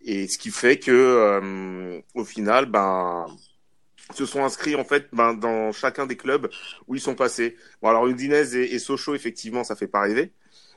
[0.02, 3.26] et ce qui fait que euh, au final, ben
[4.12, 6.48] se sont inscrits en fait ben, dans chacun des clubs
[6.86, 7.56] où ils sont passés.
[7.82, 10.32] Bon alors Udinese et, et Sochaux effectivement ça fait pas rêver,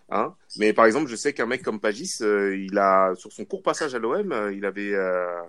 [0.09, 0.33] hein.
[0.57, 3.63] Mais par exemple je sais qu'un mec comme Pagis, euh, il a sur son court
[3.63, 5.41] passage à l'OM, euh, il avait euh,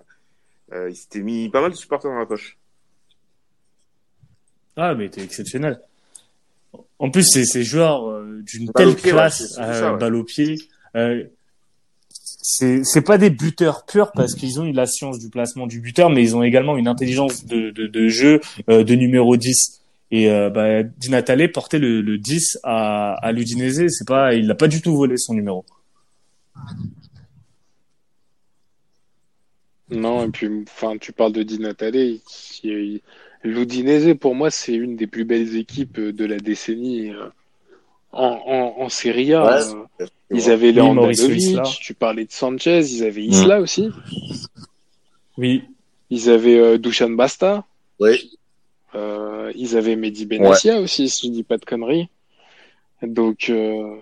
[0.73, 2.57] euh, il s'était mis pas mal de supporters dans la poche.
[4.75, 5.79] Ah, mais t'es exceptionnel.
[6.99, 9.99] En plus, c'est ces joueurs d'une telle pied, classe, ça, ouais.
[9.99, 10.55] balle au pied.
[12.47, 15.81] C'est c'est pas des buteurs purs parce qu'ils ont eu la science du placement du
[15.81, 18.39] buteur, mais ils ont également une intelligence de, de, de jeu
[18.69, 19.81] euh, de numéro 10.
[20.11, 23.87] Et euh, bah, Di Natale portait le, le 10 à, à l'Udinese.
[23.89, 25.65] C'est pas, il n'a pas du tout volé son numéro.
[29.89, 32.17] Non, et puis, enfin, tu parles de Di Natale.
[32.27, 33.01] qui-
[33.43, 37.27] L'Udinese, pour moi, c'est une des plus belles équipes de la décennie euh,
[38.11, 39.45] en, en, en Serie A.
[39.45, 40.05] Ouais, Euh,
[40.35, 43.89] Ils avaient Oui, tu parlais de Sanchez, ils avaient Isla aussi.
[45.37, 45.63] Oui,
[46.09, 47.65] Ils avaient euh, Dusan Basta.
[47.99, 48.37] Oui.
[48.95, 52.07] Euh, ils avaient Mehdi Benassia aussi, si je dis pas de conneries.
[53.01, 53.95] Donc, euh,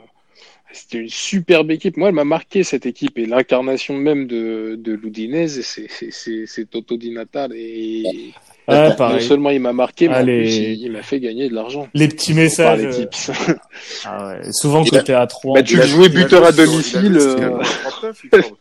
[0.72, 1.98] c'était une superbe équipe.
[1.98, 6.46] Moi, elle m'a marqué cette équipe et l'incarnation même de, de l'Udinese, c'est, c'est, c'est,
[6.46, 7.54] c'est Toto Di Natale.
[7.56, 8.34] Et
[8.68, 10.42] Ah, non seulement il m'a marqué, mais en Allez.
[10.44, 11.90] plus, il, il m'a fait gagner de l'argent.
[11.94, 12.80] Les petits messages.
[12.80, 13.32] les euh, tips.
[14.06, 14.52] ah ouais.
[14.54, 15.56] Souvent, quand t'es à 3.
[15.56, 18.56] Bah, tu a- jouais buteur à domicile, euh, jusqu'à 39, il me semble.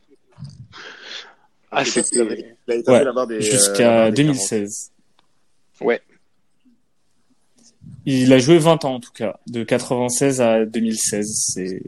[1.70, 4.90] Ah, tapé Ouais, la barre des, euh, la Jusqu'à barre des 2016.
[5.80, 6.00] Ouais.
[8.04, 11.26] Il a joué 20 ans en tout cas, de 96 à 2016.
[11.54, 11.80] C'est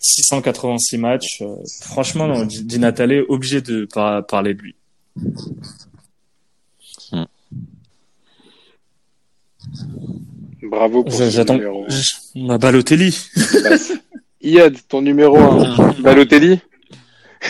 [0.00, 1.42] 686 matchs.
[1.42, 4.74] Euh, franchement, non, Di Di Natale est obligé de par- parler de lui.
[10.62, 11.54] Bravo pour J'attends.
[11.54, 11.86] numéro.
[12.36, 13.16] Ma Balotelli.
[13.62, 13.92] Basse.
[14.42, 15.92] Iyad, ton numéro 1.
[16.00, 16.60] Balotelli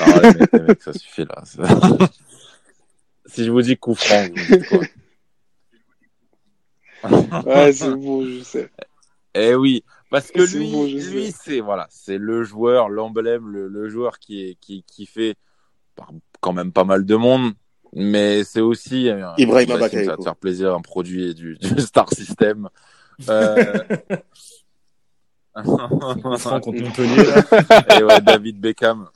[0.00, 1.42] Ah, ouais, mais, mec, ça suffit là.
[1.44, 1.62] Ça-
[3.26, 4.80] si je vous dis coup franc, vous me dites quoi
[7.46, 8.70] Ouais, c'est bon, je sais.
[9.34, 13.88] Eh oui, parce que lui, bon, lui c'est voilà, c'est le joueur, l'emblème, le, le
[13.88, 15.34] joueur qui est qui qui fait
[15.94, 16.10] par-
[16.40, 17.52] quand même pas mal de monde,
[17.94, 21.68] mais c'est aussi euh, Ibrahima j'assume, Ça va te faire plaisir un produit du, du
[21.80, 22.68] Star System.
[23.28, 23.78] Euh...
[26.38, 27.24] Franck contre Montpellier.
[27.26, 27.44] là.
[27.98, 29.08] Et ouais, David Beckham.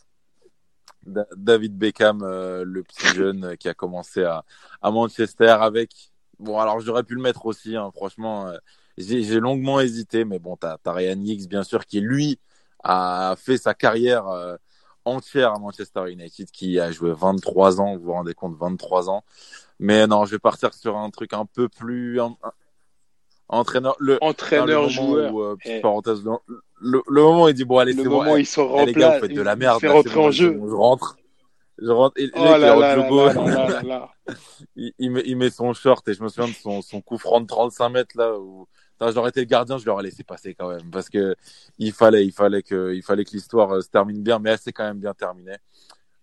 [1.06, 4.44] Da- David Beckham, euh, le petit jeune qui a commencé à,
[4.82, 5.90] à Manchester avec.
[6.38, 8.48] Bon, alors j'aurais pu le mettre aussi, hein, franchement.
[8.48, 8.56] euh,
[8.96, 12.38] j'ai longuement hésité, mais bon, t'as as Ryan Giggs, bien sûr, qui lui
[12.82, 14.56] a fait sa carrière euh,
[15.04, 19.24] entière à Manchester United, qui a joué 23 ans, vous vous rendez compte, 23 ans.
[19.80, 22.20] Mais non, je vais partir sur un truc un peu plus.
[22.20, 22.36] un-
[23.48, 23.96] entraîneur.
[23.98, 25.32] Le, Entraîneur, joueur.
[25.34, 25.80] où, euh, petite Eh.
[25.80, 26.38] parenthoù, le,
[26.80, 28.46] le, le moment où il dit bon allez Le c'est bon, moment où eh, il
[28.46, 30.60] sort eh, les gars place, vous faites de la merde fait rentrer en jeu.
[30.66, 31.16] je rentre
[31.78, 32.44] je rentre et Oh
[34.98, 37.40] il met, il met son short et je me souviens de son, son coup franc
[37.40, 38.66] de 35 mètres là où
[39.12, 41.34] j'aurais été le gardien je l'aurais laissé passer quand même parce que
[41.78, 44.58] il fallait il fallait que il fallait que l'histoire euh, se termine bien mais elle
[44.58, 45.56] s'est quand même bien terminée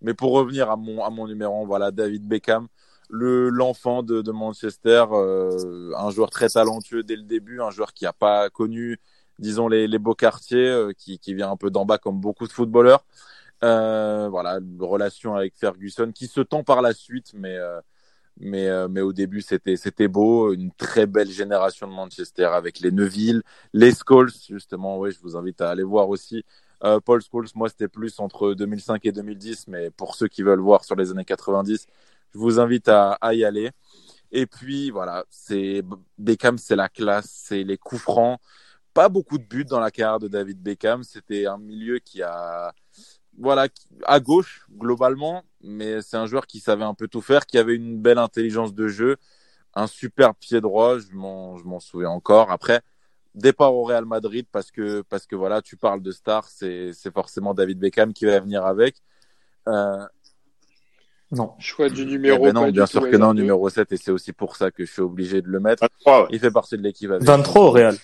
[0.00, 2.66] mais pour revenir à mon à mon numéro voilà David Beckham
[3.12, 7.92] le l'enfant de, de Manchester euh, un joueur très talentueux dès le début un joueur
[7.92, 8.98] qui a pas connu
[9.38, 12.46] disons les, les beaux quartiers euh, qui, qui vient un peu d'en bas comme beaucoup
[12.46, 13.04] de footballeurs.
[13.64, 17.80] Euh, voilà relation avec Ferguson qui se tend par la suite mais euh,
[18.40, 20.52] mais euh, mais au début c'était c'était beau.
[20.54, 23.42] Une très belle génération de Manchester avec les Neville
[23.74, 24.98] les Scholes justement.
[24.98, 26.44] Ouais je vous invite à aller voir aussi.
[26.84, 30.60] Euh, Paul Scholes moi c'était plus entre 2005 et 2010 mais pour ceux qui veulent
[30.60, 31.86] voir sur les années 90
[32.34, 33.70] je vous invite à, à y aller
[34.30, 35.82] et puis voilà c'est
[36.18, 38.40] Beckham c'est la classe c'est les coups francs
[38.94, 42.72] pas beaucoup de buts dans la carrière de David Beckham c'était un milieu qui a
[43.38, 43.68] voilà,
[44.04, 47.74] à gauche globalement, mais c'est un joueur qui savait un peu tout faire, qui avait
[47.74, 49.16] une belle intelligence de jeu,
[49.74, 52.50] un super pied droit, je m'en je m'en souviens encore.
[52.50, 52.82] Après,
[53.34, 57.12] départ au Real Madrid parce que parce que voilà, tu parles de star, c'est c'est
[57.12, 58.96] forcément David Beckham qui va venir avec.
[59.68, 60.06] Euh,
[61.32, 61.52] Non.
[61.58, 62.44] Choix du eh numéro.
[62.44, 64.92] ben non, bien sûr que non, numéro 7 et c'est aussi pour ça que je
[64.92, 65.82] suis obligé de le mettre.
[65.82, 66.28] 23, ouais.
[66.30, 67.96] Il fait partie de l'équipe avec 23 au Real.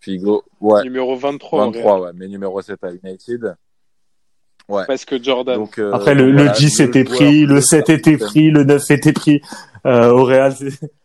[0.00, 0.44] Figo.
[0.60, 1.60] Ouais, Numéro 23.
[1.66, 2.02] au 23 Real.
[2.02, 3.54] ouais, mais numéro 7 à United.
[4.66, 5.56] Parce que Jordan.
[5.56, 8.50] Donc euh, Après, le, le voilà, 10 était pris, le de 7 Star était pris,
[8.50, 9.40] le 9 était pris
[9.86, 10.54] euh, au Real.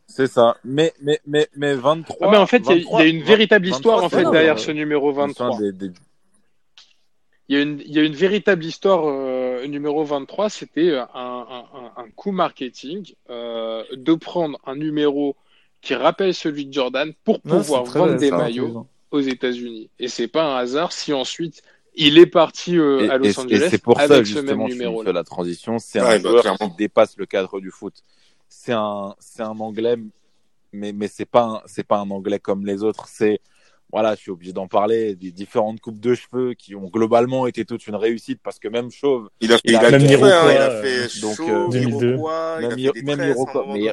[0.07, 0.55] c'est- ça.
[0.65, 2.17] Mais, mais, mais, mais 23.
[2.21, 4.29] Ah, mais en fait, il y y, 23, a une véritable 23, histoire en fait
[4.31, 5.59] derrière ce numéro une fin 23.
[5.59, 5.91] des- des-
[7.49, 10.49] Il y a une, il y a une véritable histoire euh, numéro 23.
[10.49, 15.35] C'était euh, un, un, un- coup marketing euh, de prendre un numéro
[15.81, 18.37] qui rappelle celui de Jordan pour Non, pouvoir vendre bien, des ça.
[18.37, 19.89] maillots aux États-Unis.
[19.99, 21.61] Et c'est pas un hasard si ensuite
[21.95, 24.39] il est parti euh, Et, à Los et- et Angeles c'est pour ça, avec ce
[24.39, 25.79] même justement, fais la transition.
[25.79, 26.69] C'est Ouais, un bah, joueur clairement.
[26.69, 27.93] qui dépasse le cadre du foot.
[28.47, 29.97] C'est un, c'est un anglais,
[30.71, 33.07] mais, mais c'est pas un, c'est pas un anglais comme les autres.
[33.07, 33.39] C'est,
[33.93, 37.63] voilà, je suis obligé d'en parler, des différentes coupes de cheveux qui ont globalement été
[37.63, 40.51] toute une réussite parce que même chauve, Il a fait, Il a- même fait, Iroquois,
[40.51, 42.09] il a fait donc, chaud, euh, 2002.
[42.13, 43.91] Iroquois, il a Même fait Iro- des même tresses Iroquois, mais-.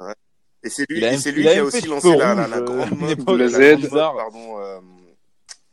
[0.00, 0.12] Ouais.
[0.62, 2.60] Et c'est lui, il lui a qui a aussi lancé cheveux la, la, la euh,
[2.62, 4.80] grande mode, la la grande mode, pardon, euh,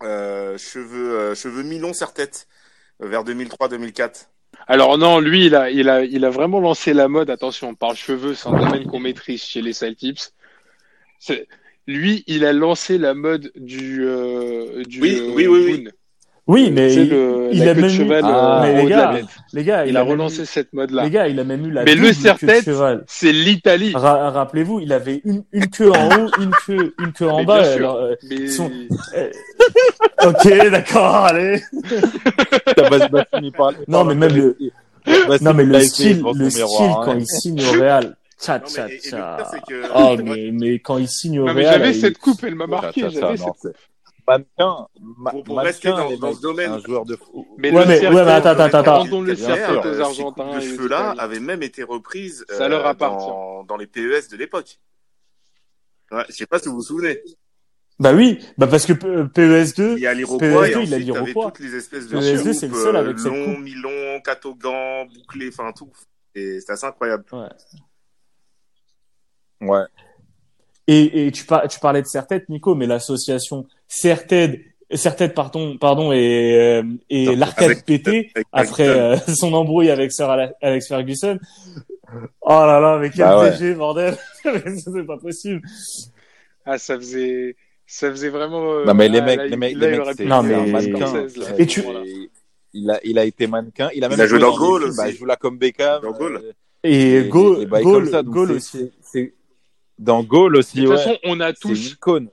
[0.02, 2.48] euh, cheveux, euh, cheveux mi-longs serre-tête,
[3.04, 4.28] euh, vers 2003-2004.
[4.68, 7.30] Alors non, lui, il a, il a, il a vraiment lancé la mode.
[7.30, 10.32] Attention, on parle cheveux, c'est un domaine qu'on maîtrise chez les Celtics.
[11.88, 15.88] Lui, il a lancé la mode du, euh, du Oui, euh, oui, oui,
[16.48, 16.70] oui.
[16.72, 18.90] Mais il, le- il la a queue de même eu, cheval Ah, euh, mais les
[18.90, 19.26] gars, bête.
[19.54, 21.04] les gars, Il, il, a relancé eu- cette mode-là.
[21.04, 23.04] les gars, il a même eu la Mais le cheval.
[23.08, 23.92] c'est l'Italie.
[23.96, 27.46] Ra- Rappelez-vous, il avait une, une queue en haut, une queue, une queue en Mais
[27.46, 27.72] bas.
[27.74, 28.72] alors, euh, Mais Son-
[30.26, 31.62] ok, d'accord, allez.
[32.76, 34.58] T'as pas- pas fini par- Non, mais même le-
[35.28, 37.18] Bah, Non, mais le style, le style un, quand hein.
[37.20, 38.16] il signe au Real.
[38.42, 41.46] Tcha, Non, tcha, mais, et, et pire, que, Oh, mais, mais quand il signe au
[41.46, 41.74] non, mais Real.
[41.80, 43.02] j'avais il- cette coupe, elle m'a Ça, marqué.
[43.02, 43.48] ça, ça, J'avais cette...
[43.62, 43.76] c'est-
[44.28, 44.88] mannequin,
[45.18, 46.72] ma- Pour- pour mannequin, rester dans- dans mecs, ce domaine.
[46.72, 47.18] un joueur de.
[47.58, 49.04] Mais Ouais, le mais- cercle, ouais, mais attends, attends, attends.
[49.22, 50.58] Le cercle aux euh, ces Argentins.
[50.58, 53.28] aux cheveux-là avaient même été reprises Ça leur euh, appartient.
[53.28, 54.80] dans, dans les PES de l'époque.
[56.12, 57.20] Ouais, je sais pas si vous vous souvenez.
[58.00, 60.98] Bah oui, bah parce que P- PES2, Il y a l'Iroquois PES2, et il a
[60.98, 61.52] l'Iroquois.
[61.52, 63.64] toutes les espèces de PES2, coupes, c'est le seul euh, avec cette longs, coupe.
[63.64, 65.92] mi-longs, catogan, bouclés, enfin tout.
[66.34, 67.26] Et c'est assez incroyable.
[67.32, 67.48] Ouais.
[69.62, 69.84] Ouais.
[70.88, 76.12] Et, et tu, par- tu parlais de Sertet, Nico, mais l'association Sertet, Sertet, pardon, pardon,
[76.12, 81.40] et, euh, et l'arcade pété avec après euh, son embrouille avec Sir Ale- Alex Ferguson.
[82.42, 83.52] Oh là là, mais quel Bah ouais.
[83.52, 85.62] DG, bordel C'est pas possible.
[86.66, 87.56] Ah, ça faisait,
[87.88, 88.74] ça faisait vraiment.
[88.74, 90.56] euh, Non, mais les ah, mecs, là, les mecs, là, les mecs, c'est Non, mais-
[90.56, 91.28] un mannequin.
[91.58, 92.02] Et tu- Voilà.
[92.74, 93.90] Il a, il a été mannequin.
[93.94, 94.92] Il a même Il a joué dans Gaulle.
[94.96, 96.02] Bah, il joue là comme Beckham.
[96.02, 96.42] Dans Gaulle.
[96.44, 96.52] euh,
[96.84, 97.66] Et et Gaulle,
[98.26, 98.92] Gaulle, aussi.
[99.02, 99.34] c'est-
[100.02, 100.98] Dans Gaulle De aussi, toute ouais.
[100.98, 102.30] façon, on a une tous, icône.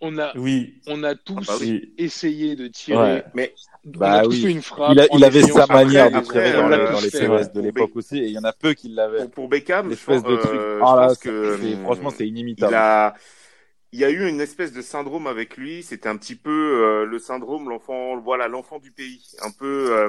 [0.00, 1.92] on a, Oui, on a tous Ah bah oui.
[1.98, 2.98] essayé de tirer.
[3.16, 3.24] Ouais.
[3.34, 3.52] Mais
[3.84, 4.42] On Bah a tous oui.
[4.42, 4.92] fait une frappe.
[4.92, 7.48] Il, a, il avait sa manière de tirer dans, les- dans ouais.
[7.52, 9.22] de l'époque aussi, et il y en a peu qui l'avaient.
[9.24, 10.50] pour, pour Beckham, je pense, de trucs.
[10.60, 12.74] euh, Ah je là, pense c'est- que c'est- hum, franchement, c'est il inimitable.
[12.74, 13.14] a,
[13.92, 15.82] il y a eu une espèce de syndrome avec lui.
[15.82, 16.50] C'était un petit peu
[16.84, 19.20] euh, le syndrome l'enfant, voilà, l'enfant du pays.
[19.42, 20.08] Un peu, euh,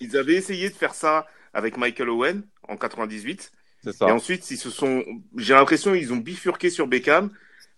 [0.00, 3.52] ils avaient essayé de faire ça avec Michael Owen en 98.
[3.80, 3.92] Ça.
[4.06, 5.04] Et ensuite, ils se sont,
[5.36, 7.30] j'ai l'impression, ils ont bifurqué sur Beckham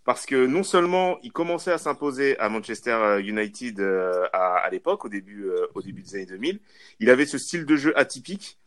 [0.04, 5.04] parce que non seulement il commençait à s'imposer à Manchester United euh, à, à l'époque,
[5.04, 6.60] au début, euh, au début des années 2000,
[7.00, 8.58] il avait ce style de jeu atypique,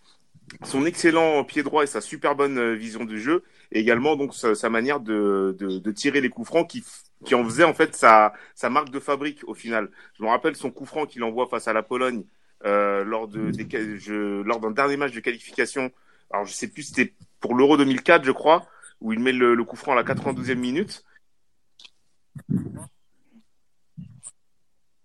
[0.63, 4.35] son excellent pied droit et sa super bonne euh, vision du jeu, et également donc
[4.35, 6.83] sa, sa manière de, de, de tirer les coups francs qui,
[7.23, 9.89] qui en faisait en fait sa, sa marque de fabrique au final.
[10.17, 12.23] Je me rappelle son coup franc qu'il envoie face à la Pologne
[12.65, 15.91] euh, lors de des, qual- je, lors d'un dernier match de qualification.
[16.31, 18.65] Alors je sais plus, c'était pour l'Euro 2004, je crois,
[19.01, 21.03] où il met le, le coup franc à la 92e minute.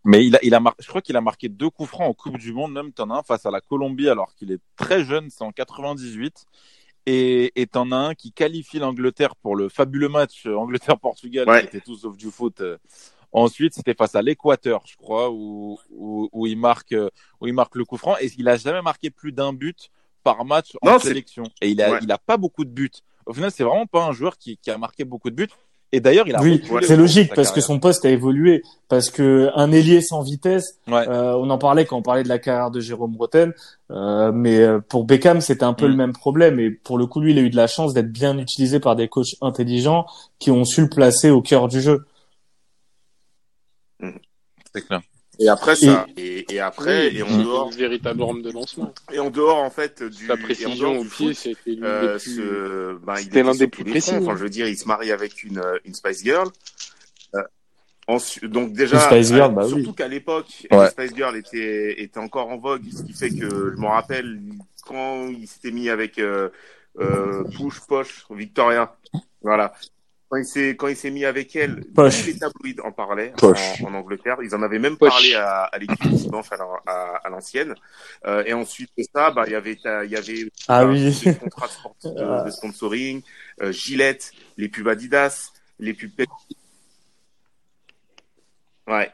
[0.05, 2.15] Mais il a, il a mar- je crois qu'il a marqué deux coups francs en
[2.15, 5.05] Coupe du Monde, même t'en as un face à la Colombie alors qu'il est très
[5.05, 6.47] jeune, c'est en 98.
[7.07, 11.61] Et t'en as un qui qualifie l'Angleterre pour le fabuleux match euh, Angleterre-Portugal, Ouais.
[11.63, 12.61] qui était tout sauf du foot.
[12.61, 12.79] euh.
[13.33, 17.09] Ensuite, c'était face à l'Équateur, je crois, où, où, où il marque, euh,
[17.41, 18.17] où il marque le coup franc.
[18.21, 19.91] Et il a jamais marqué plus d'un but
[20.23, 21.45] par match en Non, sélection.
[21.61, 21.99] Et il a, Ouais.
[22.03, 22.91] il a pas beaucoup de buts.
[23.27, 25.49] Au final, c'est vraiment pas un joueur qui, qui a marqué beaucoup de buts.
[25.93, 28.63] Et d'ailleurs, il a Oui, c'est logique parce que son poste a évolué.
[28.89, 31.09] Parce que un ailier sans vitesse, Ouais.
[31.09, 33.57] euh, on en parlait quand on parlait de la carrière de Jérôme Bretel,
[33.91, 35.91] euh, mais euh, pour Beckham c'était un peu Mm.
[35.91, 36.61] le même problème.
[36.61, 38.95] Et pour le coup, lui, il a eu de la chance d'être bien utilisé par
[38.95, 40.07] des coachs intelligents
[40.39, 42.07] qui ont su le placer au cœur du jeu.
[44.73, 45.01] C'est clair.
[45.43, 48.51] Et après ça, et, et après, Oui, et en c'est dehors, une véritable arme de
[48.53, 48.93] lancement.
[49.13, 52.13] et en dehors en fait du, Sa en précision au du pied, c'était l'une euh,
[52.19, 52.37] des plus.
[52.37, 54.37] ce, ben, était l'un des plus précis, Enfin, hein.
[54.37, 56.49] je veux dire, il se marie avec une, euh, une Spice Girl.
[57.35, 57.43] Euh,
[58.07, 59.71] ensuite, donc déjà, Une Spice Girl, euh, bah oui.
[59.83, 60.91] surtout qu'à l'époque, Ouais.
[60.91, 64.39] Spice Girl était, était encore en vogue, ce qui fait que je me rappelle
[64.85, 66.51] quand il s'était mis avec euh,
[66.99, 68.95] euh, Push Posh Victoria,
[69.43, 69.73] voilà.
[70.31, 73.53] Quand il s'est quand il s'est mis avec elle, tous les tabloïds en parlaient en,
[73.89, 74.37] en Angleterre.
[74.45, 77.75] Ils en avaient même parlé à, à l'équipe dimanche à, la- à, à l'ancienne.
[78.27, 79.73] Euh, et ensuite de ça, bah il y avait
[80.05, 81.21] il y avait Ah bah, oui.
[81.25, 82.45] des contrats de, sport- de- Ah.
[82.45, 83.23] de sponsoring,
[83.61, 85.51] euh, Gillette, les pubs Adidas,
[85.81, 86.57] les pubs Pepsi.
[88.87, 89.11] Ouais.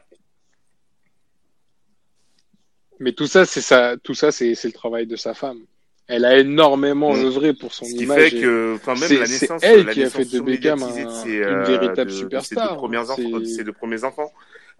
[2.99, 5.61] Mais tout ça, c'est ça, tout ça, c'est c'est le travail de sa femme.
[6.07, 7.25] Elle a énormément Mm.
[7.25, 8.29] œuvré pour son Ce qui image.
[8.31, 11.01] fait que, enfin même la naissance, elle la qui a fait de Beckham un- ses,
[11.37, 13.09] une euh, véritable de- de ses superstar, deux premiers hein.
[13.09, 14.31] enfants, ses deux premiers enfants.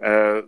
[0.04, 0.42] Euh,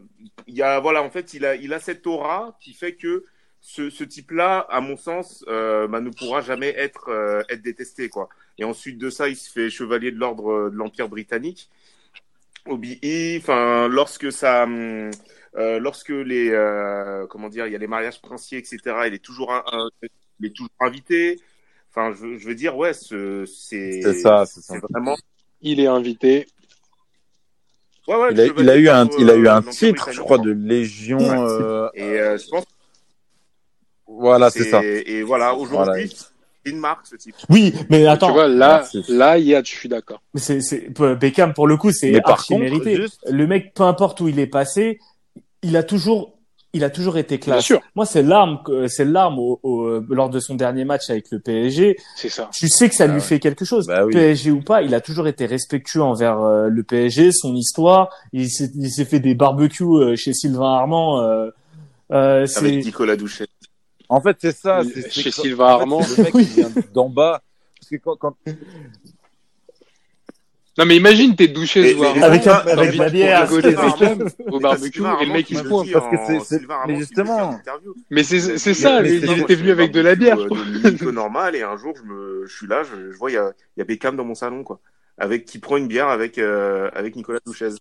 [0.47, 3.25] il y a, voilà, en fait, il a, il a cette aura qui fait que
[3.61, 8.07] ce, ce type-là, à mon sens, euh, bah, ne pourra jamais être, euh, être détesté,
[8.07, 8.29] quoi.
[8.57, 11.69] Et ensuite de ça, il se fait chevalier de l'ordre de l'Empire britannique.
[12.67, 15.09] OBE, enfin, lorsque ça, hum,
[15.55, 18.79] euh, lorsque les, euh, comment dire, il y a les mariages princiers, etc.
[19.07, 19.89] Il est toujours, un, un-
[20.39, 21.39] il est toujours invité.
[21.91, 25.17] Enfin, je, je veux dire, ouais, ce- c'est, C'est ça, c'est vraiment.
[25.61, 26.47] Il est invité.
[28.07, 30.11] Ouais, ouais, Il a, chevalier il a eu un, il a eu euh, un titre,
[30.11, 31.17] je crois, de Légion.
[31.19, 31.37] Ouais.
[31.37, 32.63] euh, Et euh, je pense.
[34.07, 34.81] Voilà, c'est ça.
[34.83, 36.07] Et voilà, aujourd'hui, Voilà.
[36.07, 37.35] c'est une marque ce type.
[37.49, 40.21] Oui, mais attends, tu vois, là, là, Yad, je suis d'accord.
[40.33, 40.89] Mais c'est, c'est,
[41.19, 42.95] Beckham, pour le coup, c'est Mais archi mérité.
[42.95, 44.99] juste- Le mec, peu importe où il est passé,
[45.61, 46.38] il a toujours,
[46.73, 47.65] il a toujours été Bien classe.
[47.65, 51.39] sûr, Moi, c'est l'arme, c'est l'arme au, au- lors de son dernier match avec le
[51.39, 51.97] PSG.
[52.15, 52.49] c'est ça.
[52.53, 53.19] Tu sais que ça Ah lui ouais.
[53.21, 53.87] fait quelque chose.
[53.87, 54.13] Bah oui.
[54.13, 58.09] PSG ou pas, il a toujours été respectueux envers euh, le PSG, son histoire.
[58.33, 61.21] Il s'est, il s'est fait des barbecues euh, chez Sylvain Armand.
[61.21, 61.49] Euh,
[62.11, 63.47] euh, c'est, Avec Nicolas Douchet.
[64.07, 64.81] En fait, c'est ça.
[64.83, 65.99] Le- c'est- chez Sylvain en fait, Armand.
[66.17, 66.45] Le mec Oui.
[66.45, 67.41] qui vient d'en bas.
[67.79, 68.35] Parce que quand, quand...
[70.79, 71.93] Non, mais imagine, t'es douché
[72.23, 73.51] Avec un- avec la bière.
[74.49, 75.91] au barbecue et le mec il se pointe.
[75.91, 77.59] parce que m'a c'est- mais justement-.
[78.09, 80.39] Mais c'est Il a c'est ça, euh, j'étais je venu avec de la bière.
[80.39, 83.33] euh, Nico normal et un jour je me je suis là, je, je vois il
[83.33, 84.79] y a, il y a Beckham dans mon salon quoi,
[85.17, 87.71] avec qui prend une bière avec euh, avec Nicolas Douchez.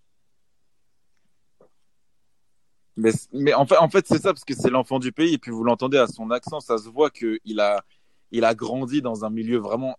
[2.96, 5.38] Mais, mais en fait, en fait c'est ça, parce que c'est l'enfant du pays, et
[5.38, 7.84] puis vous l'entendez à son accent, ça se voit qu'il a,
[8.32, 9.96] il a grandi dans un milieu vraiment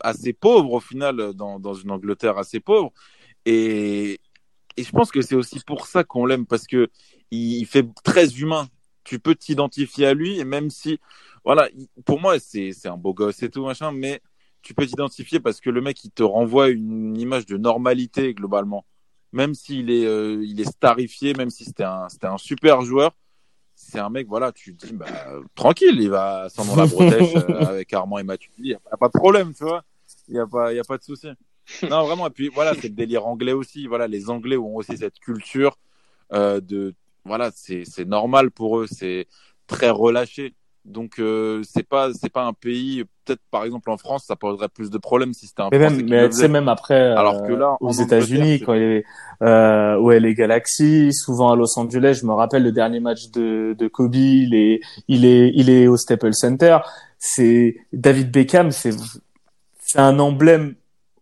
[0.00, 2.92] assez pauvre, au final, dans, dans une Angleterre assez pauvre.
[3.46, 4.20] Et,
[4.76, 6.88] et je pense que c'est aussi pour ça qu'on l'aime, parce que
[7.30, 8.68] il, fait très humain.
[9.04, 10.98] Tu peux t'identifier à lui, et même si,
[11.44, 14.20] voilà, il- pour moi, c'est, un beau gosse et tout, machin, mais
[14.62, 18.84] tu peux t'identifier parce que le mec, il te renvoie une image de normalité, globalement
[19.32, 23.12] même s'il est, euh, est starifié, même si c'était un, un super joueur,
[23.88, 25.06] c'est un mec, voilà, tu te dis, bah,
[25.54, 28.50] tranquille, il va sans dans la bretèche euh, avec Armand et Mathieu.
[28.58, 29.84] Il n'y a, pas de problème, tu vois.
[30.28, 31.28] Il n'y a pas, il y a pas de souci.
[31.88, 32.26] Non, vraiment.
[32.26, 33.86] Et puis, voilà, c'est le délire anglais aussi.
[33.86, 35.78] Voilà, les Anglais ont aussi cette culture
[36.32, 36.94] euh, de,
[37.24, 39.26] voilà, c'est, c'est normal pour eux, c'est
[39.66, 40.54] très relâché.
[40.86, 44.68] Donc, euh, c'est pas, c'est pas un pays, peut-être par exemple en France, ça poserait
[44.68, 47.16] plus de problèmes si c'était un Mais Français même, mais tu sais, même après, euh,
[47.16, 49.04] Alors que là, aux États-Unis, quand il est,
[49.42, 53.74] euh, au LA Galaxy, souvent à Los Angeles, je me rappelle le dernier match de,
[53.76, 56.78] de Kobe, il est, il est, il est au Staples Center.
[57.18, 58.92] C'est, David Beckham, c'est,
[59.80, 60.76] c'est un emblème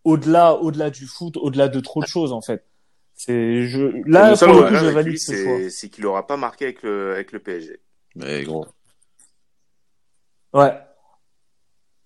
[0.05, 2.67] au-delà, au-delà du foot, au-delà de trop de choses, en fait.
[3.15, 5.57] C'est, je, là, pour le coup, je valide lui, ce choix.
[5.57, 7.81] c'est c'est qu'il aura pas marqué avec le avec le PSG.
[8.17, 8.67] Mais gros.
[10.55, 10.73] Ouais.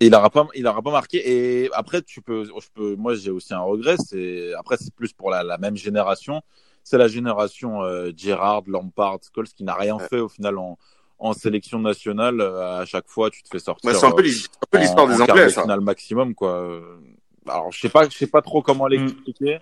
[0.00, 1.18] il aura pas, il aura pas marqué.
[1.64, 3.96] Et après, tu peux, je peux, moi, j'ai aussi un regret.
[4.04, 6.40] C'est après, c'est plus pour la, la même génération.
[6.84, 10.06] C'est la génération euh, Gerrard, Lampard, Scholes qui n'a rien Ouais.
[10.08, 10.78] fait au final en,
[11.18, 12.40] en sélection nationale.
[12.40, 13.90] Euh, À chaque fois, tu te fais sortir.
[13.90, 15.62] Ouais, c'est un peu euh, l'his- un peu l'histoire en- des Anglais de ça.
[15.62, 16.52] finale maximum, quoi.
[16.62, 16.80] Euh,
[17.46, 19.58] Alors, je sais pas, je sais pas trop comment l'expliquer.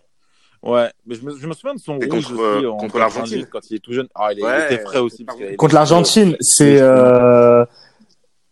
[0.62, 2.98] Ouais, mais je me, je me souviens de son rouge contre, aussi en contre 90,
[2.98, 3.46] l'Argentine.
[3.50, 4.08] quand il est tout jeune.
[4.14, 5.24] Ah, il, Ouais, était frais aussi.
[5.24, 7.64] parce Contre l'Argentine, c'est, euh,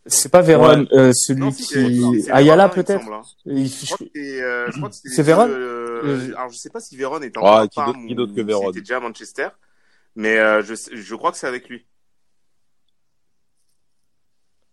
[0.07, 3.07] c'est pas Véron, euh, celui Non, qui, c'est Ayala peut-être?
[3.11, 3.23] hein.
[3.47, 3.95] Il- c'est,
[4.43, 8.15] euh, c'était deux, euh, Euh, alors je sais pas si Véron Ah, encore à qui
[8.15, 9.49] d'autre- qui que Vérone s'il était déjà à Manchester,
[10.17, 11.87] mais euh, je sais- je crois que c'est avec lui.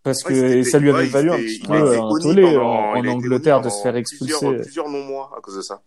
[0.02, 2.64] Parce Ouais, que c'était- ça lui avait ouais, valu un petit peu un tollé pendant-
[2.64, 4.34] en, en Angleterre de se faire expulser.
[4.36, 5.80] Plusieurs, plusieurs non-mois à cause de ça.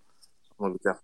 [0.58, 0.96] En Angleterre.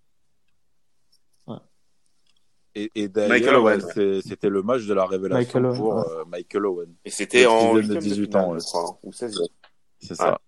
[2.73, 3.79] Et, et Michael d'ailleurs, ouais,
[4.21, 6.03] c'était le match de la révélation Michael Owen, pour ouais.
[6.19, 6.95] euh, Michael Owen.
[7.03, 8.59] Et c'était en sixième de huitième 18 finale, ans, ouais.
[8.59, 9.41] je crois, hein, ou 16
[9.99, 10.39] C'est ça.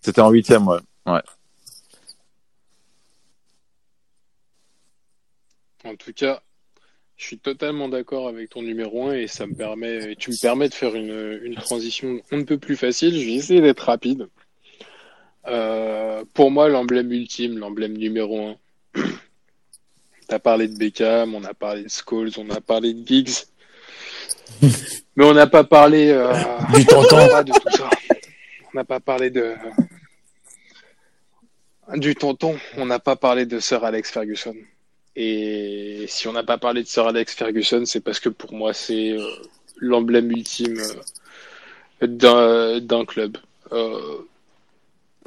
[0.00, 0.78] C'était en huitième, ouais.
[1.06, 1.22] ouais.
[5.84, 6.42] En tout cas,
[7.16, 10.40] je suis totalement d'accord avec ton numéro 1 et ça me permet, et tu me
[10.40, 13.18] permets de faire une, une transition on ne peut plus facile.
[13.18, 14.28] Je vais essayer d'être rapide.
[15.46, 18.56] Euh, pour moi, l'emblème ultime, l'emblème numéro 1.
[20.26, 23.44] T'as parlé de Beckham, on a parlé de Scholes, on a parlé de Giggs.
[25.16, 26.32] Mais on n'a pas parlé euh,
[26.74, 27.16] Du tonton.
[27.42, 27.90] de tout ça.
[28.72, 29.54] On n'a pas parlé de
[31.96, 32.56] du tonton.
[32.76, 34.56] On n'a pas parlé de Sir Alex Ferguson.
[35.14, 38.72] Et si on n'a pas parlé de Sir Alex Ferguson, c'est parce que pour moi
[38.72, 39.24] c'est euh,
[39.76, 40.80] l'emblème ultime
[42.02, 43.36] euh, d'un club.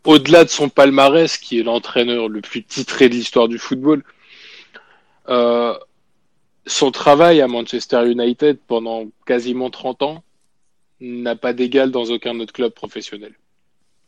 [0.03, 4.03] Au-delà de son palmarès, qui est l'entraîneur le plus titré de l'histoire du football,
[5.29, 5.77] euh,
[6.65, 10.23] son travail à Manchester United pendant quasiment 30 ans
[10.99, 13.33] n'a pas d'égal dans aucun autre club professionnel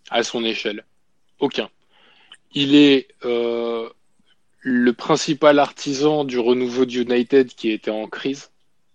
[0.09, 0.85] à son échelle.
[1.39, 1.69] Aucun.
[2.53, 3.89] Il est euh,
[4.59, 8.51] le principal artisan du renouveau de United qui était en crise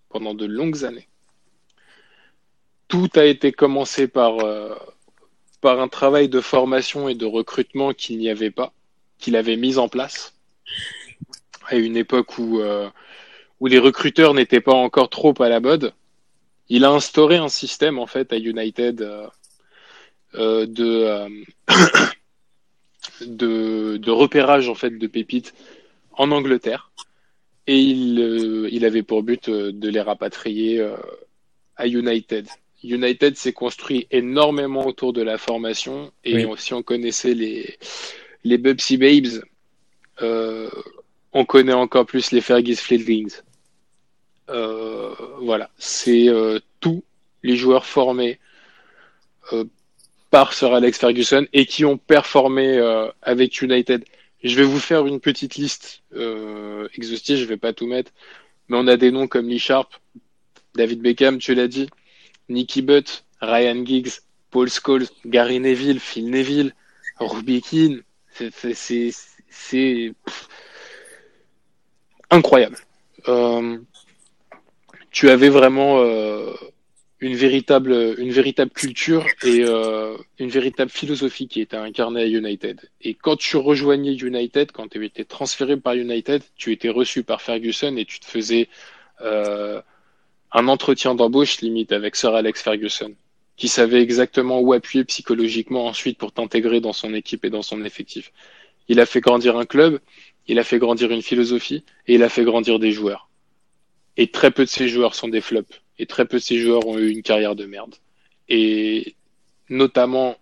[0.08, 1.08] pendant de longues années.
[2.88, 4.74] Tout a été commencé par, euh,
[5.60, 8.72] par un travail de formation et de recrutement qu'il n'y avait pas,
[9.18, 10.34] qu'il avait mis en place
[11.68, 12.88] à une époque où, euh,
[13.60, 15.92] où les recruteurs n'étaient pas encore trop à la mode.
[16.68, 19.26] Il a instauré un système en fait à United euh,
[20.34, 21.28] euh, de, euh,
[23.26, 25.54] de de repérage en fait de pépites
[26.12, 26.90] en Angleterre
[27.66, 30.84] et il euh, il avait pour but de les rapatrier
[31.76, 32.48] à United.
[32.82, 36.54] United s'est construit énormément autour de la formation et Oui.
[36.58, 37.78] si on connaissait les
[38.44, 39.42] les Bubsy Babes,
[40.22, 40.68] euh,
[41.34, 43.34] on connaît encore plus les Fergus Fieldings.
[44.50, 47.02] Euh, voilà, c'est euh, tous
[47.42, 48.38] les joueurs formés
[49.52, 49.64] euh,
[50.30, 52.78] par Sir Alex Ferguson et qui ont performé
[53.22, 54.04] avec United.
[54.42, 56.02] Je vais vous faire une petite liste
[56.96, 58.10] exhaustive, je vais pas tout mettre,
[58.68, 59.92] mais on a des noms comme Lee Sharp,
[60.74, 61.88] David Beckham, tu l'as dit,
[62.48, 64.20] Nicky Butt, Ryan Giggs,
[64.50, 66.74] Paul Scholes, Gary Neville, Phil Neville,
[67.18, 68.02] Robbie Keane,
[68.32, 69.12] c'est c'est- c'est
[69.48, 70.48] c'est pff,
[72.34, 72.76] incroyable.
[73.28, 73.78] Euh,
[75.10, 76.52] tu avais vraiment euh,
[77.20, 82.80] une véritable une véritable culture et euh, une véritable philosophie qui était incarnée à United.
[83.00, 87.40] Et quand tu rejoignais United, quand tu étais transféré par United, tu étais reçu par
[87.40, 88.68] Ferguson et tu te faisais
[89.20, 93.14] un entretien d'embauche limite avec Sir Alex Ferguson,
[93.56, 97.84] qui savait exactement où appuyer psychologiquement ensuite pour t'intégrer dans son équipe et dans son
[97.84, 98.32] effectif.
[98.88, 100.00] Il a fait grandir un club,
[100.46, 103.28] il a fait grandir une philosophie et il a fait grandir des joueurs.
[104.16, 105.80] Et très peu de ces joueurs sont des flops.
[105.98, 107.94] Et très peu de ces joueurs ont eu une carrière de merde.
[108.48, 109.14] Et
[109.68, 110.36] notamment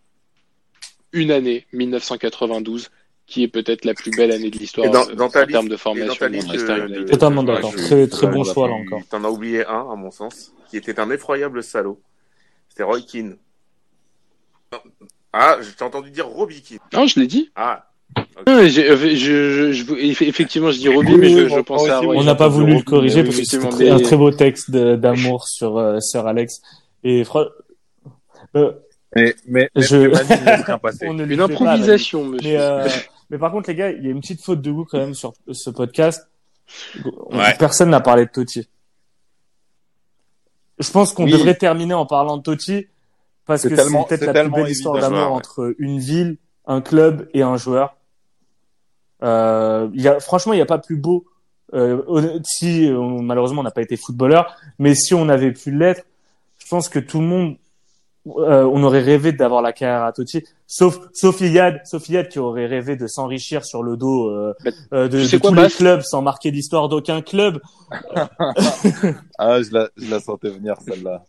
[1.13, 2.91] une année, 1992,
[3.27, 5.69] qui est peut-être la plus belle année de l'histoire Et dans- dans en liste- termes
[5.69, 6.15] de formation
[7.07, 7.75] Totalement d'accord.
[7.75, 9.03] Très- très bon choix, là, tu- encore.
[9.09, 12.01] T'en as oublié un, à mon sens, qui était un effroyable salaud.
[12.69, 13.37] C'était Roy Keane.
[15.33, 16.79] Ah, je t'ai entendu dire Robbie Keane.
[16.93, 17.51] Non, je l'ai dit.
[17.55, 17.92] Ah,
[18.47, 22.01] Non, euh, je, je, je- eff- effectivement, je dis Robbie, Oui, mais je, pensais à
[22.01, 22.17] Roy.
[22.17, 25.79] On n'a pas voulu le corriger parce que c'était un très beau texte d'amour sur
[25.79, 26.61] euh, Sir Alex.
[27.05, 27.25] Et
[28.57, 28.73] euh,
[29.15, 29.97] Mais, mais, mais Je-
[31.07, 32.19] on ne lui Une fait pas, monsieur.
[32.43, 32.89] Mais, euh,
[33.31, 35.15] mais par contre, les gars, il y a une petite faute de goût quand même
[35.15, 36.27] sur ce podcast.
[37.31, 37.55] Ouais.
[37.59, 38.67] Personne n'a parlé de Totti.
[40.79, 41.33] Je pense qu'on Oui.
[41.33, 42.87] devrait terminer en parlant de Totti
[43.47, 45.25] parce que c'est peut-être la plus belle histoire d'amour Ouais.
[45.27, 47.97] entre une ville, un club et un joueur.
[49.23, 51.25] Euh, il y a, franchement, il n'y a pas plus beau.
[51.75, 56.05] Euh, si on- malheureusement on n'a pas été footballeur, mais si on avait pu l'être,
[56.59, 57.57] je pense que tout le monde,
[58.27, 62.39] euh, on aurait rêvé d'avoir la carrière à Totti, sauf sauf Iyad, sauf Iyad qui
[62.39, 64.55] aurait rêvé de s'enrichir sur le dos euh,
[64.93, 67.61] euh, de, quoi, tous les clubs sans marquer l'histoire d'aucun club.
[69.39, 71.25] Ah, je la, je la sentais venir, celle-là.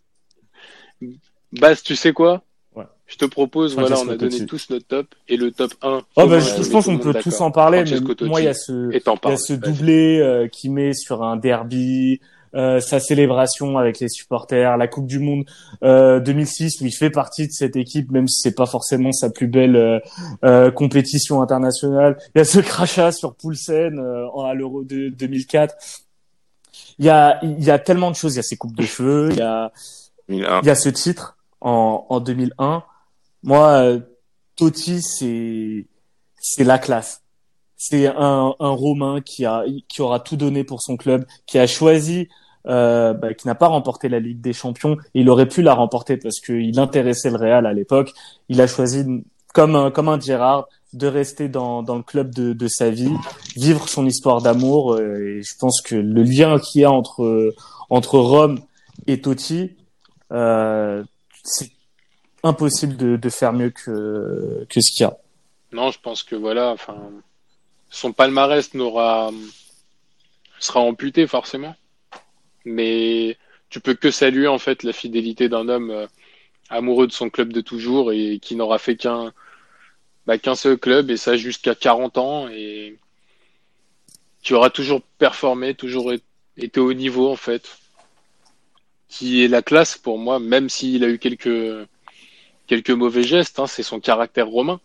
[1.54, 2.42] Bas, tu sais quoi?
[3.06, 4.46] Je te propose, voilà, on a donné Totti.
[4.46, 6.02] tous notre top et le top 1.
[6.16, 8.24] Oh bah, je, pense qu'on peut tous en parler, mais Totti.
[8.26, 11.36] moi il y a ce il y a ce doublé euh, qui met sur un
[11.36, 12.22] derby,
[12.56, 15.44] euh, sa célébration avec les supporters, la Coupe du Monde
[15.84, 19.30] euh, 2006 où il fait partie de cette équipe, même si c'est pas forcément sa
[19.30, 20.00] plus belle euh,
[20.46, 22.18] euh, compétition internationale.
[22.34, 25.76] Il y a ce crachat sur Poulsen euh, à l'Euro de 2004.
[27.00, 28.34] Il y a il y a tellement de choses.
[28.34, 29.30] Il y a ses coupes de cheveux.
[29.32, 29.72] Il y a-
[30.30, 32.84] il y a ce titre en, en 2001.
[33.44, 34.00] Moi, euh,
[34.56, 35.88] Totti, c'est
[36.40, 37.22] c'est la classe.
[37.78, 41.68] C'est un, un Romain qui a qui aura tout donné pour son club, qui a
[41.68, 42.30] choisi,
[42.68, 44.98] euh, bah, qui n'a pas remporté la Ligue des Champions.
[45.14, 48.14] Il aurait pu la remporter parce qu'il intéressait le Real à l'époque.
[48.50, 49.06] Il a choisi
[49.54, 53.12] comme un comme un Gérard de rester dans dans le club de de sa vie,
[53.58, 54.94] vivre son histoire d'amour.
[54.94, 57.54] euh, Et je pense que le lien qu'il y a entre
[57.90, 58.62] entre Rome
[59.08, 59.72] et Totti,
[60.32, 61.04] euh,
[61.44, 61.72] c'est
[62.44, 65.18] impossible de, de faire mieux que, que ce qu'il y a.
[65.72, 66.98] Non, je pense que voilà, enfin,
[67.90, 69.32] son palmarès n'aura
[70.60, 71.76] sera amputé forcément,
[72.64, 73.38] mais
[73.70, 76.08] tu peux que saluer en fait la fidélité d'un homme euh,
[76.70, 79.34] amoureux de son club de toujours et qui n'aura fait qu'un
[80.26, 82.98] bah, qu'un seul club et ça jusqu'à 40 ans et
[84.42, 86.14] qui aura toujours performé, toujours
[86.58, 87.78] été au niveau en fait,
[89.08, 91.88] qui est la classe pour moi, même s'il a eu quelques
[92.68, 94.80] quelques mauvais gestes, hein, c'est son caractère romain.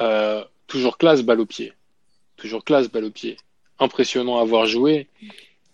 [0.00, 1.72] Euh, toujours classe, balle au pied.
[2.36, 3.36] Toujours classe, balle au pied.
[3.78, 5.08] Impressionnant à voir jouer.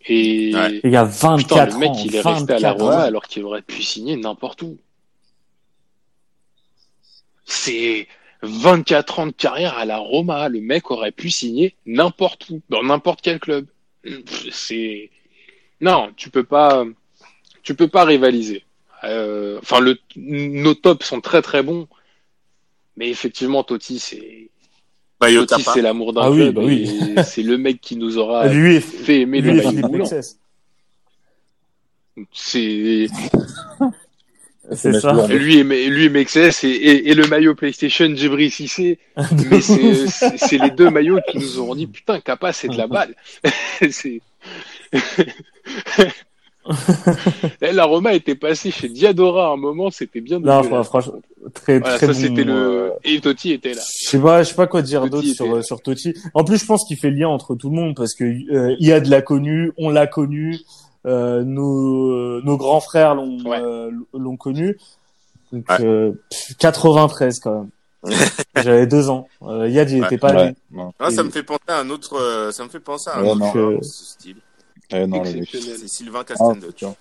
[0.06, 0.80] Et Ouais.
[0.82, 2.02] Les gars, putain, 24 le mec, ans.
[2.04, 3.00] il est resté à la 24 Roma ans.
[3.00, 4.78] alors qu'il aurait pu signer n'importe où.
[7.44, 8.06] C'est
[8.42, 10.48] 24 ans de carrière à la Roma.
[10.48, 13.66] Le mec aurait pu signer n'importe où, dans n'importe quel club.
[14.50, 15.10] C'est
[15.82, 16.84] non, tu peux pas,
[17.62, 18.64] tu peux pas rivaliser.
[19.04, 21.88] Euh, Enfin, le, nos tops sont très très bons,
[22.96, 24.50] mais effectivement, Totti, c'est
[25.20, 27.14] Totti, c'est l'amour d'un Ah oui, bah oui.
[27.24, 30.04] C'est le mec qui nous aura Lui fait aimer lui le.
[32.32, 33.06] C'est
[34.72, 35.26] C'est ça.
[35.28, 38.98] lui et, lui et Mexès et, et, et le maillot PlayStation Djibril Cissé.
[39.50, 43.14] Mais c'est les deux maillots qui nous ont dit putain, Kappa, c'est de la balle.
[43.90, 44.20] c'est
[47.60, 50.38] la Roma était passée chez Diadora à un moment, c'était bien.
[50.40, 51.20] Non, franchement,
[51.54, 52.18] très, Voilà, très ça bon.
[52.18, 52.54] c'était le.
[52.54, 53.82] euh, Et Totti était là.
[54.02, 56.14] Je sais pas, je sais pas quoi dire d'autre sur, sur Totti.
[56.34, 59.06] En plus, je pense qu'il fait lien entre tout le monde parce que euh, Iyad
[59.06, 60.58] l'a connu, on l'a connu,
[61.06, 63.58] euh, nos, nos grands frères l'ont Ouais.
[63.60, 64.76] euh, l'ont connu.
[65.52, 65.84] Donc, Ouais.
[65.84, 67.70] euh, pff, 93 quand même.
[68.62, 69.28] J'avais deux ans.
[69.42, 70.06] Euh, Iyad, il Ouais.
[70.06, 70.54] était pas Ouais, né.
[70.70, 70.92] non.
[70.98, 73.22] Ah, ça me fait penser à un autre, euh, ça me fait penser à un
[73.22, 73.52] Ouais, autre non.
[73.52, 74.36] joueur Euh, de ce style.
[74.92, 75.22] Eh, non.
[75.24, 76.66] C'est Sylvain Ah, Castenduc.
[76.76, 76.94] putain.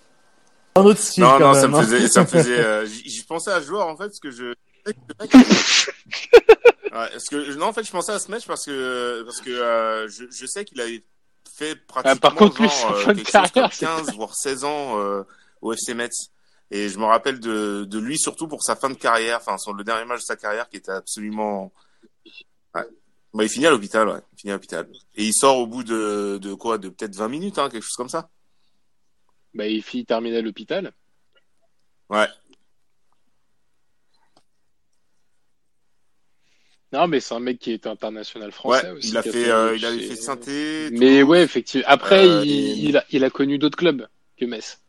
[0.76, 1.62] Un autre style non, quand non, même.
[1.62, 1.82] ça me hein.
[1.84, 4.32] faisait, ça me faisait, euh, j- j'y pensais à ce joueur, en fait, parce que
[4.32, 4.54] je,
[6.92, 9.50] Ouais, parce que non, en fait, je pensais à ce match parce que parce que
[9.52, 11.04] euh, je, je sais qu'il avait
[11.56, 15.00] fait pratiquement Ah, par contre, lui, genre, sa euh, chose comme 15 voire 16 ans
[15.00, 15.24] euh,
[15.62, 16.30] au FC Metz.
[16.72, 19.74] Et je me rappelle de, de lui surtout pour sa fin de carrière, enfin son
[19.74, 21.72] le dernier match de sa carrière qui était absolument.
[22.76, 22.86] Ouais.
[23.34, 24.20] Bah, il finit à l'hôpital, ouais.
[24.34, 24.90] Il finit à l'hôpital.
[25.16, 27.96] Et il sort au bout de, de quoi, de peut-être 20 minutes, hein, quelque chose
[27.96, 28.30] comme ça.
[29.54, 30.92] Bah, il finit terminé à l'hôpital.
[32.10, 32.28] Ouais.
[36.92, 38.98] Non, mais c'est un mec qui est international français Ouais.
[38.98, 39.10] aussi.
[39.10, 40.90] Il a fait, euh, il avait fait synthé.
[40.92, 41.86] Mais ouais, effectivement.
[41.88, 44.08] Après, Euh, il, et- il a, il a connu d'autres clubs
[44.38, 44.82] que Metz.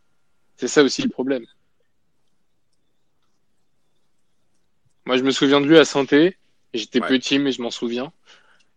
[0.57, 1.45] C'est ça aussi le problème.
[5.05, 6.39] Moi, je me souviens de lui à Santé.
[6.75, 7.09] J'étais Ouais.
[7.09, 8.13] petit, mais je m'en souviens.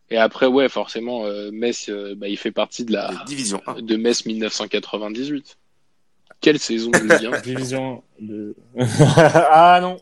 [0.09, 3.81] Et après, ouais, forcément, euh, Metz, euh, bah, il fait partie de la Division 1.
[3.81, 5.57] de Metz 1998.
[6.41, 8.55] Quelle saison de Ligue 1 Division de...
[9.15, 9.97] ah non.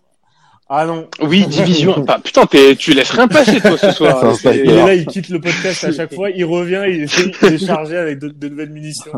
[0.74, 1.10] Ah non.
[1.22, 2.00] Oui, division.
[2.00, 4.34] Enfin, putain, t'es- tu laisses rien passer toi ce soir.
[4.46, 7.54] Il est là, il quitte le podcast à chaque fois, il revient, il est, il
[7.56, 9.12] est chargé avec de, de nouvelles munitions.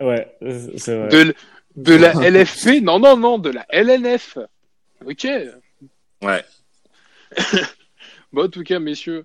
[0.00, 0.28] Ouais,
[0.76, 1.08] c'est vrai.
[1.08, 1.34] De,
[1.76, 4.38] de la LFP Non, non, non, de la LNF.
[5.04, 5.26] Ok.
[6.22, 6.44] Ouais.
[8.32, 9.24] Bon, en tout cas, messieurs,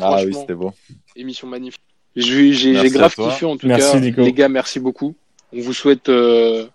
[0.00, 0.72] Ah oui, c'était beau.
[1.16, 1.82] émission magnifique.
[2.16, 2.54] J'ai
[2.90, 4.00] grave kiffé en tout Merci, cas.
[4.00, 4.22] Nico.
[4.22, 5.14] Les gars, merci beaucoup.
[5.52, 6.66] On vous souhaite, euh,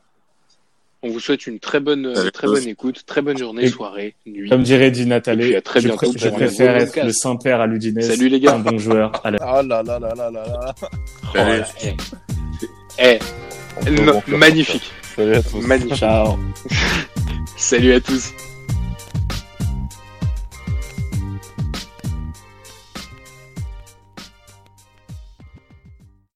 [1.02, 2.31] on vous souhaite une très bonne, Salut.
[2.31, 4.49] très bonne écoute, très bonne journée, Et- soirée, nuit.
[4.49, 7.07] Comme dirait Di puis à très je, bientôt pr- je préfère être podcast.
[7.07, 8.07] le Saint-Père à l'Udinese.
[8.07, 8.53] Salut, les gars.
[8.56, 9.11] Un bon joueur.
[9.23, 10.76] Ah là là là là là là.
[10.81, 11.95] Oh là, eh.
[12.99, 13.19] Eh,
[14.27, 15.61] magnifique, Salut à tous.
[15.61, 15.95] magnifique.
[15.95, 16.38] Ciao.
[17.57, 18.31] Salut à tous.